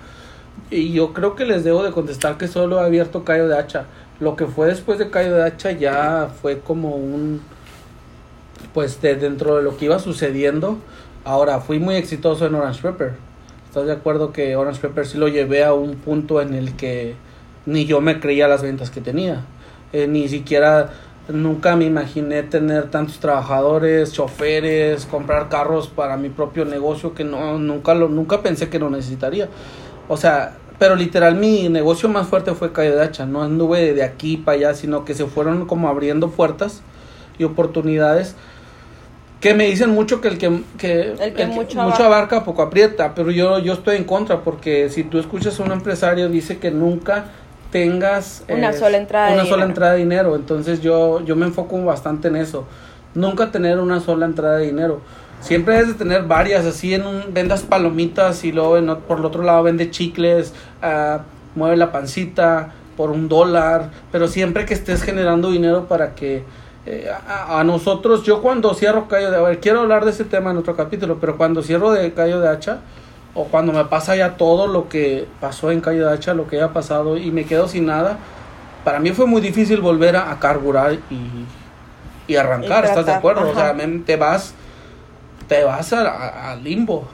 Y 0.70 0.92
yo 0.92 1.12
creo 1.12 1.34
que 1.34 1.44
les 1.44 1.64
debo 1.64 1.82
de 1.82 1.92
contestar 1.92 2.38
que 2.38 2.48
solo 2.48 2.80
he 2.80 2.84
abierto 2.84 3.24
Cayo 3.24 3.48
de 3.48 3.58
Hacha. 3.58 3.84
Lo 4.20 4.36
que 4.36 4.46
fue 4.46 4.68
después 4.68 4.98
de 4.98 5.10
Cayo 5.10 5.34
de 5.34 5.44
Hacha 5.44 5.72
ya 5.72 6.30
fue 6.40 6.60
como 6.60 6.96
un, 6.96 7.42
pues 8.72 9.00
de 9.02 9.16
dentro 9.16 9.56
de 9.56 9.62
lo 9.62 9.76
que 9.76 9.86
iba 9.86 9.98
sucediendo. 9.98 10.78
Ahora, 11.24 11.60
fui 11.60 11.78
muy 11.78 11.96
exitoso 11.96 12.46
en 12.46 12.54
Orange 12.54 12.82
Pepper. 12.82 13.12
¿Estás 13.66 13.86
de 13.86 13.92
acuerdo 13.92 14.32
que 14.32 14.56
Orange 14.56 14.80
Pepper 14.80 15.06
sí 15.06 15.18
lo 15.18 15.28
llevé 15.28 15.64
a 15.64 15.72
un 15.72 15.96
punto 15.96 16.40
en 16.40 16.54
el 16.54 16.74
que 16.76 17.14
ni 17.66 17.84
yo 17.84 18.00
me 18.00 18.20
creía 18.20 18.48
las 18.48 18.62
ventas 18.62 18.90
que 18.90 19.00
tenía. 19.00 19.44
Eh, 19.92 20.06
ni 20.06 20.28
siquiera 20.28 20.90
nunca 21.28 21.76
me 21.76 21.84
imaginé 21.84 22.42
tener 22.42 22.90
tantos 22.90 23.18
trabajadores, 23.20 24.12
choferes, 24.12 25.06
comprar 25.06 25.48
carros 25.48 25.88
para 25.88 26.16
mi 26.16 26.30
propio 26.30 26.64
negocio 26.64 27.14
que 27.14 27.24
no 27.24 27.58
nunca 27.58 27.94
lo 27.94 28.08
nunca 28.08 28.42
pensé 28.42 28.68
que 28.68 28.78
lo 28.78 28.90
necesitaría. 28.90 29.48
O 30.08 30.16
sea, 30.16 30.56
pero 30.78 30.96
literal 30.96 31.36
mi 31.36 31.68
negocio 31.68 32.08
más 32.08 32.26
fuerte 32.26 32.54
fue 32.54 32.72
Calle 32.72 32.90
de 32.90 33.02
Hacha, 33.02 33.26
no 33.26 33.42
anduve 33.42 33.94
de 33.94 34.02
aquí 34.02 34.36
para 34.36 34.56
allá, 34.56 34.74
sino 34.74 35.04
que 35.04 35.14
se 35.14 35.26
fueron 35.26 35.66
como 35.66 35.88
abriendo 35.88 36.30
puertas 36.30 36.82
y 37.38 37.44
oportunidades 37.44 38.34
que 39.42 39.54
me 39.54 39.66
dicen 39.66 39.90
mucho 39.90 40.20
que 40.20 40.28
el 40.28 40.38
que, 40.38 40.62
que, 40.78 41.46
mucho, 41.48 41.80
abarca. 41.80 42.44
poco 42.44 42.62
aprieta, 42.62 43.12
pero 43.12 43.32
yo, 43.32 43.58
yo 43.58 43.72
estoy 43.72 43.96
en 43.96 44.04
contra 44.04 44.42
porque 44.42 44.88
si 44.88 45.02
tú 45.02 45.18
escuchas 45.18 45.58
a 45.58 45.64
un 45.64 45.72
empresario 45.72 46.28
dice 46.28 46.58
que 46.58 46.70
nunca 46.70 47.24
tengas 47.72 48.44
una 48.48 48.72
sola 48.72 48.98
entrada 48.98 49.32
una 49.32 49.46
sola 49.46 49.64
entrada 49.64 49.94
de 49.94 49.98
dinero. 49.98 50.36
Entonces 50.36 50.80
yo 50.80 51.20
yo 51.24 51.34
me 51.34 51.46
enfoco 51.46 51.82
bastante 51.84 52.28
en 52.28 52.36
eso. 52.36 52.64
Nunca 53.14 53.50
tener 53.50 53.80
una 53.80 53.98
sola 53.98 54.26
entrada 54.26 54.58
de 54.58 54.66
dinero. 54.66 55.00
Siempre 55.40 55.74
debes 55.74 55.88
de 55.88 55.94
tener 55.94 56.22
varias 56.22 56.64
así 56.64 56.94
en 56.94 57.04
un 57.04 57.34
vendas 57.34 57.62
palomitas 57.62 58.44
y 58.44 58.52
luego 58.52 58.98
por 58.98 59.18
el 59.18 59.24
otro 59.24 59.42
lado 59.42 59.64
vende 59.64 59.90
chicles 59.90 60.54
uh, 60.82 61.20
mueve 61.56 61.76
la 61.76 61.90
pancita 61.90 62.72
por 62.96 63.10
un 63.10 63.28
dólar 63.28 63.90
pero 64.12 64.28
siempre 64.28 64.64
que 64.66 64.74
estés 64.74 65.02
generando 65.02 65.50
dinero 65.50 65.88
para 65.88 66.14
que 66.14 66.44
eh, 66.86 67.10
a, 67.26 67.62
nosotros 67.64 68.22
yo 68.22 68.42
cuando 68.42 68.74
cierro 68.74 69.08
callo 69.08 69.30
de 69.30 69.36
a 69.36 69.40
ver 69.40 69.60
quiero 69.60 69.80
hablar 69.80 70.04
de 70.04 70.12
ese 70.12 70.24
tema 70.24 70.50
en 70.50 70.58
otro 70.58 70.76
capítulo 70.76 71.18
pero 71.20 71.36
cuando 71.36 71.62
cierro 71.62 71.90
de 71.92 72.12
callo 72.12 72.40
de 72.40 72.48
hacha 72.48 72.78
o 73.34 73.44
cuando 73.44 73.72
me 73.72 73.84
pasa 73.86 74.14
ya 74.14 74.36
todo 74.36 74.66
lo 74.66 74.88
que 74.88 75.26
pasó 75.40 75.70
en 75.70 75.80
Calle 75.80 76.00
de 76.00 76.12
Hacha, 76.12 76.34
lo 76.34 76.48
que 76.48 76.56
haya 76.56 76.72
pasado 76.72 77.16
y 77.16 77.30
me 77.30 77.44
quedo 77.44 77.68
sin 77.68 77.86
nada, 77.86 78.18
para 78.84 79.00
mí 79.00 79.12
fue 79.12 79.26
muy 79.26 79.40
difícil 79.40 79.80
volver 79.80 80.16
a, 80.16 80.38
carburar 80.38 80.94
y, 80.94 81.46
y 82.26 82.36
arrancar, 82.36 82.84
¿estás 82.84 83.06
de 83.06 83.12
acuerdo? 83.12 83.50
O 83.50 83.54
sea, 83.54 83.74
te 84.04 84.16
vas, 84.16 84.54
te 85.48 85.64
vas 85.64 85.92
al 85.92 86.62
limbo. 86.62 87.06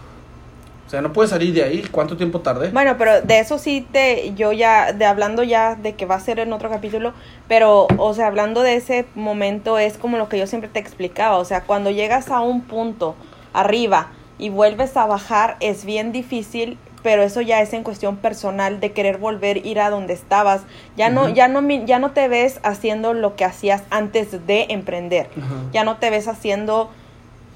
O 0.86 0.90
sea, 0.90 1.02
no 1.02 1.12
puedes 1.12 1.30
salir 1.30 1.52
de 1.52 1.62
ahí. 1.62 1.86
¿Cuánto 1.92 2.16
tiempo 2.16 2.40
tardé? 2.40 2.70
Bueno, 2.70 2.96
pero 2.96 3.20
de 3.20 3.40
eso 3.40 3.58
sí 3.58 3.86
te, 3.92 4.32
yo 4.34 4.52
ya, 4.52 4.94
de 4.94 5.04
hablando 5.04 5.42
ya 5.42 5.74
de 5.74 5.94
que 5.94 6.06
va 6.06 6.14
a 6.14 6.20
ser 6.20 6.38
en 6.38 6.50
otro 6.54 6.70
capítulo, 6.70 7.12
pero, 7.46 7.88
o 7.98 8.14
sea, 8.14 8.28
hablando 8.28 8.62
de 8.62 8.76
ese 8.76 9.04
momento 9.14 9.78
es 9.78 9.98
como 9.98 10.16
lo 10.16 10.30
que 10.30 10.38
yo 10.38 10.46
siempre 10.46 10.70
te 10.70 10.78
explicaba. 10.78 11.36
O 11.36 11.44
sea, 11.44 11.64
cuando 11.64 11.90
llegas 11.90 12.30
a 12.30 12.40
un 12.40 12.62
punto 12.62 13.16
arriba, 13.52 14.08
y 14.38 14.50
vuelves 14.50 14.96
a 14.96 15.06
bajar 15.06 15.56
es 15.60 15.84
bien 15.84 16.12
difícil 16.12 16.78
pero 17.02 17.22
eso 17.22 17.40
ya 17.40 17.60
es 17.62 17.72
en 17.72 17.84
cuestión 17.84 18.16
personal 18.16 18.80
de 18.80 18.92
querer 18.92 19.18
volver 19.18 19.64
ir 19.64 19.80
a 19.80 19.88
donde 19.88 20.14
estabas. 20.14 20.62
Ya 20.96 21.10
no 21.10 21.28
ya 21.28 21.48
no 21.48 21.66
ya 21.84 21.98
no 21.98 22.10
te 22.10 22.28
ves 22.28 22.60
haciendo 22.64 23.14
lo 23.14 23.36
que 23.36 23.44
hacías 23.44 23.82
antes 23.90 24.46
de 24.46 24.66
emprender. 24.70 25.28
Ya 25.72 25.84
no 25.84 25.98
te 25.98 26.10
ves 26.10 26.28
haciendo 26.28 26.90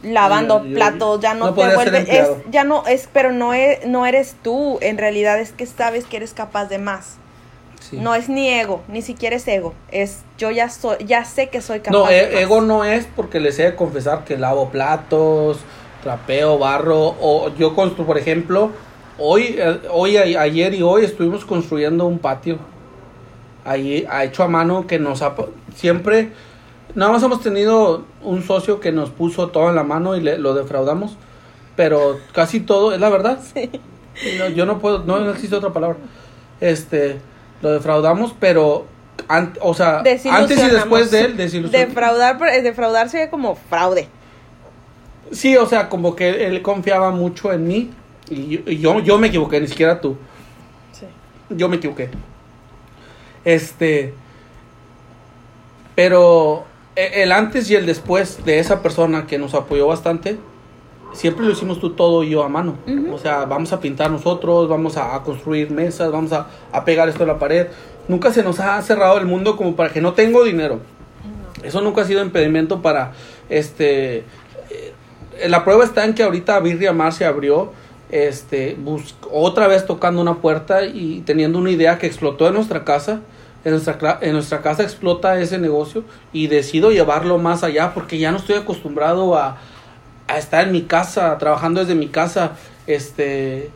lavando 0.02 0.62
platos, 0.62 1.20
ya 1.20 1.34
no, 1.34 1.54
te 1.54 1.74
vuelves, 1.74 2.08
es, 2.08 2.28
ya 2.50 2.64
no 2.64 2.84
es, 2.86 3.08
pero 3.12 3.32
no, 3.32 3.54
es, 3.54 3.86
no 3.86 4.04
eres 4.04 4.34
tú, 4.42 4.78
en 4.80 4.98
realidad 4.98 5.38
es 5.38 5.52
que 5.52 5.64
sabes 5.66 6.04
que 6.06 6.16
eres 6.16 6.34
capaz 6.34 6.66
de 6.66 6.78
más. 6.78 7.18
No 7.92 8.14
es 8.14 8.28
ni 8.28 8.48
ego, 8.48 8.80
ni 8.88 9.02
siquiera 9.02 9.36
es 9.36 9.46
ego, 9.46 9.74
es 9.90 10.20
yo 10.38 10.50
ya 10.50 10.70
soy, 10.70 10.96
ya 11.04 11.24
sé 11.24 11.48
que 11.50 11.60
soy 11.60 11.80
capaz. 11.80 11.98
No, 11.98 12.08
e, 12.08 12.40
ego 12.40 12.62
no 12.62 12.84
es 12.84 13.06
porque 13.14 13.38
les 13.38 13.58
he 13.58 13.64
de 13.64 13.74
confesar 13.74 14.24
que 14.24 14.38
lavo 14.38 14.70
platos, 14.70 15.58
trapeo, 16.02 16.58
barro, 16.58 17.14
o 17.20 17.50
yo 17.56 17.74
construyo, 17.74 18.06
por 18.06 18.18
ejemplo, 18.18 18.70
hoy, 19.18 19.56
eh, 19.58 19.80
hoy, 19.90 20.16
ayer 20.16 20.74
y 20.74 20.82
hoy 20.82 21.04
estuvimos 21.04 21.44
construyendo 21.44 22.06
un 22.06 22.18
patio, 22.18 22.58
ahí, 23.64 24.06
ha 24.10 24.24
hecho 24.24 24.42
a 24.42 24.48
mano 24.48 24.86
que 24.86 24.98
nos 24.98 25.22
ha, 25.22 25.34
siempre, 25.74 26.32
nada 26.94 27.12
más 27.12 27.22
hemos 27.22 27.40
tenido 27.40 28.04
un 28.22 28.42
socio 28.42 28.80
que 28.80 28.92
nos 28.92 29.10
puso 29.10 29.48
todo 29.48 29.68
en 29.68 29.76
la 29.76 29.84
mano 29.84 30.16
y 30.16 30.20
le, 30.20 30.38
lo 30.38 30.54
defraudamos, 30.54 31.16
pero 31.76 32.18
casi 32.32 32.60
todo, 32.60 32.92
es 32.92 33.00
la 33.00 33.08
verdad. 33.08 33.38
Sí. 33.54 33.70
yo 34.54 34.66
no 34.66 34.78
puedo, 34.78 34.98
no 35.04 35.30
existe 35.30 35.56
otra 35.56 35.72
palabra. 35.72 35.96
Este, 36.60 37.18
lo 37.62 37.72
defraudamos, 37.72 38.34
pero 38.38 38.86
o 39.60 39.74
sea, 39.74 39.98
antes 39.98 40.24
y 40.24 40.68
después 40.68 41.10
de 41.10 41.20
él, 41.22 41.70
Defraudar, 41.70 42.38
defraudar 42.62 43.08
sería 43.08 43.30
como 43.30 43.54
fraude. 43.54 44.08
Sí, 45.32 45.56
o 45.56 45.66
sea, 45.66 45.88
como 45.88 46.14
que 46.14 46.46
él 46.46 46.62
confiaba 46.62 47.10
mucho 47.10 47.52
en 47.52 47.66
mí 47.66 47.90
y, 48.30 48.78
yo, 48.78 49.00
yo 49.00 49.18
me 49.18 49.28
equivoqué, 49.28 49.60
ni 49.60 49.66
siquiera 49.66 50.00
tú. 50.00 50.16
Sí. 50.92 51.06
Yo 51.50 51.68
me 51.68 51.76
equivoqué. 51.76 52.10
Este, 53.44 54.14
pero 55.94 56.64
e, 56.94 57.22
el 57.22 57.32
antes 57.32 57.70
y 57.70 57.74
el 57.74 57.86
después 57.86 58.44
de 58.44 58.58
esa 58.58 58.82
persona 58.82 59.26
que 59.26 59.38
nos 59.38 59.54
apoyó 59.54 59.86
bastante, 59.86 60.38
siempre 61.12 61.44
lo 61.44 61.52
hicimos 61.52 61.80
tú 61.80 61.90
todo 61.90 62.22
y 62.22 62.30
yo 62.30 62.42
a 62.42 62.48
mano. 62.48 62.76
O 63.12 63.18
sea, 63.18 63.44
vamos 63.44 63.72
a 63.72 63.80
pintar 63.80 64.10
nosotros, 64.10 64.68
vamos 64.68 64.96
a, 64.96 65.22
construir 65.22 65.70
mesas, 65.70 66.10
vamos 66.10 66.32
a, 66.32 66.46
pegar 66.84 67.08
esto 67.08 67.24
a 67.24 67.26
la 67.26 67.38
pared. 67.38 67.68
Nunca 68.08 68.32
se 68.32 68.42
nos 68.42 68.60
ha 68.60 68.80
cerrado 68.82 69.18
el 69.18 69.26
mundo 69.26 69.56
como 69.56 69.76
para 69.76 69.90
que 69.90 70.00
no 70.00 70.12
tengo 70.14 70.44
dinero. 70.44 70.80
Eso 71.62 71.80
nunca 71.80 72.02
ha 72.02 72.04
sido 72.04 72.22
impedimento 72.22 72.82
para, 72.82 73.12
este, 73.48 74.24
la 75.48 75.64
prueba 75.64 75.84
está 75.84 76.04
en 76.04 76.14
que 76.14 76.22
ahorita 76.22 76.58
Birria 76.60 76.92
Mar 76.92 77.12
se 77.12 77.24
abrió, 77.24 77.72
este, 78.12 78.76
otra 79.30 79.66
vez 79.66 79.86
tocando 79.86 80.20
una 80.20 80.40
puerta 80.40 80.84
y 80.84 81.22
teniendo 81.24 81.58
una 81.58 81.70
idea 81.70 81.98
que 81.98 82.06
explotó 82.06 82.46
en 82.46 82.54
nuestra 82.54 82.84
casa. 82.84 83.20
En 83.64 83.70
nuestra, 83.70 84.18
en 84.20 84.32
nuestra 84.32 84.60
casa 84.60 84.82
explota 84.82 85.40
ese 85.40 85.56
negocio 85.56 86.02
y 86.32 86.48
decido 86.48 86.90
llevarlo 86.90 87.38
más 87.38 87.62
allá 87.62 87.94
porque 87.94 88.18
ya 88.18 88.32
no 88.32 88.38
estoy 88.38 88.56
acostumbrado 88.56 89.36
a, 89.36 89.58
estar 90.36 90.66
en 90.66 90.72
mi 90.72 90.82
casa, 90.82 91.36
trabajando 91.38 91.80
desde 91.80 91.94
mi 91.94 92.08
casa, 92.08 92.52
este, 92.86 93.70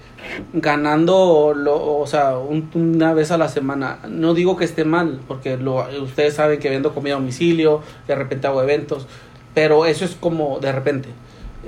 ganando, 0.55 1.53
lo, 1.55 1.99
o 1.99 2.07
sea, 2.07 2.37
una 2.39 3.15
vez 3.15 3.31
a 3.31 3.39
la 3.39 3.49
semana. 3.49 3.99
No 4.09 4.35
digo 4.35 4.57
que 4.57 4.65
esté 4.65 4.85
mal, 4.85 5.21
porque 5.29 5.57
lo, 5.57 5.87
ustedes 6.03 6.35
saben 6.35 6.59
que 6.59 6.71
vendo 6.71 6.95
comida 6.95 7.15
a 7.15 7.19
domicilio, 7.19 7.83
de 8.09 8.15
repente 8.15 8.47
hago 8.47 8.63
eventos, 8.63 9.07
pero 9.55 9.87
eso 9.87 10.05
es 10.05 10.15
como 10.15 10.59
de 10.59 10.73
repente. 10.73 11.11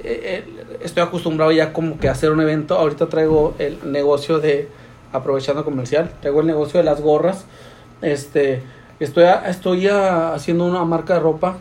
Eh, 0.05 0.45
estoy 0.81 1.03
acostumbrado 1.03 1.53
ya 1.53 1.73
como 1.73 1.99
que 1.99 2.09
a 2.09 2.13
hacer 2.13 2.31
un 2.31 2.41
evento. 2.41 2.77
Ahorita 2.77 3.09
traigo 3.09 3.55
el 3.59 3.79
negocio 3.91 4.39
de, 4.39 4.69
aprovechando 5.13 5.65
comercial, 5.65 6.11
traigo 6.21 6.41
el 6.41 6.47
negocio 6.47 6.79
de 6.79 6.85
las 6.85 7.01
gorras. 7.01 7.45
Este, 8.03 8.63
estoy, 9.01 9.25
estoy 9.47 9.89
haciendo 9.89 10.65
una 10.65 10.85
marca 10.85 11.15
de 11.15 11.21
ropa. 11.21 11.59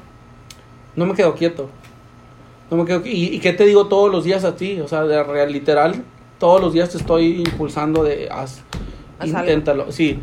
No 0.95 1.05
me 1.05 1.13
quedo 1.13 1.35
quieto 1.35 1.69
y, 3.05 3.39
qué 3.39 3.53
te 3.53 3.65
digo 3.65 3.87
todos 3.87 4.11
los 4.11 4.23
días 4.23 4.43
a 4.43 4.55
ti? 4.55 4.79
O 4.81 4.87
sea, 4.87 5.03
de 5.03 5.23
real, 5.23 5.51
literal, 5.51 6.03
todos 6.37 6.61
los 6.61 6.73
días 6.73 6.89
te 6.89 6.97
estoy 6.97 7.41
impulsando 7.41 8.03
de 8.03 8.27
haz, 8.29 8.61
inténtalo. 9.23 9.91
Sí, 9.91 10.19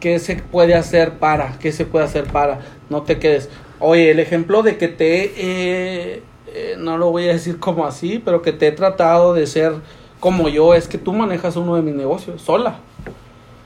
¿qué, 0.00 0.18
se 0.18 0.36
puede 0.36 0.74
hacer 0.74 1.18
para? 1.18 1.58
¿Qué 1.58 1.72
se 1.72 1.86
puede 1.86 2.04
hacer 2.04 2.24
para? 2.24 2.60
No 2.90 3.02
te 3.02 3.18
quedes. 3.18 3.48
Oye, 3.80 4.10
el 4.10 4.18
ejemplo 4.18 4.62
de 4.62 4.76
que 4.76 4.88
te 4.88 5.32
eh, 5.36 6.22
eh, 6.54 6.76
no 6.78 6.98
lo 6.98 7.10
voy 7.10 7.28
a 7.28 7.32
decir 7.32 7.58
como 7.58 7.86
así, 7.86 8.20
pero 8.24 8.42
que 8.42 8.52
te 8.52 8.68
he 8.68 8.72
tratado 8.72 9.34
de 9.34 9.46
ser 9.46 9.74
como 10.20 10.48
yo, 10.48 10.74
es 10.74 10.88
que 10.88 10.98
tú 10.98 11.12
manejas 11.12 11.56
uno 11.56 11.76
de 11.76 11.82
mis 11.82 11.94
negocios 11.94 12.42
sola. 12.42 12.76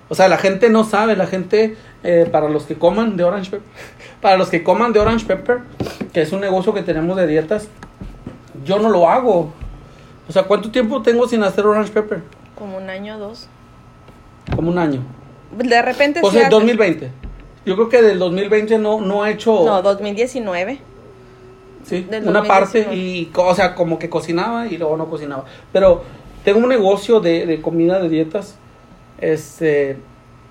O 0.09 0.15
sea, 0.15 0.29
la 0.29 0.37
gente 0.37 0.69
no 0.69 0.85
sabe, 0.85 1.17
la 1.17 1.27
gente, 1.27 1.77
eh, 2.03 2.29
para 2.31 2.49
los 2.49 2.65
que 2.65 2.75
coman 2.75 3.17
de 3.17 3.25
Orange 3.25 3.51
Pepper, 3.51 3.67
para 4.21 4.37
los 4.37 4.51
que 4.51 4.63
coman 4.63 4.93
de 4.93 5.01
Orange 5.01 5.25
Pepper, 5.27 5.61
que 6.13 6.21
es 6.21 6.33
un 6.33 6.41
negocio 6.41 6.75
que 6.75 6.83
tenemos 6.83 7.17
de 7.17 7.27
dietas, 7.27 7.69
yo 8.65 8.79
no 8.79 8.91
lo 8.91 9.09
hago. 9.09 9.53
O 10.29 10.33
sea, 10.33 10.45
¿cuánto 10.45 10.71
tiempo 10.71 11.03
tengo 11.03 11.27
sin 11.27 11.43
hacer 11.43 11.67
Orange 11.67 11.93
Pepper? 11.93 12.23
Como 12.55 12.77
un 12.77 12.91
año 12.91 13.17
o 13.17 13.19
dos. 13.19 13.49
Como 14.55 14.71
un 14.71 14.79
año. 14.79 15.01
De 15.57 15.83
repente 15.83 16.21
Pues 16.21 16.35
en 16.35 16.49
2020. 16.49 17.11
Yo 17.65 17.75
creo 17.77 17.89
que 17.89 18.03
del 18.03 18.19
2020 18.19 18.79
no, 18.79 19.01
no 19.01 19.23
ha 19.23 19.31
hecho... 19.31 19.65
No, 19.65 19.83
2019. 19.83 20.92
Sí, 21.85 22.07
una 22.25 22.45
parte 22.45 22.95
y, 22.95 23.31
o 23.35 23.55
sea, 23.55 23.75
como 23.75 23.99
que 23.99 24.09
cocinaba 24.09 24.67
y 24.67 24.79
luego 24.79 24.97
no 24.97 25.09
cocinaba. 25.09 25.45
Pero 25.73 26.05
tengo 26.45 26.61
un 26.61 26.69
negocio 26.69 27.21
de, 27.21 27.47
de 27.47 27.61
comida, 27.61 27.99
de 27.99 28.09
dietas, 28.09 28.57
este, 29.19 29.97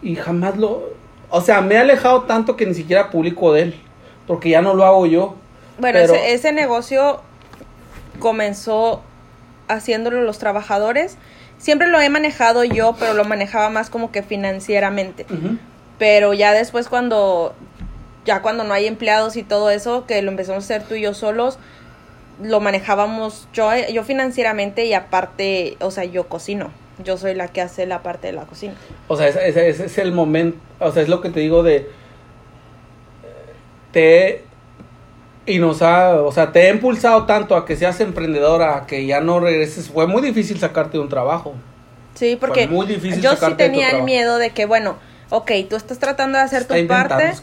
y 0.01 0.15
jamás 0.15 0.57
lo, 0.57 0.91
o 1.31 1.41
sea, 1.41 1.61
me 1.61 1.75
he 1.75 1.77
alejado 1.77 2.23
tanto 2.23 2.57
que 2.57 2.65
ni 2.65 2.73
siquiera 2.73 3.09
publico 3.09 3.53
de 3.53 3.61
él, 3.61 3.75
porque 4.27 4.49
ya 4.49 4.61
no 4.61 4.73
lo 4.73 4.85
hago 4.85 5.05
yo. 5.05 5.35
Bueno, 5.79 5.99
ese, 5.99 6.51
negocio 6.51 7.21
comenzó 8.19 9.01
haciéndolo 9.67 10.21
los 10.21 10.37
trabajadores. 10.37 11.17
Siempre 11.57 11.87
lo 11.87 12.01
he 12.01 12.09
manejado 12.09 12.63
yo, 12.65 12.95
pero 12.99 13.13
lo 13.13 13.23
manejaba 13.23 13.69
más 13.69 13.89
como 13.89 14.11
que 14.11 14.23
financieramente. 14.23 15.25
Pero 15.97 16.33
ya 16.33 16.53
después 16.53 16.89
cuando 16.89 17.53
ya 18.25 18.41
cuando 18.41 18.63
no 18.63 18.73
hay 18.73 18.87
empleados 18.87 19.35
y 19.35 19.43
todo 19.43 19.69
eso, 19.69 20.05
que 20.05 20.21
lo 20.21 20.31
empezamos 20.31 20.63
a 20.63 20.65
hacer 20.65 20.87
tú 20.87 20.95
y 20.95 21.01
yo 21.01 21.13
solos, 21.13 21.57
lo 22.41 22.59
manejábamos 22.59 23.47
yo, 23.53 23.69
yo 23.91 24.03
financieramente 24.03 24.85
y 24.85 24.93
aparte, 24.93 25.77
o 25.79 25.91
sea, 25.91 26.05
yo 26.05 26.27
cocino 26.27 26.71
yo 27.03 27.17
soy 27.17 27.33
la 27.33 27.47
que 27.47 27.61
hace 27.61 27.85
la 27.85 28.03
parte 28.03 28.27
de 28.27 28.33
la 28.33 28.43
cocina. 28.43 28.73
O 29.07 29.17
sea, 29.17 29.27
ese, 29.27 29.69
es 29.69 29.97
el 29.97 30.11
momento, 30.11 30.57
o 30.79 30.91
sea, 30.91 31.03
es 31.03 31.09
lo 31.09 31.21
que 31.21 31.29
te 31.29 31.39
digo 31.39 31.63
de... 31.63 31.89
Te... 33.91 34.45
Y 35.45 35.57
nos 35.57 35.81
ha, 35.81 36.21
o 36.21 36.31
sea, 36.31 36.51
te 36.51 36.67
he 36.67 36.69
impulsado 36.69 37.25
tanto 37.25 37.55
a 37.55 37.65
que 37.65 37.75
seas 37.75 37.99
emprendedora, 37.99 38.77
a 38.77 38.85
que 38.85 39.05
ya 39.07 39.21
no 39.21 39.39
regreses. 39.39 39.89
Fue 39.89 40.05
muy 40.05 40.21
difícil 40.21 40.59
sacarte 40.59 40.97
de 40.97 41.03
un 41.03 41.09
trabajo. 41.09 41.55
Sí, 42.13 42.37
porque 42.39 42.67
muy 42.67 42.85
difícil 42.85 43.21
yo 43.21 43.35
sí 43.35 43.53
tenía 43.57 43.89
el 43.89 44.03
miedo 44.03 44.37
de 44.37 44.51
que, 44.51 44.65
bueno, 44.65 44.97
ok, 45.29 45.51
tú 45.67 45.75
estás 45.75 45.97
tratando 45.97 46.37
de 46.37 46.43
hacer 46.43 46.65
tu 46.65 46.75
parte 46.87 47.33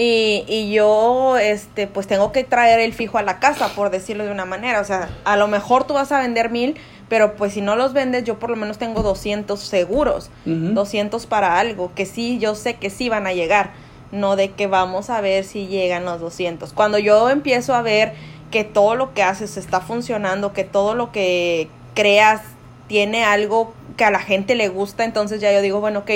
y, 0.00 0.44
y 0.46 0.70
yo, 0.70 1.38
este, 1.38 1.88
pues 1.88 2.06
tengo 2.06 2.30
que 2.30 2.44
traer 2.44 2.78
el 2.78 2.92
fijo 2.92 3.18
a 3.18 3.22
la 3.22 3.40
casa, 3.40 3.74
por 3.74 3.90
decirlo 3.90 4.24
de 4.24 4.30
una 4.30 4.44
manera. 4.44 4.80
O 4.80 4.84
sea, 4.84 5.08
a 5.24 5.36
lo 5.36 5.48
mejor 5.48 5.88
tú 5.88 5.94
vas 5.94 6.12
a 6.12 6.20
vender 6.20 6.50
mil, 6.50 6.76
pero 7.08 7.34
pues 7.34 7.54
si 7.54 7.62
no 7.62 7.74
los 7.74 7.94
vendes, 7.94 8.22
yo 8.22 8.38
por 8.38 8.50
lo 8.50 8.54
menos 8.54 8.78
tengo 8.78 9.02
200 9.02 9.58
seguros, 9.58 10.30
200 10.44 11.26
para 11.26 11.58
algo, 11.58 11.90
que 11.96 12.06
sí, 12.06 12.38
yo 12.38 12.54
sé 12.54 12.74
que 12.74 12.90
sí 12.90 13.08
van 13.08 13.26
a 13.26 13.32
llegar, 13.32 13.72
no 14.12 14.36
de 14.36 14.52
que 14.52 14.68
vamos 14.68 15.10
a 15.10 15.20
ver 15.20 15.42
si 15.42 15.66
llegan 15.66 16.04
los 16.04 16.20
200. 16.20 16.72
Cuando 16.74 17.00
yo 17.00 17.28
empiezo 17.28 17.74
a 17.74 17.82
ver 17.82 18.12
que 18.52 18.62
todo 18.62 18.94
lo 18.94 19.14
que 19.14 19.24
haces 19.24 19.56
está 19.56 19.80
funcionando, 19.80 20.52
que 20.52 20.62
todo 20.62 20.94
lo 20.94 21.10
que 21.10 21.68
creas 21.94 22.42
tiene 22.86 23.24
algo 23.24 23.74
que 23.96 24.04
a 24.04 24.12
la 24.12 24.20
gente 24.20 24.54
le 24.54 24.68
gusta, 24.68 25.02
entonces 25.02 25.40
ya 25.40 25.52
yo 25.52 25.60
digo, 25.60 25.80
bueno, 25.80 26.00
ok, 26.00 26.10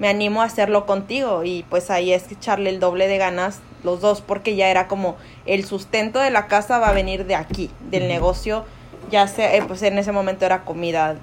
me 0.00 0.08
animo 0.08 0.42
a 0.42 0.46
hacerlo 0.46 0.86
contigo 0.86 1.44
y 1.44 1.64
pues 1.70 1.90
ahí 1.90 2.12
es 2.12 2.30
echarle 2.32 2.70
el 2.70 2.80
doble 2.80 3.06
de 3.06 3.18
ganas 3.18 3.60
los 3.84 4.00
dos 4.00 4.20
porque 4.20 4.56
ya 4.56 4.68
era 4.68 4.88
como 4.88 5.16
el 5.46 5.64
sustento 5.64 6.18
de 6.18 6.30
la 6.30 6.48
casa 6.48 6.78
va 6.78 6.88
a 6.88 6.92
venir 6.92 7.26
de 7.26 7.36
aquí, 7.36 7.70
del 7.90 8.08
negocio 8.08 8.64
ya 9.10 9.26
sea, 9.28 9.54
eh, 9.56 9.62
pues 9.66 9.82
en 9.82 9.98
ese 9.98 10.12
momento 10.12 10.44
era 10.44 10.64
comida 10.64 11.16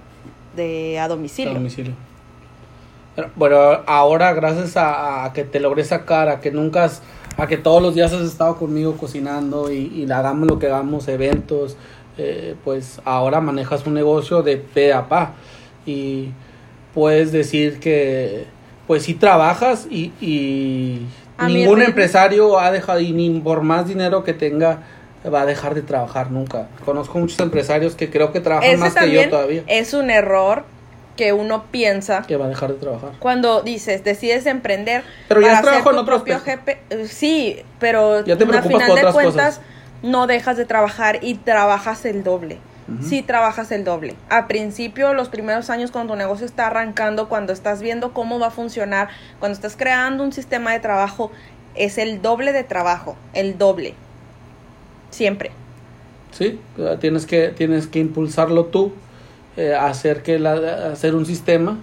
de 0.55 0.99
a 0.99 1.07
domicilio. 1.07 1.53
domicilio. 1.53 1.93
Bueno, 3.35 3.57
ahora 3.87 4.33
gracias 4.33 4.73
a, 4.75 5.31
que 5.33 5.43
te 5.43 5.59
logré 5.59 5.83
sacar, 5.83 6.29
a 6.29 6.39
que 6.39 6.51
nunca, 6.51 6.83
has, 6.83 7.01
a 7.37 7.47
que 7.47 7.57
todos 7.57 7.81
los 7.81 7.95
días 7.95 8.13
has 8.13 8.21
estado 8.21 8.57
conmigo 8.57 8.95
cocinando 8.97 9.71
y, 9.71 9.87
y 9.95 10.11
hagamos 10.11 10.47
lo 10.47 10.59
que 10.59 10.67
hagamos, 10.67 11.07
eventos, 11.07 11.77
eh, 12.17 12.55
pues 12.63 13.01
ahora 13.05 13.41
manejas 13.41 13.87
un 13.87 13.95
negocio 13.95 14.43
de 14.43 14.57
pe 14.57 14.93
a 14.93 15.07
pa 15.07 15.33
y 15.85 16.29
puedes 16.93 17.31
decir 17.31 17.79
que 17.79 18.45
pues 18.87 19.03
sí 19.03 19.13
trabajas 19.13 19.87
y, 19.89 20.13
y 20.21 21.05
ningún 21.45 21.81
empresario 21.81 22.59
ha 22.59 22.71
dejado 22.71 22.99
y 22.99 23.11
ni 23.11 23.39
por 23.41 23.61
más 23.61 23.87
dinero 23.87 24.23
que 24.23 24.33
tenga 24.33 24.79
va 25.31 25.41
a 25.41 25.45
dejar 25.45 25.75
de 25.75 25.81
trabajar 25.81 26.31
nunca. 26.31 26.67
Conozco 26.85 27.19
muchos 27.19 27.39
empresarios 27.39 27.95
que 27.95 28.09
creo 28.09 28.31
que 28.31 28.39
trabajan 28.39 28.79
más 28.79 28.95
que 28.95 29.11
yo 29.11 29.29
todavía. 29.29 29.63
Es 29.67 29.93
un 29.93 30.09
error 30.09 30.63
que 31.17 31.33
uno 31.33 31.65
piensa 31.71 32.21
que 32.21 32.37
va 32.37 32.45
a 32.45 32.49
dejar 32.49 32.73
de 32.73 32.75
trabajar. 32.75 33.11
Cuando 33.19 33.61
dices, 33.61 34.03
decides 34.03 34.45
emprender 34.45 35.03
Pero 35.27 35.41
ya 35.41 35.61
trabajo 35.61 35.91
en 35.91 35.97
otros 35.97 36.23
jefe, 36.23 36.79
sí, 37.07 37.57
pero 37.79 38.19
a 38.19 38.61
final 38.61 38.95
de 38.95 39.11
cuentas 39.11 39.61
no 40.03 40.27
dejas 40.27 40.57
de 40.57 40.65
trabajar 40.65 41.19
y 41.21 41.35
trabajas 41.35 42.05
el 42.05 42.23
doble. 42.23 42.59
Sí 43.01 43.21
trabajas 43.21 43.71
el 43.71 43.83
doble. 43.83 44.15
A 44.29 44.47
principio, 44.47 45.13
los 45.13 45.27
primeros 45.27 45.69
años 45.69 45.91
cuando 45.91 46.13
tu 46.13 46.17
negocio 46.17 46.45
está 46.45 46.67
arrancando, 46.67 47.27
cuando 47.27 47.51
estás 47.51 47.81
viendo 47.81 48.13
cómo 48.13 48.39
va 48.39 48.47
a 48.47 48.51
funcionar, 48.51 49.09
cuando 49.39 49.55
estás 49.55 49.75
creando 49.75 50.23
un 50.23 50.31
sistema 50.31 50.71
de 50.71 50.79
trabajo, 50.79 51.31
es 51.75 51.97
el 51.97 52.21
doble 52.21 52.53
de 52.53 52.63
trabajo, 52.63 53.17
el 53.33 53.57
doble. 53.57 53.93
Siempre. 55.09 55.51
Sí, 56.31 56.59
tienes 56.99 57.25
que, 57.25 57.49
tienes 57.49 57.87
que 57.87 57.99
impulsarlo 57.99 58.65
tú, 58.65 58.93
eh, 59.57 59.73
hacer, 59.73 60.23
que 60.23 60.39
la, 60.39 60.91
hacer 60.91 61.15
un 61.15 61.25
sistema 61.25 61.77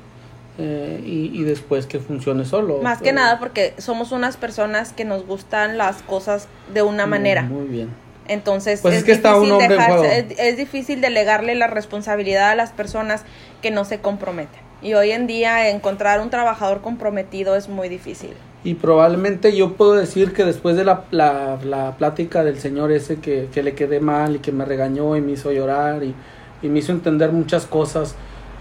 eh, 0.59 1.03
y, 1.05 1.43
después 1.43 1.87
que 1.87 1.99
funcione 1.99 2.45
solo. 2.45 2.79
Más 2.81 3.03
que 3.03 3.13
nada 3.13 3.41
porque 3.41 3.75
somos 3.79 4.13
unas 4.13 4.37
personas 4.37 4.93
que 4.93 5.05
nos 5.05 5.27
gustan 5.27 5.77
las 5.77 6.03
cosas 6.03 6.47
de 6.73 6.83
una 6.83 7.07
manera. 7.07 7.43
Muy 7.43 7.67
bien. 7.67 7.89
Entonces 8.27 8.81
pues 8.81 8.95
es, 8.95 9.05
que 9.05 9.13
está 9.13 9.37
un 9.37 9.61
es, 9.61 10.57
difícil 10.57 11.01
delegarle 11.01 11.55
la 11.55 11.67
responsabilidad 11.67 12.51
a 12.51 12.55
las 12.55 12.73
personas 12.73 13.23
que 13.61 13.71
no 13.71 13.85
se 13.85 13.99
comprometen. 13.99 14.61
Y 14.83 14.95
hoy 14.95 15.13
en 15.13 15.27
día 15.27 15.71
encontrar 15.71 16.21
un 16.21 16.31
trabajador 16.31 16.81
comprometido 16.81 17.57
es 17.57 17.69
muy 17.69 17.89
difícil. 17.89 18.33
Y 18.65 18.75
probablemente 18.75 19.55
yo 19.55 19.75
puedo 19.75 19.95
decir 19.95 20.33
que 20.33 20.45
después 20.45 20.77
de 20.77 20.85
la, 20.85 21.05
la, 21.11 21.59
la 21.65 21.97
plática 21.97 22.45
del 22.45 22.59
señor 22.59 22.93
ese 22.93 23.17
que, 23.17 23.49
que, 23.53 23.63
le 23.63 23.75
quedé 23.75 24.01
mal 24.01 24.37
y 24.37 24.39
que 24.39 24.53
me 24.53 24.65
regañó 24.65 25.17
y 25.17 25.21
me 25.21 25.33
hizo 25.33 25.53
llorar 25.53 26.03
y, 26.03 26.15
y 26.63 26.69
me 26.69 26.79
hizo 26.79 26.93
entender 26.93 27.31
muchas 27.31 27.67
cosas, 27.67 28.15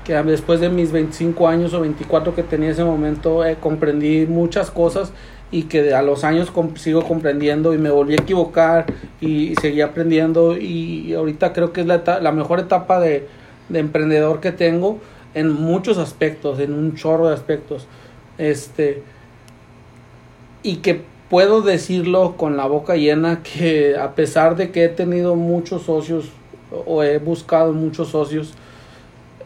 que 0.03 0.13
después 0.13 0.59
de 0.59 0.69
mis 0.69 0.91
25 0.91 1.47
años 1.47 1.73
o 1.73 1.79
24 1.79 2.35
que 2.35 2.43
tenía 2.43 2.71
ese 2.71 2.83
momento 2.83 3.45
eh, 3.45 3.57
comprendí 3.59 4.25
muchas 4.25 4.69
cosas 4.69 5.13
y 5.53 5.63
que 5.63 5.93
a 5.93 6.01
los 6.01 6.23
años 6.23 6.51
sigo 6.77 7.03
comprendiendo 7.03 7.75
y 7.75 7.77
me 7.77 7.91
volví 7.91 8.13
a 8.13 8.21
equivocar 8.21 8.87
y, 9.21 9.53
seguí 9.61 9.81
aprendiendo 9.81 10.57
y 10.57 11.13
ahorita 11.13 11.53
creo 11.53 11.71
que 11.71 11.81
es 11.81 11.87
la, 11.87 12.01
la 12.21 12.31
mejor 12.31 12.59
etapa 12.59 12.99
de, 12.99 13.27
de, 13.69 13.79
emprendedor 13.79 14.39
que 14.39 14.51
tengo 14.51 14.97
en 15.35 15.53
muchos 15.53 15.99
aspectos, 15.99 16.59
en 16.59 16.73
un 16.73 16.95
chorro 16.95 17.27
de 17.27 17.35
aspectos. 17.35 17.85
Este, 18.39 19.03
y 20.63 20.77
que 20.77 21.01
puedo 21.29 21.61
decirlo 21.61 22.35
con 22.35 22.57
la 22.57 22.65
boca 22.65 22.95
llena 22.95 23.43
que 23.43 23.95
a 23.95 24.15
pesar 24.15 24.55
de 24.55 24.71
que 24.71 24.85
he 24.85 24.89
tenido 24.89 25.35
muchos 25.35 25.83
socios 25.83 26.31
o 26.87 27.03
he 27.03 27.19
buscado 27.19 27.73
muchos 27.73 28.07
socios 28.07 28.55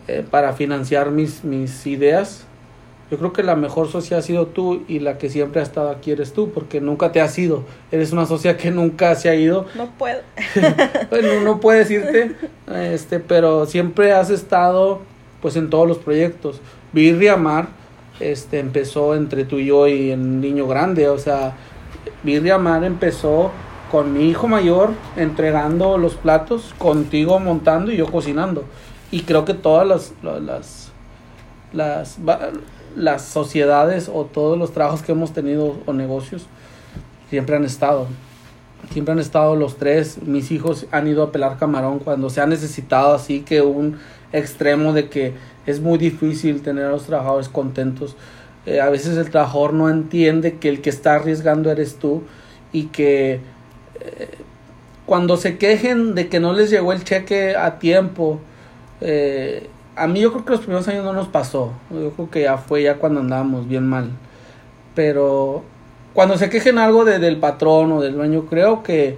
eh, 0.07 0.25
para 0.29 0.53
financiar 0.53 1.11
mis 1.11 1.85
ideas, 1.85 2.46
yo 3.09 3.17
creo 3.17 3.31
que 3.31 3.41
la 3.41 3.55
mejor 3.55 3.87
socia 3.87 4.17
ha 4.17 4.21
sido 4.21 4.47
tú 4.47 4.83
y 4.87 4.99
la 4.99 5.17
que 5.17 5.29
siempre 5.29 5.61
ha 5.61 5.63
estado 5.63 5.89
aquí 5.89 6.11
eres 6.11 6.33
tú, 6.33 6.51
porque 6.51 6.81
nunca 6.81 7.11
te 7.13 7.21
has 7.21 7.37
ido. 7.39 7.63
Eres 7.91 8.11
una 8.11 8.25
socia 8.25 8.57
que 8.57 8.69
nunca 8.69 9.15
se 9.15 9.29
ha 9.29 9.35
ido. 9.35 9.65
No 9.75 9.89
puedo. 9.97 10.19
bueno, 11.09 11.41
no 11.41 11.59
puedes 11.59 11.89
irte, 11.89 12.35
este, 12.73 13.19
pero 13.19 13.65
siempre 13.65 14.11
has 14.11 14.29
estado 14.29 15.01
pues 15.41 15.55
en 15.55 15.69
todos 15.69 15.87
los 15.87 15.99
proyectos. 15.99 16.59
Birria 16.91 17.37
Mar 17.37 17.67
este, 18.19 18.59
empezó 18.59 19.15
entre 19.15 19.45
tú 19.45 19.57
y 19.59 19.67
yo 19.67 19.87
y 19.87 20.11
en 20.11 20.41
Niño 20.41 20.67
Grande, 20.67 21.07
o 21.07 21.17
sea, 21.17 21.55
Birria 22.23 22.57
Mar 22.57 22.83
empezó 22.83 23.51
con 23.91 24.11
mi 24.11 24.29
hijo 24.29 24.47
mayor 24.47 24.89
entregando 25.15 25.97
los 25.97 26.15
platos, 26.15 26.73
contigo 26.77 27.39
montando 27.39 27.91
y 27.91 27.97
yo 27.97 28.07
cocinando. 28.11 28.65
Y 29.11 29.21
creo 29.21 29.45
que 29.45 29.53
todas 29.53 29.87
las, 29.87 30.13
las, 30.41 30.91
las 31.71 32.17
las 32.97 33.23
sociedades 33.23 34.09
o 34.11 34.25
todos 34.25 34.57
los 34.57 34.73
trabajos 34.73 35.03
que 35.03 35.11
hemos 35.11 35.31
tenido 35.31 35.77
o 35.85 35.93
negocios 35.93 36.47
siempre 37.29 37.55
han 37.55 37.63
estado. 37.63 38.07
Siempre 38.91 39.11
han 39.11 39.19
estado 39.19 39.55
los 39.55 39.77
tres. 39.77 40.21
Mis 40.23 40.51
hijos 40.51 40.87
han 40.91 41.07
ido 41.07 41.23
a 41.23 41.31
pelar 41.31 41.57
camarón 41.57 41.99
cuando 41.99 42.29
se 42.29 42.41
ha 42.41 42.47
necesitado 42.47 43.13
así 43.13 43.41
que 43.41 43.61
un 43.61 43.97
extremo 44.33 44.93
de 44.93 45.09
que 45.09 45.33
es 45.65 45.79
muy 45.79 45.97
difícil 45.97 46.61
tener 46.61 46.85
a 46.85 46.89
los 46.89 47.05
trabajadores 47.05 47.49
contentos. 47.49 48.15
Eh, 48.65 48.81
a 48.81 48.89
veces 48.89 49.17
el 49.17 49.29
trabajador 49.29 49.73
no 49.73 49.89
entiende 49.89 50.57
que 50.57 50.69
el 50.69 50.81
que 50.81 50.89
está 50.89 51.15
arriesgando 51.15 51.71
eres 51.71 51.95
tú 51.95 52.23
y 52.73 52.85
que 52.87 53.39
eh, 53.99 54.29
cuando 55.05 55.37
se 55.37 55.57
quejen 55.57 56.15
de 56.15 56.27
que 56.27 56.39
no 56.39 56.53
les 56.53 56.69
llegó 56.69 56.91
el 56.91 57.03
cheque 57.03 57.55
a 57.55 57.79
tiempo, 57.79 58.41
eh, 59.01 59.69
a 59.97 60.07
mí 60.07 60.19
yo 60.21 60.31
creo 60.31 60.45
que 60.45 60.51
los 60.51 60.59
primeros 60.61 60.87
años 60.87 61.03
no 61.03 61.13
nos 61.13 61.27
pasó. 61.27 61.71
Yo 61.89 62.11
creo 62.11 62.29
que 62.29 62.41
ya 62.43 62.57
fue 62.57 62.83
ya 62.83 62.95
cuando 62.97 63.19
andábamos 63.19 63.67
bien 63.67 63.87
mal. 63.87 64.11
Pero 64.93 65.63
cuando 66.13 66.37
se 66.37 66.49
quejen 66.49 66.77
algo 66.77 67.03
de, 67.03 67.19
del 67.19 67.37
patrón 67.37 67.91
o 67.91 68.01
del 68.01 68.13
dueño, 68.13 68.45
creo 68.45 68.83
que 68.83 69.17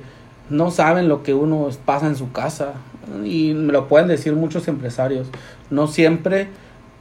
no 0.49 0.71
saben 0.71 1.09
lo 1.09 1.21
que 1.21 1.33
uno 1.33 1.69
pasa 1.85 2.07
en 2.07 2.15
su 2.15 2.31
casa. 2.31 2.73
Y 3.25 3.53
me 3.53 3.73
lo 3.73 3.87
pueden 3.87 4.07
decir 4.07 4.33
muchos 4.33 4.67
empresarios. 4.69 5.27
No 5.69 5.87
siempre 5.87 6.47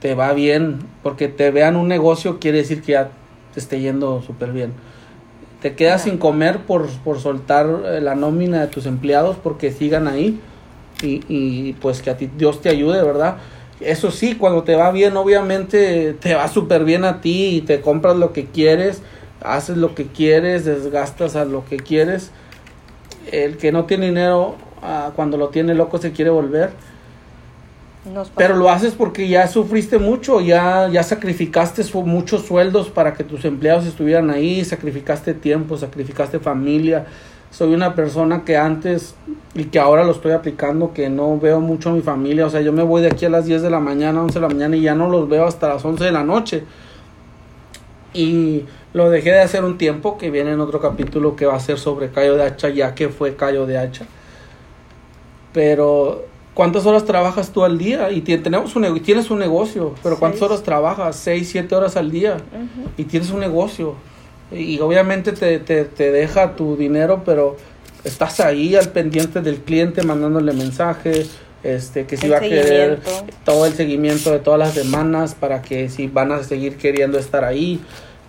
te 0.01 0.17
va 0.17 0.33
bien. 0.33 0.81
Porque 1.05 1.29
te 1.29 1.53
vean 1.53 1.77
un 1.77 1.87
negocio 1.87 2.41
quiere 2.41 2.59
decir 2.59 2.83
que 2.83 2.93
ya 2.93 3.11
te 3.55 3.61
esté 3.61 3.81
yendo 3.81 4.23
súper 4.23 4.53
bien. 4.53 4.73
Te 5.63 5.77
quedas 5.77 6.03
sin 6.03 6.19
comer 6.19 6.59
por, 6.67 6.89
por 7.05 7.21
soltar 7.21 7.67
eh, 7.85 8.01
la 8.01 8.17
nómina 8.17 8.61
de 8.61 8.67
tus 8.67 8.87
empleados 8.87 9.37
porque 9.37 9.71
sigan 9.71 10.09
ahí. 10.09 10.41
Y, 11.01 11.23
y 11.29 11.75
pues 11.75 12.03
que 12.03 12.11
a 12.11 12.17
ti 12.17 12.29
Dios 12.37 12.61
te 12.61 12.71
ayude, 12.71 13.01
¿verdad? 13.05 13.37
Eso 13.81 14.11
sí, 14.11 14.35
cuando 14.35 14.65
te 14.65 14.75
va 14.75 14.91
bien, 14.91 15.17
obviamente 15.17 16.15
te 16.15 16.35
va 16.35 16.49
súper 16.49 16.85
bien 16.85 17.05
a 17.05 17.21
ti 17.21 17.57
y 17.57 17.61
te 17.61 17.81
compras 17.81 18.17
lo 18.17 18.33
que 18.33 18.47
quieres, 18.47 19.03
haces 19.41 19.77
lo 19.77 19.95
que 19.95 20.07
quieres, 20.07 20.65
desgastas 20.65 21.37
a 21.37 21.45
lo 21.45 21.65
que 21.65 21.77
quieres. 21.77 22.33
El 23.31 23.57
que 23.57 23.71
no 23.71 23.85
tiene 23.85 24.07
dinero, 24.07 24.57
ah, 24.83 25.13
cuando 25.15 25.37
lo 25.37 25.49
tiene 25.51 25.75
loco 25.75 25.99
se 25.99 26.13
quiere 26.13 26.31
volver. 26.31 26.71
Pero 28.37 28.57
lo 28.57 28.71
haces 28.71 28.95
porque 28.95 29.29
ya 29.29 29.47
sufriste 29.49 29.99
mucho, 29.99 30.41
ya, 30.41 30.89
ya 30.89 31.03
sacrificaste 31.03 31.83
muchos 32.05 32.47
sueldos 32.47 32.89
para 32.89 33.15
que 33.15 33.23
tus 33.23 33.45
empleados 33.45 33.87
estuvieran 33.87 34.31
ahí, 34.31 34.65
sacrificaste 34.65 35.35
tiempo, 35.35 35.77
sacrificaste 35.77 36.39
familia, 36.39 37.07
soy 37.51 37.75
una 37.75 37.95
persona 37.95 38.45
que 38.45 38.57
antes 38.57 39.15
y 39.55 39.65
que 39.65 39.79
ahora 39.79 40.05
lo 40.05 40.13
estoy 40.13 40.33
aplicando, 40.33 40.93
que 40.93 41.09
no 41.09 41.39
veo 41.39 41.61
mucho 41.61 41.91
a 41.91 41.93
mi 41.93 42.03
familia. 42.03 42.47
O 42.47 42.51
sea, 42.51 42.61
yo 42.61 42.73
me 42.73 42.83
voy 42.83 43.03
de 43.03 43.09
aquí 43.09 43.25
a 43.25 43.31
las 43.31 43.47
10 43.47 43.63
de 43.63 43.71
la 43.71 43.81
mañana, 43.81 44.23
11 44.23 44.35
de 44.35 44.41
la 44.41 44.49
mañana 44.49 44.77
y 44.77 44.83
ya 44.83 44.95
no 44.95 45.09
los 45.09 45.29
veo 45.29 45.47
hasta 45.47 45.69
las 45.69 45.85
11 45.85 46.05
de 46.05 46.13
la 46.13 46.25
noche. 46.25 46.65
Y 48.13 48.65
lo 48.93 49.11
dejé 49.11 49.31
de 49.31 49.41
hacer 49.41 49.65
un 49.65 49.79
tiempo, 49.79 50.19
que 50.19 50.31
viene 50.31 50.53
en 50.53 50.61
otro 50.61 50.81
capítulo 50.81 51.37
que 51.37 51.47
va 51.47 51.55
a 51.55 51.61
ser 51.61 51.79
sobre 51.79 52.11
Cayo 52.11 52.37
de 52.37 52.45
Hacha, 52.45 52.69
ya 52.69 52.95
que 52.95 53.09
fue 53.09 53.35
Cayo 53.35 53.67
de 53.67 53.79
Hacha. 53.79 54.07
Pero, 55.53 56.25
¿cuántas 56.55 56.87
horas 56.87 57.05
trabajas 57.05 57.51
tú 57.51 57.65
al 57.65 57.79
día? 57.79 58.11
Y 58.11 58.21
tenemos 58.21 58.77
un, 58.77 59.01
tienes 59.01 59.31
un 59.31 59.39
negocio, 59.39 59.95
pero 60.03 60.19
¿cuántas 60.19 60.43
horas 60.43 60.63
trabajas? 60.63 61.17
6, 61.17 61.49
7 61.51 61.75
horas 61.75 61.97
al 61.97 62.11
día. 62.11 62.39
Y 62.97 63.05
tienes 63.05 63.31
un 63.31 63.41
negocio 63.41 63.95
y 64.51 64.81
obviamente 64.81 65.33
te, 65.33 65.59
te, 65.59 65.85
te, 65.85 66.11
deja 66.11 66.57
tu 66.57 66.77
dinero, 66.77 67.23
pero 67.25 67.57
estás 68.05 68.41
ahí 68.41 68.75
al 68.77 68.89
pendiente 68.91 69.41
del 69.41 69.59
cliente 69.59 70.03
mandándole 70.03 70.53
mensajes, 70.53 71.31
este, 71.63 72.07
que 72.07 72.17
si 72.17 72.29
va 72.29 72.39
a 72.39 72.41
querer 72.41 73.01
todo 73.45 73.67
el 73.67 73.75
seguimiento 73.75 74.31
de 74.31 74.39
todas 74.39 74.59
las 74.59 74.75
demandas 74.75 75.35
para 75.35 75.61
que 75.61 75.89
si 75.89 76.07
van 76.07 76.33
a 76.33 76.43
seguir 76.43 76.77
queriendo 76.77 77.19
estar 77.19 77.45
ahí, 77.45 77.81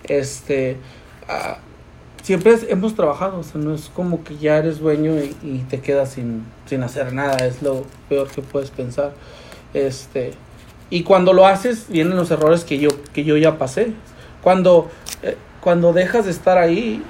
este, 0.04 0.76
ah, 1.28 1.58
siempre 2.22 2.54
hemos 2.68 2.94
trabajado, 2.94 3.38
o 3.38 3.42
sea, 3.42 3.60
no 3.60 3.74
es 3.74 3.90
como 3.94 4.24
que 4.24 4.36
ya 4.36 4.58
eres 4.58 4.78
dueño 4.78 5.14
y, 5.42 5.58
te 5.70 5.80
quedas 5.80 6.10
sin, 6.12 6.44
sin 6.66 6.82
hacer 6.82 7.12
nada, 7.12 7.46
es 7.46 7.62
lo 7.62 7.84
peor 8.08 8.28
que 8.28 8.42
puedes 8.42 8.70
pensar, 8.70 9.12
este, 9.72 10.32
y 10.90 11.04
cuando 11.04 11.32
lo 11.32 11.46
haces 11.46 11.86
vienen 11.88 12.16
los 12.16 12.30
errores 12.30 12.64
que 12.64 12.78
yo, 12.78 12.90
que 13.12 13.24
yo 13.24 13.36
ya 13.36 13.58
pasé, 13.58 13.92
cuando 14.42 14.90
eh, 15.22 15.36
cuando 15.60 15.92
dejas 15.92 16.24
de 16.24 16.30
estar 16.30 16.58
ahí, 16.58 17.02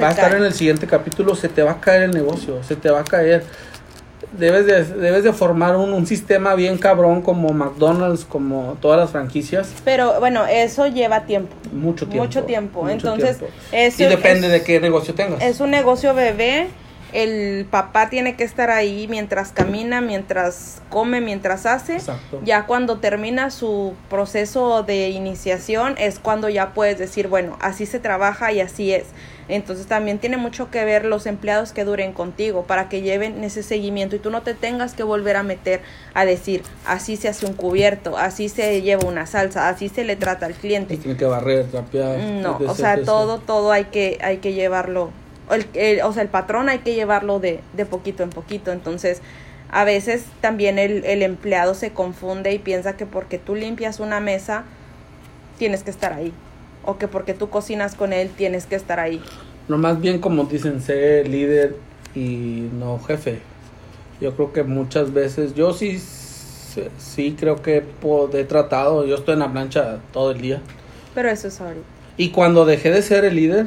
va 0.00 0.08
a 0.08 0.10
estar 0.10 0.34
en 0.34 0.44
el 0.44 0.52
siguiente 0.52 0.86
capítulo, 0.86 1.34
se 1.34 1.48
te 1.48 1.62
va 1.62 1.72
a 1.72 1.80
caer 1.80 2.02
el 2.02 2.10
negocio, 2.10 2.62
se 2.62 2.76
te 2.76 2.90
va 2.90 3.00
a 3.00 3.04
caer. 3.04 3.44
Debes 4.38 4.64
de, 4.64 4.84
debes 4.84 5.24
de 5.24 5.32
formar 5.34 5.76
un, 5.76 5.92
un 5.92 6.06
sistema 6.06 6.54
bien 6.54 6.78
cabrón 6.78 7.20
como 7.20 7.50
McDonald's, 7.52 8.24
como 8.24 8.78
todas 8.80 8.98
las 8.98 9.10
franquicias. 9.10 9.70
Pero 9.84 10.18
bueno, 10.20 10.46
eso 10.46 10.86
lleva 10.86 11.26
tiempo. 11.26 11.54
Mucho 11.70 12.06
tiempo. 12.06 12.24
Mucho 12.24 12.44
tiempo. 12.44 12.88
Entonces, 12.88 13.38
y 13.72 14.04
depende 14.04 14.48
de 14.48 14.62
qué 14.62 14.80
negocio 14.80 15.12
tengas. 15.14 15.42
Es 15.42 15.60
un 15.60 15.70
negocio 15.70 16.14
bebé 16.14 16.68
el 17.12 17.66
papá 17.70 18.08
tiene 18.08 18.36
que 18.36 18.44
estar 18.44 18.70
ahí 18.70 19.06
mientras 19.08 19.52
camina, 19.52 20.00
mientras 20.00 20.80
come, 20.88 21.20
mientras 21.20 21.66
hace. 21.66 21.98
Ya 22.44 22.66
cuando 22.66 22.98
termina 22.98 23.50
su 23.50 23.94
proceso 24.08 24.82
de 24.82 25.10
iniciación 25.10 25.94
es 25.98 26.18
cuando 26.18 26.48
ya 26.48 26.72
puedes 26.72 26.98
decir, 26.98 27.28
bueno, 27.28 27.58
así 27.60 27.86
se 27.86 27.98
trabaja 27.98 28.52
y 28.52 28.60
así 28.60 28.92
es. 28.92 29.04
Entonces 29.48 29.86
también 29.86 30.18
tiene 30.18 30.36
mucho 30.36 30.70
que 30.70 30.84
ver 30.84 31.04
los 31.04 31.26
empleados 31.26 31.72
que 31.72 31.84
duren 31.84 32.12
contigo 32.12 32.62
para 32.62 32.88
que 32.88 33.02
lleven 33.02 33.42
ese 33.44 33.62
seguimiento 33.62 34.16
y 34.16 34.18
tú 34.18 34.30
no 34.30 34.42
te 34.42 34.54
tengas 34.54 34.94
que 34.94 35.02
volver 35.02 35.36
a 35.36 35.42
meter 35.42 35.80
a 36.14 36.24
decir, 36.24 36.62
así 36.86 37.16
se 37.16 37.28
hace 37.28 37.44
un 37.44 37.54
cubierto, 37.54 38.16
así 38.16 38.48
se 38.48 38.80
lleva 38.82 39.06
una 39.06 39.26
salsa, 39.26 39.68
así 39.68 39.88
se 39.88 40.04
le 40.04 40.16
trata 40.16 40.46
al 40.46 40.54
cliente. 40.54 40.96
tiene 40.96 41.18
que 41.18 41.24
barrer, 41.26 41.66
No, 42.40 42.58
o 42.66 42.74
sea, 42.74 43.02
todo, 43.02 43.38
todo 43.38 43.72
hay 43.72 43.86
que, 43.86 44.18
hay 44.22 44.38
que 44.38 44.54
llevarlo 44.54 45.10
el, 45.54 46.00
o 46.02 46.12
sea, 46.12 46.22
el 46.22 46.28
patrón 46.28 46.68
hay 46.68 46.78
que 46.80 46.94
llevarlo 46.94 47.38
de, 47.40 47.60
de 47.74 47.86
poquito 47.86 48.22
en 48.22 48.30
poquito. 48.30 48.72
Entonces, 48.72 49.20
a 49.70 49.84
veces 49.84 50.24
también 50.40 50.78
el, 50.78 51.04
el 51.04 51.22
empleado 51.22 51.74
se 51.74 51.92
confunde 51.92 52.52
y 52.52 52.58
piensa 52.58 52.96
que 52.96 53.06
porque 53.06 53.38
tú 53.38 53.54
limpias 53.54 54.00
una 54.00 54.20
mesa, 54.20 54.64
tienes 55.58 55.82
que 55.82 55.90
estar 55.90 56.12
ahí. 56.12 56.32
O 56.84 56.98
que 56.98 57.08
porque 57.08 57.34
tú 57.34 57.48
cocinas 57.48 57.94
con 57.94 58.12
él, 58.12 58.30
tienes 58.36 58.66
que 58.66 58.74
estar 58.74 59.00
ahí. 59.00 59.22
No, 59.68 59.78
más 59.78 60.00
bien 60.00 60.18
como 60.18 60.44
dicen, 60.44 60.80
ser 60.80 61.28
líder 61.28 61.76
y 62.14 62.68
no 62.78 62.98
jefe. 62.98 63.38
Yo 64.20 64.34
creo 64.34 64.52
que 64.52 64.62
muchas 64.62 65.12
veces, 65.12 65.54
yo 65.54 65.72
sí, 65.72 66.00
sí 66.98 67.36
creo 67.38 67.62
que 67.62 67.84
he 68.32 68.44
tratado, 68.44 69.06
yo 69.06 69.16
estoy 69.16 69.34
en 69.34 69.40
la 69.40 69.52
plancha 69.52 70.00
todo 70.12 70.32
el 70.32 70.40
día. 70.40 70.60
Pero 71.14 71.28
eso 71.28 71.48
es 71.48 71.60
ahorita. 71.60 71.86
Y 72.16 72.30
cuando 72.30 72.64
dejé 72.64 72.90
de 72.90 73.02
ser 73.02 73.24
el 73.24 73.36
líder, 73.36 73.66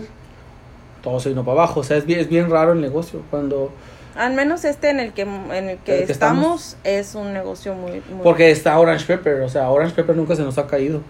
todo 1.05 1.21
se 1.21 1.29
vino 1.29 1.45
para 1.45 1.59
abajo. 1.59 1.79
O 1.79 1.83
sea, 1.83 1.95
es 1.95 2.05
bien, 2.05 2.19
es 2.19 2.27
bien 2.27 2.49
raro 2.49 2.73
el 2.73 2.81
negocio. 2.81 3.21
Cuando... 3.29 3.71
Al 4.17 4.33
menos 4.33 4.65
este 4.65 4.89
en 4.89 4.99
el 4.99 5.13
que, 5.13 5.21
en 5.21 5.69
el 5.69 5.77
que, 5.77 6.03
estamos, 6.03 6.77
es 6.83 7.15
un 7.15 7.33
negocio 7.33 7.75
muy, 7.75 8.01
Porque 8.23 8.49
está 8.49 8.77
Orange 8.77 9.05
Pepper. 9.05 9.41
O 9.41 9.49
sea, 9.49 9.69
Orange 9.69 9.93
Pepper 9.95 10.15
nunca 10.15 10.35
se 10.35 10.41
nos 10.41 10.57
ha 10.57 10.67
caído. 10.67 11.01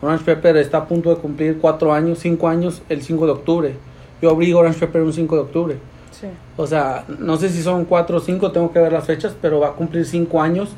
Orange 0.00 0.24
Pepper 0.24 0.56
está 0.56 0.78
a 0.78 0.86
punto 0.86 1.14
de 1.14 1.20
cumplir 1.20 1.58
cuatro 1.60 1.92
años, 1.92 2.18
cinco 2.20 2.48
años, 2.48 2.82
el 2.88 3.02
5 3.02 3.26
de 3.26 3.32
octubre. 3.32 3.74
Yo 4.22 4.30
abrí 4.30 4.52
Orange 4.52 4.80
Pepper 4.80 5.02
un 5.02 5.12
5 5.12 5.34
de 5.34 5.40
octubre. 5.42 5.76
Sí. 6.10 6.28
O 6.56 6.66
sea, 6.66 7.04
no 7.18 7.36
sé 7.36 7.50
si 7.50 7.62
son 7.62 7.84
cuatro 7.84 8.16
o 8.16 8.20
cinco, 8.20 8.50
tengo 8.50 8.72
que 8.72 8.78
ver 8.78 8.92
las 8.92 9.04
fechas, 9.04 9.34
pero 9.40 9.60
va 9.60 9.68
a 9.68 9.72
cumplir 9.72 10.06
cinco 10.06 10.40
años. 10.40 10.70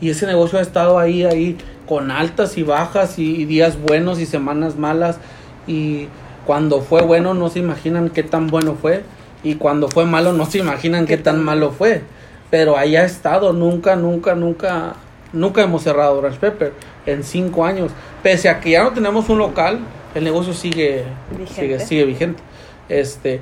Y 0.00 0.10
ese 0.10 0.26
negocio 0.26 0.58
ha 0.58 0.62
estado 0.62 0.98
ahí, 0.98 1.24
ahí, 1.24 1.56
con 1.86 2.10
altas 2.10 2.58
y 2.58 2.62
bajas, 2.62 3.18
y, 3.18 3.44
días 3.46 3.80
buenos 3.80 4.20
y 4.20 4.26
semanas 4.26 4.76
malas. 4.76 5.18
Y 5.66 6.08
cuando 6.46 6.80
fue 6.80 7.02
bueno, 7.02 7.34
no 7.34 7.48
se 7.50 7.58
imaginan 7.58 8.10
qué 8.10 8.22
tan 8.22 8.48
bueno 8.48 8.76
fue. 8.80 9.02
Y 9.42 9.56
cuando 9.56 9.88
fue 9.88 10.06
malo, 10.06 10.32
no 10.32 10.46
se 10.46 10.58
imaginan 10.58 11.06
qué, 11.06 11.18
tan, 11.18 11.42
malo 11.42 11.70
fue. 11.70 12.02
Pero 12.50 12.76
ahí 12.78 12.96
ha 12.96 13.04
estado, 13.04 13.52
nunca, 13.52 13.94
nunca, 13.94 14.34
nunca, 14.34 14.94
nunca 15.32 15.62
hemos 15.62 15.82
cerrado 15.82 16.18
Orange 16.18 16.38
Pepper 16.38 16.72
en 17.04 17.22
cinco 17.22 17.64
años. 17.64 17.92
Pese 18.22 18.48
a 18.48 18.60
que 18.60 18.70
ya 18.70 18.82
no 18.82 18.92
tenemos 18.92 19.28
un 19.28 19.38
local, 19.38 19.80
el 20.14 20.24
negocio 20.24 20.54
sigue 20.54 21.04
sigue, 21.54 21.78
sigue 21.80 22.04
vigente. 22.04 22.42
Este, 22.88 23.40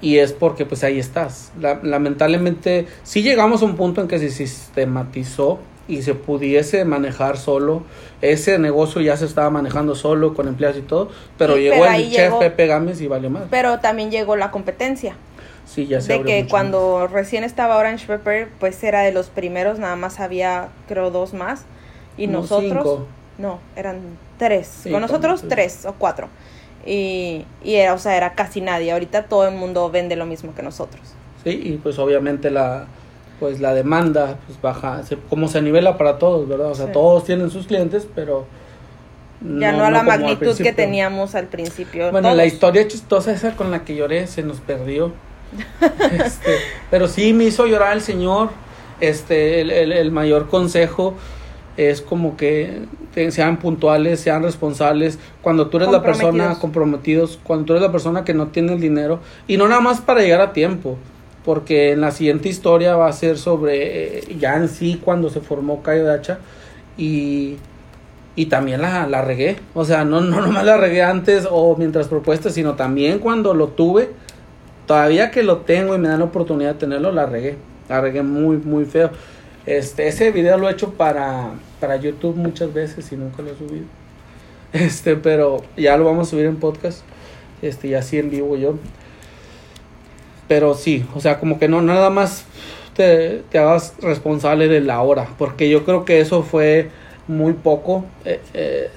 y 0.00 0.18
es 0.18 0.32
porque 0.32 0.66
pues 0.66 0.84
ahí 0.84 0.98
estás. 0.98 1.52
lamentablemente, 1.82 2.86
si 3.02 3.22
llegamos 3.22 3.62
a 3.62 3.64
un 3.64 3.74
punto 3.74 4.02
en 4.02 4.08
que 4.08 4.18
se 4.18 4.30
sistematizó 4.30 5.58
y 5.86 6.02
se 6.02 6.14
pudiese 6.14 6.84
manejar 6.84 7.36
solo, 7.36 7.82
ese 8.22 8.58
negocio 8.58 9.00
ya 9.00 9.16
se 9.16 9.26
estaba 9.26 9.50
manejando 9.50 9.94
solo 9.94 10.34
con 10.34 10.48
empleados 10.48 10.78
y 10.78 10.82
todo, 10.82 11.10
pero 11.36 11.56
llegó 11.56 11.84
el 11.84 12.10
chef 12.10 12.34
Pepe 12.34 12.66
Gámez 12.66 13.00
y 13.00 13.06
valió 13.06 13.30
más. 13.30 13.44
Pero 13.50 13.80
también 13.80 14.10
llegó 14.10 14.36
la 14.36 14.50
competencia. 14.50 15.16
Sí, 15.66 15.86
ya 15.86 16.00
se 16.00 16.18
De 16.18 16.24
que 16.24 16.46
cuando 16.48 17.06
recién 17.06 17.44
estaba 17.44 17.76
Orange 17.76 18.06
Pepper, 18.06 18.48
pues 18.60 18.82
era 18.84 19.02
de 19.02 19.12
los 19.12 19.28
primeros, 19.28 19.78
nada 19.78 19.96
más 19.96 20.20
había 20.20 20.68
creo 20.88 21.10
dos 21.10 21.34
más. 21.34 21.64
Y 22.16 22.26
nosotros... 22.26 23.00
No, 23.36 23.58
eran 23.74 24.00
tres. 24.38 24.82
con 24.90 25.00
nosotros 25.00 25.44
tres 25.48 25.84
o 25.86 25.94
cuatro. 25.94 26.28
Y, 26.86 27.44
y 27.64 27.74
era, 27.74 27.94
o 27.94 27.98
sea, 27.98 28.16
era 28.16 28.34
casi 28.34 28.60
nadie. 28.60 28.92
Ahorita 28.92 29.24
todo 29.24 29.48
el 29.48 29.54
mundo 29.54 29.90
vende 29.90 30.14
lo 30.16 30.26
mismo 30.26 30.54
que 30.54 30.62
nosotros. 30.62 31.02
Sí, 31.42 31.60
y 31.64 31.72
pues 31.82 31.98
obviamente 31.98 32.50
la 32.50 32.86
pues 33.40 33.60
la 33.60 33.74
demanda 33.74 34.38
pues 34.46 34.60
baja, 34.60 35.02
como 35.28 35.48
se 35.48 35.60
nivela 35.62 35.98
para 35.98 36.18
todos, 36.18 36.48
¿verdad? 36.48 36.70
O 36.70 36.74
sea, 36.74 36.92
todos 36.92 37.24
tienen 37.24 37.50
sus 37.50 37.66
clientes, 37.66 38.06
pero 38.14 38.46
ya 39.40 39.72
no, 39.72 39.84
a 39.84 39.90
la 39.90 40.02
magnitud 40.02 40.56
que 40.56 40.72
teníamos 40.72 41.34
al 41.34 41.46
principio. 41.46 42.10
Bueno, 42.10 42.34
la 42.34 42.46
historia 42.46 42.86
chistosa 42.88 43.32
esa 43.32 43.56
con 43.56 43.70
la 43.70 43.84
que 43.84 43.94
lloré 43.94 44.26
se 44.26 44.42
nos 44.42 44.60
perdió. 44.60 45.12
este, 46.24 46.56
pero 46.90 47.08
sí 47.08 47.32
me 47.32 47.44
hizo 47.44 47.66
llorar 47.66 47.92
el 47.92 48.00
Señor. 48.00 48.50
Este, 49.00 49.60
el, 49.60 49.70
el, 49.70 49.92
el 49.92 50.10
mayor 50.12 50.48
consejo 50.48 51.14
es 51.76 52.00
como 52.00 52.36
que 52.36 52.82
sean 53.30 53.58
puntuales, 53.58 54.20
sean 54.20 54.42
responsables, 54.42 55.18
cuando 55.42 55.68
tú 55.68 55.78
eres 55.78 55.90
la 55.90 56.02
persona 56.02 56.58
comprometidos, 56.58 57.38
cuando 57.42 57.64
tú 57.64 57.72
eres 57.74 57.82
la 57.82 57.92
persona 57.92 58.24
que 58.24 58.34
no 58.34 58.48
tiene 58.48 58.74
el 58.74 58.80
dinero 58.80 59.20
y 59.46 59.56
no 59.56 59.68
nada 59.68 59.80
más 59.80 60.00
para 60.00 60.20
llegar 60.20 60.40
a 60.40 60.52
tiempo, 60.52 60.98
porque 61.44 61.92
en 61.92 62.00
la 62.00 62.10
siguiente 62.10 62.48
historia 62.48 62.96
va 62.96 63.08
a 63.08 63.12
ser 63.12 63.38
sobre 63.38 64.18
eh, 64.18 64.36
ya 64.38 64.56
en 64.56 64.68
sí 64.68 65.00
cuando 65.02 65.30
se 65.30 65.40
formó 65.40 65.82
Cayo 65.82 66.04
de 66.04 66.14
Hacha 66.14 66.38
y, 66.96 67.56
y 68.36 68.46
también 68.46 68.82
la, 68.82 69.06
la 69.06 69.22
regué, 69.22 69.56
o 69.74 69.84
sea, 69.84 70.04
no, 70.04 70.20
no 70.20 70.40
nomás 70.40 70.64
la 70.64 70.76
regué 70.76 71.02
antes 71.02 71.46
o 71.50 71.76
mientras 71.76 72.08
propuestas, 72.08 72.54
sino 72.54 72.74
también 72.74 73.18
cuando 73.18 73.54
lo 73.54 73.68
tuve, 73.68 74.10
todavía 74.86 75.30
que 75.30 75.42
lo 75.42 75.58
tengo 75.58 75.94
y 75.94 75.98
me 75.98 76.08
dan 76.08 76.20
la 76.20 76.26
oportunidad 76.26 76.74
de 76.74 76.80
tenerlo, 76.80 77.12
la 77.12 77.26
regué, 77.26 77.56
la 77.88 78.00
regué 78.00 78.22
muy, 78.22 78.56
muy 78.56 78.84
feo. 78.84 79.10
Este, 79.66 80.08
ese 80.08 80.30
video 80.30 80.58
lo 80.58 80.68
he 80.68 80.72
hecho 80.72 80.92
para, 80.92 81.52
para 81.80 81.96
YouTube 81.96 82.36
muchas 82.36 82.72
veces 82.72 83.10
y 83.12 83.16
nunca 83.16 83.42
lo 83.42 83.50
he 83.50 83.56
subido. 83.56 83.84
Este, 84.74 85.14
pero 85.14 85.62
ya 85.76 85.96
lo 85.96 86.04
vamos 86.04 86.26
a 86.26 86.30
subir 86.32 86.46
en 86.46 86.56
podcast. 86.56 87.02
Este, 87.62 87.88
y 87.88 87.94
así 87.94 88.18
en 88.18 88.28
vivo 88.28 88.56
yo. 88.56 88.74
Pero 90.48 90.74
sí, 90.74 91.06
o 91.14 91.20
sea, 91.20 91.38
como 91.40 91.58
que 91.58 91.68
no, 91.68 91.82
nada 91.82 92.10
más 92.10 92.44
te, 92.94 93.42
te 93.50 93.58
hagas 93.58 93.94
responsable 94.00 94.68
de 94.68 94.80
la 94.80 95.00
hora. 95.00 95.28
Porque 95.38 95.68
yo 95.68 95.84
creo 95.84 96.04
que 96.04 96.20
eso 96.20 96.42
fue 96.42 96.90
muy 97.28 97.54
poco 97.54 98.04
eh, 98.24 98.40
eh, 98.52 98.90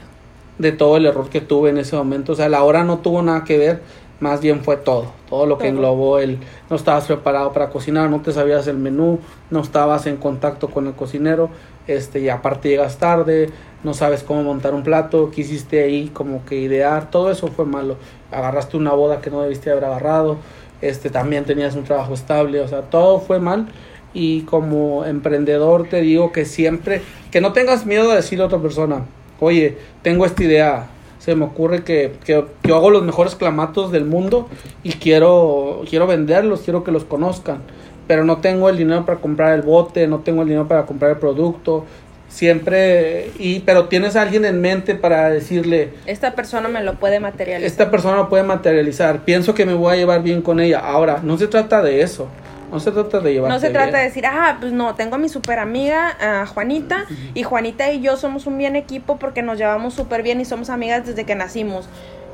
de 0.57 0.71
todo 0.71 0.97
el 0.97 1.05
error 1.05 1.29
que 1.29 1.41
tuve 1.41 1.69
en 1.69 1.77
ese 1.77 1.95
momento. 1.95 2.33
O 2.33 2.35
sea, 2.35 2.49
la 2.49 2.63
hora 2.63 2.83
no 2.83 2.99
tuvo 2.99 3.21
nada 3.21 3.43
que 3.43 3.57
ver 3.57 3.81
más 4.19 4.41
bien 4.41 4.63
fue 4.63 4.77
todo, 4.77 5.11
todo 5.29 5.45
lo 5.45 5.57
que 5.57 5.67
englobó 5.67 6.19
el 6.19 6.39
no 6.69 6.75
estabas 6.75 7.05
preparado 7.05 7.53
para 7.53 7.69
cocinar, 7.69 8.09
no 8.09 8.21
te 8.21 8.31
sabías 8.31 8.67
el 8.67 8.77
menú, 8.77 9.19
no 9.51 9.61
estabas 9.61 10.07
en 10.07 10.17
contacto 10.17 10.69
con 10.69 10.87
el 10.87 10.93
cocinero, 10.93 11.49
este 11.85 12.19
y 12.19 12.29
aparte 12.29 12.69
llegas 12.69 12.97
tarde, 12.97 13.51
no 13.83 13.93
sabes 13.93 14.23
cómo 14.23 14.43
montar 14.43 14.73
un 14.73 14.83
plato, 14.83 15.29
quisiste 15.29 15.83
ahí 15.83 16.09
como 16.09 16.43
que 16.45 16.55
idear, 16.55 17.11
todo 17.11 17.29
eso 17.29 17.47
fue 17.47 17.65
malo. 17.65 17.97
Agarraste 18.31 18.75
una 18.75 18.91
boda 18.91 19.21
que 19.21 19.29
no 19.29 19.41
debiste 19.41 19.69
haber 19.69 19.85
agarrado, 19.85 20.37
este 20.81 21.09
también 21.09 21.45
tenías 21.45 21.75
un 21.75 21.83
trabajo 21.83 22.13
estable, 22.13 22.61
o 22.61 22.67
sea, 22.67 22.81
todo 22.83 23.19
fue 23.19 23.39
mal. 23.39 23.67
Y 24.13 24.41
como 24.41 25.05
emprendedor 25.05 25.87
te 25.89 26.01
digo 26.01 26.31
que 26.31 26.45
siempre 26.45 27.01
que 27.31 27.41
no 27.41 27.53
tengas 27.53 27.85
miedo 27.85 28.09
de 28.09 28.15
decirle 28.15 28.43
a 28.43 28.47
otra 28.47 28.59
persona, 28.59 29.05
"Oye, 29.39 29.77
tengo 30.01 30.25
esta 30.25 30.43
idea, 30.43 30.87
se 31.19 31.35
me 31.35 31.45
ocurre 31.45 31.83
que, 31.83 32.13
que, 32.25 32.45
yo 32.63 32.75
hago 32.75 32.89
los 32.89 33.03
mejores 33.03 33.35
clamatos 33.35 33.91
del 33.91 34.05
mundo 34.05 34.47
y 34.83 34.93
quiero, 34.93 35.83
quiero 35.89 36.07
venderlos, 36.07 36.61
quiero 36.61 36.83
que 36.83 36.91
los 36.91 37.03
conozcan, 37.03 37.59
pero 38.07 38.23
no 38.23 38.37
tengo 38.37 38.69
el 38.69 38.77
dinero 38.77 39.05
para 39.05 39.19
comprar 39.19 39.53
el 39.53 39.61
bote, 39.61 40.07
no 40.07 40.19
tengo 40.19 40.43
el 40.43 40.47
dinero 40.47 40.67
para 40.67 40.85
comprar 40.85 41.11
el 41.11 41.17
producto, 41.17 41.83
siempre 42.27 43.31
y 43.39 43.61
pero 43.61 43.85
tienes 43.85 44.15
a 44.15 44.21
alguien 44.21 44.45
en 44.45 44.59
mente 44.61 44.95
para 44.95 45.29
decirle 45.29 45.91
esta 46.05 46.35
persona 46.35 46.67
me 46.67 46.83
lo 46.83 46.95
puede 46.95 47.19
materializar 47.19 47.65
esta 47.65 47.89
persona 47.89 48.17
lo 48.17 48.29
puede 48.29 48.43
materializar 48.43 49.23
pienso 49.23 49.53
que 49.53 49.65
me 49.65 49.73
voy 49.73 49.93
a 49.93 49.95
llevar 49.97 50.23
bien 50.23 50.41
con 50.41 50.59
ella 50.59 50.79
ahora 50.79 51.19
no 51.23 51.37
se 51.37 51.47
trata 51.47 51.81
de 51.81 52.01
eso 52.01 52.27
no 52.71 52.79
se 52.79 52.91
trata 52.91 53.19
de 53.19 53.33
llevar. 53.33 53.49
No 53.49 53.59
se 53.59 53.69
trata 53.69 53.97
de 53.97 54.03
decir, 54.03 54.25
ah, 54.25 54.57
pues 54.59 54.73
no, 54.73 54.93
tengo 54.95 55.15
a 55.15 55.17
mi 55.17 55.29
super 55.29 55.59
amiga, 55.59 56.45
Juanita, 56.53 57.05
y 57.33 57.43
Juanita 57.43 57.91
y 57.91 58.01
yo 58.01 58.17
somos 58.17 58.45
un 58.45 58.57
bien 58.57 58.75
equipo 58.75 59.17
porque 59.17 59.41
nos 59.41 59.57
llevamos 59.57 59.93
súper 59.93 60.21
bien 60.21 60.41
y 60.41 60.45
somos 60.45 60.69
amigas 60.69 61.05
desde 61.05 61.23
que 61.23 61.35
nacimos. 61.35 61.87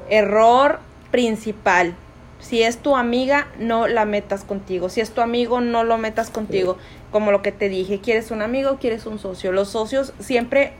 Error 0.09 0.79
principal. 1.11 1.93
Si 2.39 2.61
es 2.61 2.77
tu 2.77 2.97
amiga, 2.97 3.47
no 3.59 3.87
la 3.87 4.05
metas 4.05 4.43
contigo. 4.43 4.89
Si 4.89 4.99
es 4.99 5.11
tu 5.11 5.21
amigo, 5.21 5.61
no 5.61 5.83
lo 5.83 5.97
metas 5.97 6.29
contigo. 6.29 6.77
Como 7.13 7.31
lo 7.31 7.41
que 7.41 7.53
te 7.53 7.69
dije, 7.69 8.01
¿quieres 8.01 8.29
un 8.31 8.41
amigo 8.41 8.77
quieres 8.81 9.05
un 9.05 9.19
socio? 9.19 9.53
Los 9.53 9.69
socios 9.69 10.11
siempre, 10.19 10.73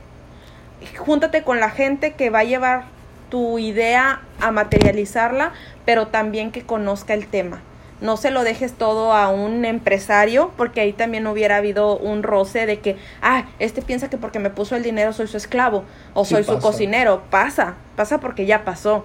júntate 0.98 1.42
con 1.42 1.60
la 1.60 1.70
gente 1.70 2.12
que 2.12 2.28
va 2.28 2.40
a 2.40 2.44
llevar 2.44 2.84
tu 3.30 3.58
idea 3.58 4.20
a 4.40 4.50
materializarla, 4.50 5.54
pero 5.86 6.08
también 6.08 6.52
que 6.52 6.62
conozca 6.62 7.14
el 7.14 7.26
tema 7.26 7.62
no 8.00 8.16
se 8.16 8.30
lo 8.30 8.44
dejes 8.44 8.74
todo 8.74 9.12
a 9.12 9.30
un 9.30 9.64
empresario, 9.64 10.52
porque 10.56 10.80
ahí 10.80 10.92
también 10.92 11.26
hubiera 11.26 11.56
habido 11.56 11.96
un 11.96 12.22
roce 12.22 12.66
de 12.66 12.78
que, 12.78 12.96
ah, 13.22 13.46
este 13.58 13.82
piensa 13.82 14.10
que 14.10 14.18
porque 14.18 14.38
me 14.38 14.50
puso 14.50 14.76
el 14.76 14.82
dinero 14.82 15.12
soy 15.12 15.26
su 15.26 15.36
esclavo 15.36 15.84
o 16.12 16.24
soy 16.24 16.44
su 16.44 16.58
cocinero. 16.58 17.22
Pasa, 17.30 17.74
pasa 17.96 18.20
porque 18.20 18.46
ya 18.46 18.64
pasó. 18.64 19.04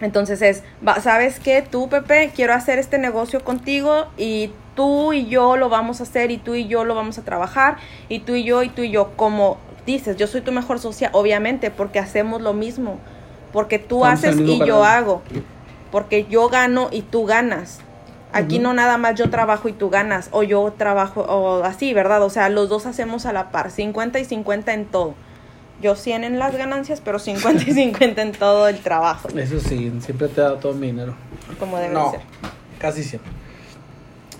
Entonces 0.00 0.40
es, 0.40 0.62
¿sabes 1.02 1.40
qué? 1.40 1.62
Tú, 1.68 1.88
Pepe, 1.88 2.30
quiero 2.34 2.54
hacer 2.54 2.78
este 2.78 2.98
negocio 2.98 3.42
contigo 3.42 4.06
y 4.16 4.52
tú 4.74 5.12
y 5.12 5.26
yo 5.26 5.56
lo 5.56 5.68
vamos 5.68 6.00
a 6.00 6.04
hacer 6.04 6.30
y 6.30 6.38
tú 6.38 6.54
y 6.54 6.66
yo 6.66 6.84
lo 6.84 6.94
vamos 6.94 7.18
a 7.18 7.22
trabajar 7.22 7.76
y 8.08 8.20
tú 8.20 8.34
y 8.34 8.44
yo 8.44 8.62
y 8.62 8.68
tú 8.68 8.82
y 8.82 8.90
yo, 8.90 9.12
como 9.16 9.58
dices, 9.86 10.16
yo 10.16 10.26
soy 10.26 10.40
tu 10.40 10.52
mejor 10.52 10.78
socia, 10.78 11.10
obviamente, 11.12 11.70
porque 11.70 11.98
hacemos 11.98 12.40
lo 12.40 12.52
mismo, 12.52 12.98
porque 13.52 13.78
tú 13.78 14.04
haces 14.04 14.38
y 14.38 14.58
yo 14.64 14.84
hago 14.84 15.22
porque 15.90 16.26
yo 16.28 16.48
gano 16.48 16.88
y 16.90 17.02
tú 17.02 17.26
ganas. 17.26 17.80
Aquí 18.32 18.60
no 18.60 18.72
nada 18.74 18.96
más 18.96 19.16
yo 19.16 19.28
trabajo 19.28 19.68
y 19.68 19.72
tú 19.72 19.90
ganas, 19.90 20.28
o 20.30 20.44
yo 20.44 20.72
trabajo, 20.78 21.22
o 21.22 21.64
así, 21.64 21.92
¿verdad? 21.92 22.22
O 22.22 22.30
sea, 22.30 22.48
los 22.48 22.68
dos 22.68 22.86
hacemos 22.86 23.26
a 23.26 23.32
la 23.32 23.50
par, 23.50 23.72
50 23.72 24.20
y 24.20 24.24
50 24.24 24.72
en 24.72 24.84
todo. 24.86 25.14
Yo 25.82 25.96
100 25.96 26.22
en 26.22 26.38
las 26.38 26.54
ganancias, 26.54 27.00
pero 27.04 27.18
50 27.18 27.64
y 27.64 27.72
50 27.72 28.22
en 28.22 28.32
todo 28.32 28.68
el 28.68 28.78
trabajo. 28.78 29.28
Eso 29.36 29.58
sí, 29.58 29.92
siempre 30.00 30.28
te 30.28 30.40
he 30.40 30.44
dado 30.44 30.58
todo 30.58 30.74
mi 30.74 30.88
dinero. 30.88 31.16
como 31.58 31.78
debe 31.78 31.92
no, 31.92 32.12
ser. 32.12 32.20
Casi 32.78 33.02
siempre. 33.02 33.32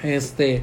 Este, 0.03 0.63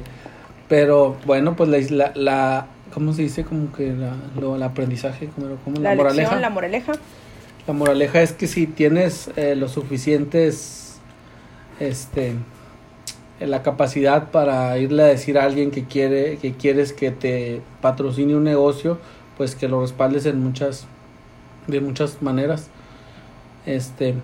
pero 0.68 1.16
bueno, 1.24 1.56
pues 1.56 1.90
la, 1.90 2.12
la, 2.14 2.66
¿cómo 2.92 3.12
se 3.12 3.22
dice? 3.22 3.44
Como 3.44 3.72
que 3.72 3.92
la, 3.92 4.14
lo, 4.38 4.56
el 4.56 4.62
aprendizaje, 4.62 5.28
como, 5.28 5.78
la, 5.80 5.94
moraleja. 5.94 6.38
La 6.40 6.50
moraleja. 6.50 6.92
La 7.66 7.74
moraleja 7.74 8.22
es 8.22 8.32
que 8.32 8.46
si 8.46 8.66
tienes 8.66 9.30
eh, 9.36 9.54
los 9.54 9.72
suficientes, 9.72 10.98
este, 11.80 12.34
la 13.40 13.62
capacidad 13.62 14.30
para 14.30 14.76
irle 14.78 15.02
a 15.02 15.06
decir 15.06 15.38
a 15.38 15.44
alguien 15.44 15.70
que 15.70 15.84
quiere, 15.84 16.38
que 16.38 16.54
quieres 16.54 16.92
que 16.92 17.10
te 17.10 17.60
patrocine 17.80 18.34
un 18.34 18.44
negocio, 18.44 18.98
pues 19.36 19.54
que 19.54 19.68
lo 19.68 19.82
respaldes 19.82 20.26
en 20.26 20.42
muchas, 20.42 20.86
de 21.66 21.80
muchas 21.80 22.20
maneras. 22.22 22.68
Este, 23.66 24.14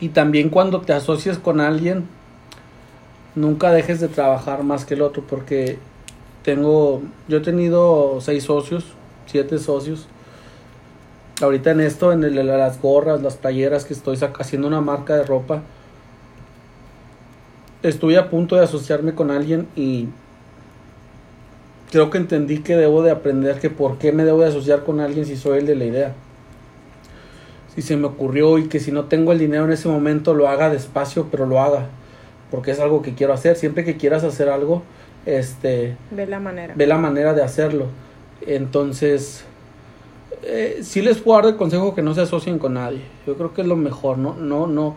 y 0.00 0.08
también 0.08 0.48
cuando 0.50 0.80
te 0.80 0.92
asocias 0.92 1.38
con 1.38 1.60
alguien, 1.60 2.08
nunca 3.36 3.70
dejes 3.70 4.00
de 4.00 4.08
trabajar 4.08 4.64
más 4.64 4.84
que 4.84 4.94
el 4.94 5.02
otro, 5.02 5.22
porque 5.22 5.78
tengo, 6.42 7.02
yo 7.28 7.38
he 7.38 7.40
tenido 7.40 8.20
seis 8.20 8.44
socios, 8.44 8.84
siete 9.26 9.58
socios. 9.58 10.08
Ahorita 11.40 11.70
en 11.70 11.80
esto, 11.80 12.12
en 12.12 12.24
el, 12.24 12.34
las 12.46 12.80
gorras, 12.80 13.22
las 13.22 13.36
playeras 13.36 13.84
que 13.84 13.94
estoy 13.94 14.18
haciendo 14.38 14.66
una 14.66 14.80
marca 14.80 15.14
de 15.14 15.22
ropa, 15.22 15.62
estuve 17.82 18.16
a 18.16 18.30
punto 18.30 18.56
de 18.56 18.64
asociarme 18.64 19.14
con 19.14 19.30
alguien 19.30 19.68
y 19.76 20.08
creo 21.92 22.08
que 22.08 22.18
entendí 22.18 22.60
que 22.60 22.74
debo 22.74 23.02
de 23.02 23.10
aprender 23.10 23.60
que 23.60 23.68
por 23.68 23.98
qué 23.98 24.12
me 24.12 24.24
debo 24.24 24.40
de 24.40 24.48
asociar 24.48 24.82
con 24.82 24.98
alguien 24.98 25.26
si 25.26 25.36
soy 25.36 25.58
el 25.58 25.66
de 25.66 25.76
la 25.76 25.84
idea. 25.84 26.14
Si 27.74 27.82
se 27.82 27.98
me 27.98 28.06
ocurrió 28.06 28.56
y 28.56 28.68
que 28.68 28.80
si 28.80 28.90
no 28.90 29.04
tengo 29.04 29.32
el 29.32 29.38
dinero 29.38 29.66
en 29.66 29.72
ese 29.72 29.88
momento 29.88 30.32
lo 30.32 30.48
haga 30.48 30.70
despacio, 30.70 31.28
pero 31.30 31.44
lo 31.44 31.60
haga 31.60 31.86
porque 32.50 32.70
es 32.70 32.80
algo 32.80 33.02
que 33.02 33.14
quiero 33.14 33.32
hacer. 33.32 33.56
Siempre 33.56 33.84
que 33.84 33.96
quieras 33.96 34.24
hacer 34.24 34.48
algo, 34.48 34.82
este... 35.24 35.96
Ve 36.10 36.26
la 36.26 36.40
manera. 36.40 36.74
Ve 36.76 36.86
la 36.86 36.98
manera 36.98 37.34
de 37.34 37.42
hacerlo. 37.42 37.86
Entonces, 38.46 39.44
eh, 40.42 40.80
sí 40.82 41.02
les 41.02 41.18
puedo 41.18 41.40
dar 41.40 41.50
el 41.50 41.56
consejo 41.56 41.94
que 41.94 42.02
no 42.02 42.14
se 42.14 42.22
asocien 42.22 42.58
con 42.58 42.74
nadie. 42.74 43.00
Yo 43.26 43.36
creo 43.36 43.52
que 43.52 43.62
es 43.62 43.66
lo 43.66 43.76
mejor, 43.76 44.18
¿no? 44.18 44.34
No, 44.34 44.66
no. 44.66 44.96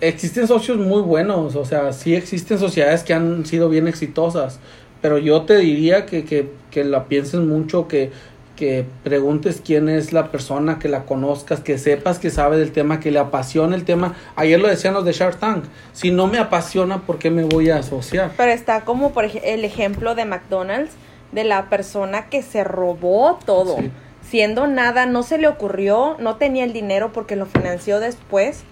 Existen 0.00 0.46
socios 0.46 0.78
muy 0.78 1.02
buenos, 1.02 1.56
o 1.56 1.64
sea, 1.64 1.92
sí 1.92 2.14
existen 2.14 2.58
sociedades 2.58 3.02
que 3.02 3.14
han 3.14 3.44
sido 3.44 3.68
bien 3.68 3.88
exitosas, 3.88 4.60
pero 5.02 5.18
yo 5.18 5.42
te 5.42 5.56
diría 5.56 6.06
que, 6.06 6.24
que, 6.24 6.52
que 6.70 6.84
la 6.84 7.06
pienses 7.06 7.40
mucho, 7.40 7.88
que 7.88 8.12
que 8.58 8.84
preguntes 9.04 9.62
quién 9.64 9.88
es 9.88 10.12
la 10.12 10.32
persona, 10.32 10.80
que 10.80 10.88
la 10.88 11.04
conozcas, 11.04 11.60
que 11.60 11.78
sepas 11.78 12.18
que 12.18 12.28
sabe 12.28 12.58
del 12.58 12.72
tema, 12.72 12.98
que 12.98 13.12
le 13.12 13.20
apasiona 13.20 13.76
el 13.76 13.84
tema. 13.84 14.16
Ayer 14.34 14.58
lo 14.58 14.66
decían 14.66 14.94
los 14.94 15.04
de 15.04 15.12
Shark 15.12 15.38
Tank. 15.38 15.64
Si 15.92 16.10
no 16.10 16.26
me 16.26 16.38
apasiona, 16.38 17.02
¿por 17.02 17.20
qué 17.20 17.30
me 17.30 17.44
voy 17.44 17.70
a 17.70 17.76
asociar? 17.76 18.32
Pero 18.36 18.50
está 18.50 18.80
como 18.80 19.12
por 19.12 19.26
el 19.26 19.64
ejemplo 19.64 20.16
de 20.16 20.24
McDonald's, 20.24 20.90
de 21.30 21.44
la 21.44 21.66
persona 21.70 22.28
que 22.28 22.42
se 22.42 22.64
robó 22.64 23.38
todo. 23.46 23.76
Siendo 24.28 24.66
nada, 24.66 25.06
no 25.06 25.22
se 25.22 25.38
le 25.38 25.46
ocurrió, 25.46 26.16
no 26.18 26.34
tenía 26.34 26.64
el 26.64 26.72
dinero 26.72 27.12
porque 27.12 27.36
lo 27.36 27.46
financió 27.46 28.00
después. 28.00 28.64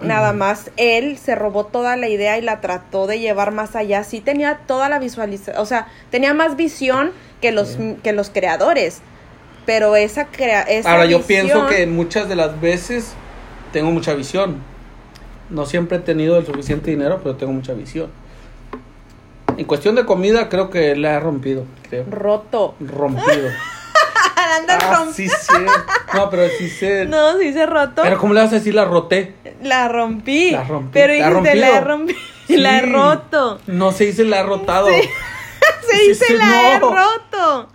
Nada 0.00 0.32
más 0.32 0.70
él 0.76 1.18
se 1.18 1.34
robó 1.34 1.66
toda 1.66 1.96
la 1.96 2.08
idea 2.08 2.38
y 2.38 2.42
la 2.42 2.60
trató 2.60 3.06
de 3.06 3.20
llevar 3.20 3.52
más 3.52 3.76
allá. 3.76 4.04
Sí 4.04 4.20
tenía 4.20 4.60
toda 4.66 4.88
la 4.88 4.98
visualización, 4.98 5.58
o 5.58 5.66
sea, 5.66 5.86
tenía 6.10 6.32
más 6.34 6.56
visión 6.56 7.12
que 7.44 7.52
los, 7.52 7.76
que 8.02 8.14
los 8.14 8.30
creadores. 8.30 9.02
Pero 9.66 9.96
esa, 9.96 10.28
crea 10.28 10.66
Ahora, 10.86 11.04
yo 11.04 11.20
pienso 11.20 11.66
que 11.66 11.86
muchas 11.86 12.26
de 12.26 12.36
las 12.36 12.58
veces 12.58 13.12
tengo 13.70 13.90
mucha 13.90 14.14
visión. 14.14 14.62
No 15.50 15.66
siempre 15.66 15.98
he 15.98 16.00
tenido 16.00 16.38
el 16.38 16.46
suficiente 16.46 16.90
dinero, 16.90 17.20
pero 17.22 17.36
tengo 17.36 17.52
mucha 17.52 17.74
visión. 17.74 18.08
En 19.58 19.66
cuestión 19.66 19.94
de 19.94 20.06
comida, 20.06 20.48
creo 20.48 20.70
que 20.70 20.96
la 20.96 21.16
he 21.16 21.20
rompido. 21.20 21.66
Roto. 22.10 22.76
Rompido. 22.80 23.50
ah, 24.36 25.06
sí, 25.12 25.28
sí. 25.28 25.52
No, 26.14 26.30
pero 26.30 26.48
sí 26.58 26.70
se. 26.70 27.04
No, 27.04 27.38
sí 27.38 27.52
se 27.52 27.66
roto. 27.66 28.02
Pero 28.04 28.18
¿cómo 28.18 28.32
le 28.32 28.40
vas 28.40 28.52
a 28.52 28.56
decir 28.56 28.74
la 28.74 28.86
roté? 28.86 29.34
La 29.62 29.88
rompí. 29.88 30.50
La 30.50 30.64
rompí. 30.64 30.90
Pero 30.94 31.12
dijiste 31.12 31.56
la, 31.56 31.80
rompí. 31.80 32.16
La 32.48 32.78
he 32.78 32.82
roto. 32.82 33.60
No 33.66 33.92
se 33.92 34.06
dice 34.06 34.24
la 34.24 34.40
he 34.40 34.42
rotado. 34.44 34.88
se 35.90 36.08
dice 36.08 36.34
la 36.34 36.74
he 36.74 36.78
roto. 36.80 37.68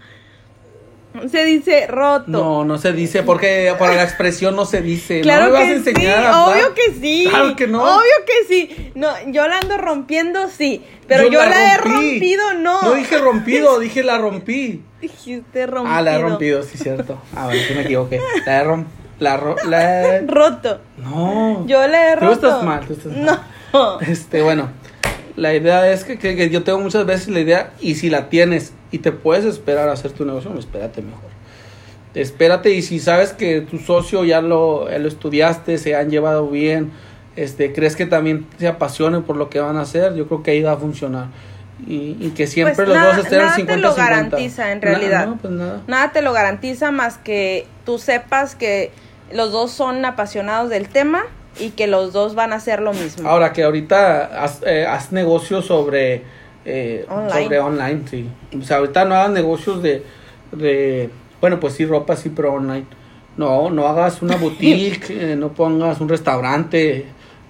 Se 1.28 1.44
dice 1.44 1.88
roto. 1.88 2.26
No, 2.28 2.64
no 2.64 2.78
se 2.78 2.94
dice, 2.94 3.24
porque 3.24 3.74
para 3.80 3.96
la 3.96 4.04
expresión 4.04 4.56
no 4.56 4.66
se 4.66 4.82
dice. 4.82 5.22
Claro 5.22 5.46
no 5.46 5.52
me 5.52 5.60
vas 5.60 5.70
a 5.70 5.72
enseñar 5.72 6.24
sí, 6.24 6.40
obvio 6.52 6.74
que 6.76 6.94
sí. 6.94 7.28
Claro 7.28 7.56
que 7.56 7.68
no. 7.68 7.84
Obvio 7.84 8.14
que 8.28 8.48
sí. 8.48 8.92
No, 8.94 9.10
yo 9.28 9.48
la 9.48 9.58
ando 9.58 9.78
rompiendo, 9.78 10.48
sí. 10.50 10.84
Pero 11.08 11.28
yo, 11.28 11.44
la, 11.44 11.74
he 11.74 11.78
rompido, 11.78 12.54
no. 12.54 12.82
No 12.84 12.94
dije 12.94 13.18
rompido, 13.18 13.80
dije 13.80 14.04
la 14.04 14.20
rompí. 14.20 14.84
Dijiste 15.02 15.66
rompido. 15.66 15.96
Ah, 15.96 16.02
la 16.04 16.16
he 16.16 16.20
rompido, 16.20 16.62
sí, 16.62 16.78
cierto. 16.78 17.20
Ah, 17.36 17.46
bueno, 17.46 17.62
sí 17.68 17.74
me 17.74 17.82
equivoqué. 17.82 18.22
La 18.46 18.62
he 18.62 18.64
rompido. 18.64 19.00
La, 19.18 19.36
ro 19.36 19.56
la 19.66 20.02
he... 20.18 20.22
roto. 20.28 20.80
No. 20.98 21.66
Yo 21.66 21.86
la 21.88 22.12
he 22.12 22.16
roto. 22.16 22.40
Tú 22.40 22.48
estás 22.48 22.64
mal, 22.64 22.86
tú 22.86 22.94
estás 22.94 23.12
mal. 23.12 23.42
No. 23.74 24.00
Este, 24.00 24.42
bueno 24.42 24.70
la 25.40 25.56
idea 25.56 25.90
es 25.92 26.04
que, 26.04 26.50
yo 26.50 26.64
tengo 26.64 26.80
muchas 26.80 27.06
veces 27.06 27.30
la 27.30 27.40
idea 27.40 27.72
y 27.80 27.96
si 27.96 28.10
la 28.10 28.30
tienes 28.30 28.74
y 28.92 29.00
te 29.00 29.12
puedes 29.12 29.46
esperar 29.46 29.88
a 29.88 29.94
hacer 29.94 30.12
tu 30.12 30.26
negocio, 30.26 30.54
espérate 30.60 31.02
mejor. 31.02 31.30
Espérate 32.14 32.72
y 32.72 32.82
si 32.82 33.00
sabes 33.00 33.32
que 33.32 33.62
tu 33.62 33.78
socio 33.78 34.26
ya 34.26 34.42
lo, 34.42 34.90
lo 34.90 35.08
estudiaste, 35.08 35.78
se 35.78 35.96
han 35.96 36.10
llevado 36.10 36.50
bien, 36.50 36.92
este, 37.36 37.72
crees 37.72 37.96
que 37.96 38.06
también 38.06 38.48
se 38.58 38.68
apasionen 38.68 39.24
por 39.24 39.38
lo 39.38 39.50
que 39.50 39.60
van 39.60 39.78
a 39.78 39.82
hacer, 39.82 40.14
yo 40.16 40.28
creo 40.28 40.44
que 40.44 40.52
ahí 40.52 40.62
va 40.62 40.74
a 40.74 40.78
funcionar. 40.78 41.28
Y, 41.88 42.32
que 42.32 42.46
siempre 42.46 42.76
pues 42.76 42.90
los 42.90 43.02
dos 43.02 43.18
estén 43.20 43.38
nada 43.40 43.56
50 43.56 43.74
te 43.74 43.82
lo 43.82 43.96
garantiza 43.96 44.74
en 44.74 44.82
realidad. 44.82 45.30
pues 45.42 45.54
nada. 45.54 45.82
nada 45.88 46.12
te 46.12 46.22
lo 46.22 46.34
garantiza 46.34 46.92
más 46.92 47.18
que 47.18 47.68
tú 47.86 47.98
sepas 47.98 48.56
que 48.56 48.92
los 49.32 49.54
dos 49.54 49.72
son 49.72 50.04
apasionados 50.04 50.70
del 50.70 50.90
tema 50.90 51.24
y 51.60 51.72
que 51.72 51.88
los 51.88 52.14
dos 52.14 52.36
van 52.36 52.54
a 52.54 52.58
hacer 52.58 52.82
lo 52.82 52.94
mismo. 52.94 53.30
Ahora 53.30 53.54
que 53.54 53.64
ahorita 53.64 54.44
haz, 54.44 54.62
eh, 54.66 54.88
negocios 55.12 55.66
sobre, 55.66 56.24
eh, 56.66 57.06
online. 57.10 57.44
sobre 57.44 57.60
online, 57.60 58.02
sí. 58.10 58.30
O 58.58 58.64
sea, 58.64 58.78
ahorita 58.78 59.06
no 59.06 59.16
hagas 59.16 59.32
negocios 59.32 59.82
de, 59.84 60.04
de, 60.52 61.10
bueno, 61.42 61.60
pues 61.60 61.74
sí, 61.74 61.86
ropa 61.86 62.16
sí, 62.16 62.30
pero 62.30 62.54
online. 62.54 62.86
No, 63.38 63.70
no 63.70 63.88
hagas 63.88 64.22
una 64.22 64.36
boutique, 64.38 65.10
eh, 65.10 65.36
no 65.36 65.50
pongas 65.50 66.02
un 66.02 66.10
restaurante. 66.10 67.06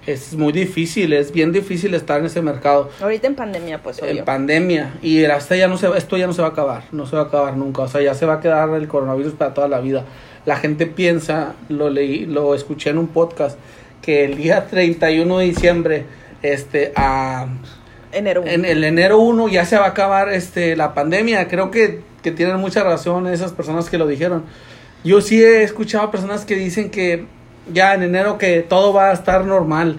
Es 0.06 0.34
muy 0.34 0.52
difícil, 0.52 1.12
es 1.12 1.30
bien 1.30 1.52
difícil 1.52 1.94
estar 1.94 2.20
en 2.20 2.26
ese 2.26 2.40
mercado. 2.40 2.90
Ahorita 3.02 3.26
en 3.26 3.34
pandemia, 3.34 3.82
pues 3.82 4.00
obvio. 4.02 4.10
En 4.10 4.24
pandemia. 4.24 4.94
Y 5.02 5.24
hasta 5.24 5.56
ya 5.56 5.68
no 5.68 5.76
se, 5.76 5.88
esto 5.96 6.16
ya 6.16 6.26
no 6.26 6.32
se 6.32 6.40
va 6.40 6.48
a 6.48 6.50
acabar, 6.52 6.84
no 6.90 7.06
se 7.06 7.16
va 7.16 7.22
a 7.22 7.24
acabar 7.26 7.56
nunca. 7.56 7.82
O 7.82 7.88
sea, 7.88 8.00
ya 8.00 8.14
se 8.14 8.24
va 8.24 8.34
a 8.34 8.40
quedar 8.40 8.70
el 8.70 8.88
coronavirus 8.88 9.34
para 9.34 9.52
toda 9.52 9.68
la 9.68 9.80
vida. 9.80 10.04
La 10.46 10.56
gente 10.56 10.86
piensa, 10.86 11.54
lo 11.68 11.90
leí, 11.90 12.24
lo 12.24 12.54
escuché 12.54 12.90
en 12.90 12.98
un 12.98 13.08
podcast, 13.08 13.58
que 14.02 14.24
el 14.24 14.36
día 14.36 14.66
31 14.66 15.38
de 15.38 15.44
diciembre, 15.44 16.06
este, 16.42 16.92
a... 16.96 17.46
Enero 18.12 18.42
En 18.44 18.64
el 18.64 18.82
enero 18.82 19.20
1 19.20 19.48
ya 19.48 19.64
se 19.64 19.78
va 19.78 19.84
a 19.84 19.88
acabar 19.90 20.30
este, 20.30 20.74
la 20.74 20.94
pandemia. 20.94 21.46
Creo 21.46 21.70
que, 21.70 22.00
que 22.22 22.32
tienen 22.32 22.56
mucha 22.56 22.82
razón 22.82 23.28
esas 23.28 23.52
personas 23.52 23.88
que 23.88 23.98
lo 23.98 24.06
dijeron. 24.08 24.44
Yo 25.04 25.20
sí 25.20 25.42
he 25.42 25.62
escuchado 25.62 26.10
personas 26.10 26.44
que 26.44 26.56
dicen 26.56 26.90
que 26.90 27.26
ya 27.72 27.94
en 27.94 28.02
enero 28.02 28.36
que 28.36 28.60
todo 28.62 28.92
va 28.92 29.10
a 29.10 29.12
estar 29.12 29.44
normal. 29.44 29.98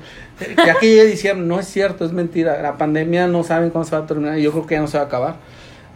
Ya 0.65 0.75
que 0.75 0.87
llegue 0.87 1.05
diciembre, 1.05 1.45
no 1.45 1.59
es 1.59 1.67
cierto, 1.67 2.03
es 2.03 2.11
mentira. 2.11 2.61
La 2.61 2.77
pandemia 2.77 3.27
no 3.27 3.43
saben 3.43 3.69
cómo 3.69 3.85
se 3.85 3.95
va 3.95 4.03
a 4.03 4.07
terminar 4.07 4.37
y 4.37 4.41
yo 4.41 4.51
creo 4.51 4.65
que 4.65 4.75
ya 4.75 4.81
no 4.81 4.87
se 4.87 4.97
va 4.97 5.03
a 5.03 5.07
acabar. 5.07 5.35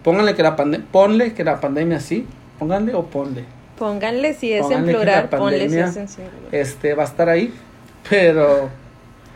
Pónganle 0.03 0.35
que 0.35 0.43
la 0.43 0.55
pandemia, 0.55 0.87
ponle 0.91 1.33
que 1.33 1.43
la 1.43 1.59
pandemia 1.59 1.99
sí, 1.99 2.27
pónganle 2.59 2.93
o 2.93 3.05
ponle. 3.07 3.43
Pónganle 3.77 4.33
si 4.35 4.53
es 4.53 4.69
en 4.69 4.85
plural, 4.85 5.29
ponle 5.29 5.69
si 5.69 5.79
es 5.79 5.97
en 5.97 6.07
singular. 6.07 6.39
Este 6.51 6.93
va 6.93 7.03
a 7.03 7.07
estar 7.07 7.27
ahí 7.27 7.53
pero 8.09 8.69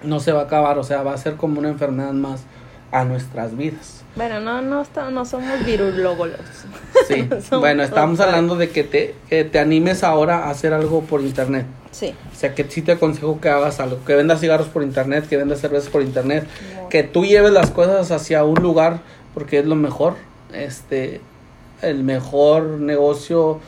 no 0.03 0.19
se 0.19 0.31
va 0.31 0.41
a 0.41 0.43
acabar, 0.43 0.77
o 0.77 0.83
sea, 0.83 1.03
va 1.03 1.13
a 1.13 1.17
ser 1.17 1.35
como 1.35 1.59
una 1.59 1.69
enfermedad 1.69 2.13
más 2.13 2.43
a 2.91 3.03
nuestras 3.03 3.55
vidas. 3.55 4.03
Bueno, 4.15 4.39
no, 4.39 4.61
no, 4.61 4.83
no 5.11 5.25
somos 5.25 5.65
virulólogos. 5.65 6.31
Sí, 7.07 7.27
bueno, 7.51 7.83
estamos 7.83 8.19
hablando 8.19 8.55
de 8.55 8.69
que 8.69 8.83
te, 8.83 9.15
que 9.29 9.43
te 9.43 9.59
animes 9.59 10.03
ahora 10.03 10.45
a 10.45 10.49
hacer 10.49 10.73
algo 10.73 11.01
por 11.01 11.21
internet. 11.21 11.65
Sí. 11.91 12.13
O 12.31 12.35
sea, 12.35 12.55
que 12.55 12.65
sí 12.69 12.81
te 12.81 12.93
aconsejo 12.93 13.39
que 13.39 13.49
hagas 13.49 13.79
algo, 13.79 14.03
que 14.05 14.15
vendas 14.15 14.39
cigarros 14.39 14.67
por 14.67 14.83
internet, 14.83 15.27
que 15.27 15.37
vendas 15.37 15.59
cervezas 15.59 15.89
por 15.89 16.01
internet, 16.01 16.47
que 16.89 17.03
tú 17.03 17.25
lleves 17.25 17.51
las 17.51 17.71
cosas 17.71 18.11
hacia 18.11 18.43
un 18.43 18.61
lugar 18.61 18.99
porque 19.33 19.59
es 19.59 19.65
lo 19.65 19.75
mejor, 19.75 20.15
este, 20.53 21.21
el 21.81 22.03
mejor 22.03 22.63
negocio 22.79 23.59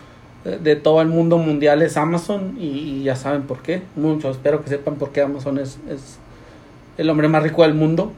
de 0.44 0.76
todo 0.76 1.02
el 1.02 1.08
mundo 1.08 1.38
mundial 1.38 1.82
es 1.82 1.98
Amazon 1.98 2.58
y, 2.60 3.04
ya 3.04 3.16
saben 3.16 3.44
por 3.44 3.62
qué. 3.62 3.82
Muchos 3.96 4.38
espero 4.38 4.64
que 4.64 4.70
sepan 4.70 4.96
por 4.96 5.12
qué 5.12 5.22
Amazon 5.22 5.60
es, 5.60 5.78
es, 5.90 6.18
el 6.98 7.10
hombre 7.10 7.28
más 7.28 7.44
rico 7.44 7.62
del 7.64 7.74
mundo. 7.74 8.12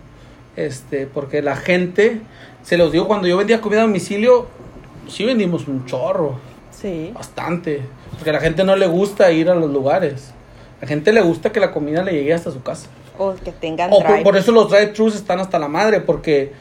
Este, 0.56 1.08
porque 1.08 1.42
la 1.42 1.56
gente, 1.56 2.22
se 2.64 2.78
los 2.78 2.92
digo, 2.92 3.08
cuando 3.08 3.28
yo 3.28 3.38
vendía 3.38 3.60
comida 3.60 3.82
a 3.82 3.84
domicilio, 3.84 4.48
sí 5.08 5.26
vendimos 5.26 5.68
un 5.68 5.86
chorro. 5.86 6.36
Sí. 6.72 7.12
Bastante. 7.14 7.82
Porque 8.12 8.30
a 8.30 8.34
la 8.34 8.40
gente 8.40 8.64
no 8.64 8.76
le 8.76 8.88
gusta 8.88 9.32
ir 9.32 9.50
a 9.50 9.56
los 9.56 9.72
lugares. 9.72 10.32
A 10.80 10.84
la 10.84 10.88
gente 10.88 11.12
le 11.12 11.22
gusta 11.22 11.52
que 11.52 11.60
la 11.60 11.72
comida 11.72 12.04
le 12.04 12.14
llegue 12.14 12.34
hasta 12.34 12.52
su 12.52 12.62
casa. 12.62 12.88
O 13.18 13.36
que 13.36 13.52
tengan 13.52 13.90
o 13.92 14.02
por, 14.24 14.38
eso 14.38 14.52
los 14.52 14.70
drive-thrus 14.70 15.16
están 15.16 15.40
hasta 15.40 15.60
la 15.60 15.68
madre, 15.68 16.02
porque 16.02 16.52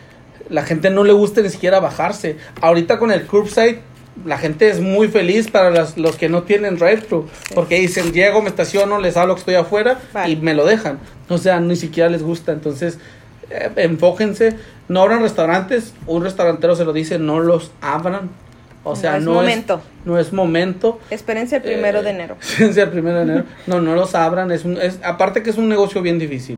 la 0.50 0.62
gente 0.64 0.90
no 0.90 1.02
le 1.02 1.12
gusta 1.12 1.40
ni 1.40 1.48
siquiera 1.48 1.80
bajarse. 1.80 2.36
Ahorita 2.60 2.98
con 2.98 3.10
el 3.10 3.26
curbside, 3.26 3.80
la 4.24 4.38
gente 4.38 4.68
es 4.68 4.80
muy 4.80 5.08
feliz 5.08 5.50
para 5.50 5.70
los 5.70 6.16
que 6.16 6.28
no 6.28 6.42
tienen 6.42 6.76
drive-thru, 6.76 7.28
porque 7.54 7.80
dicen, 7.80 8.12
llego, 8.12 8.42
me 8.42 8.48
estaciono, 8.48 8.98
les 8.98 9.16
hablo 9.16 9.34
que 9.34 9.40
estoy 9.40 9.54
afuera 9.54 10.00
y 10.26 10.36
me 10.36 10.54
lo 10.54 10.64
dejan. 10.64 10.98
O 11.28 11.38
sea, 11.38 11.60
ni 11.60 11.76
siquiera 11.76 12.08
les 12.08 12.22
gusta. 12.22 12.52
Entonces, 12.52 12.98
eh, 13.50 13.70
enfóquense, 13.76 14.56
no 14.88 15.02
abran 15.02 15.22
restaurantes, 15.22 15.94
un 16.06 16.22
restaurantero 16.22 16.76
se 16.76 16.84
lo 16.84 16.92
dice, 16.92 17.18
no 17.18 17.40
los 17.40 17.72
abran 17.80 18.30
o 18.84 18.96
sea, 18.96 19.20
no, 19.20 19.32
es 19.32 19.36
momento. 19.36 19.82
no 20.04 20.18
es 20.18 20.32
momento. 20.32 20.98
Espérense 21.10 21.56
el 21.56 21.62
primero 21.62 22.02
de 22.02 22.10
eh, 22.10 22.12
enero. 22.14 22.36
Espérense 22.40 22.82
el 22.82 22.88
primero 22.88 23.16
de 23.18 23.22
enero. 23.22 23.44
No, 23.66 23.80
no 23.80 23.94
los 23.94 24.14
abran. 24.14 24.50
Es, 24.50 24.64
un, 24.64 24.76
es 24.76 24.98
aparte 25.04 25.42
que 25.42 25.50
es 25.50 25.56
un 25.56 25.68
negocio 25.68 26.02
bien 26.02 26.18
difícil. 26.18 26.50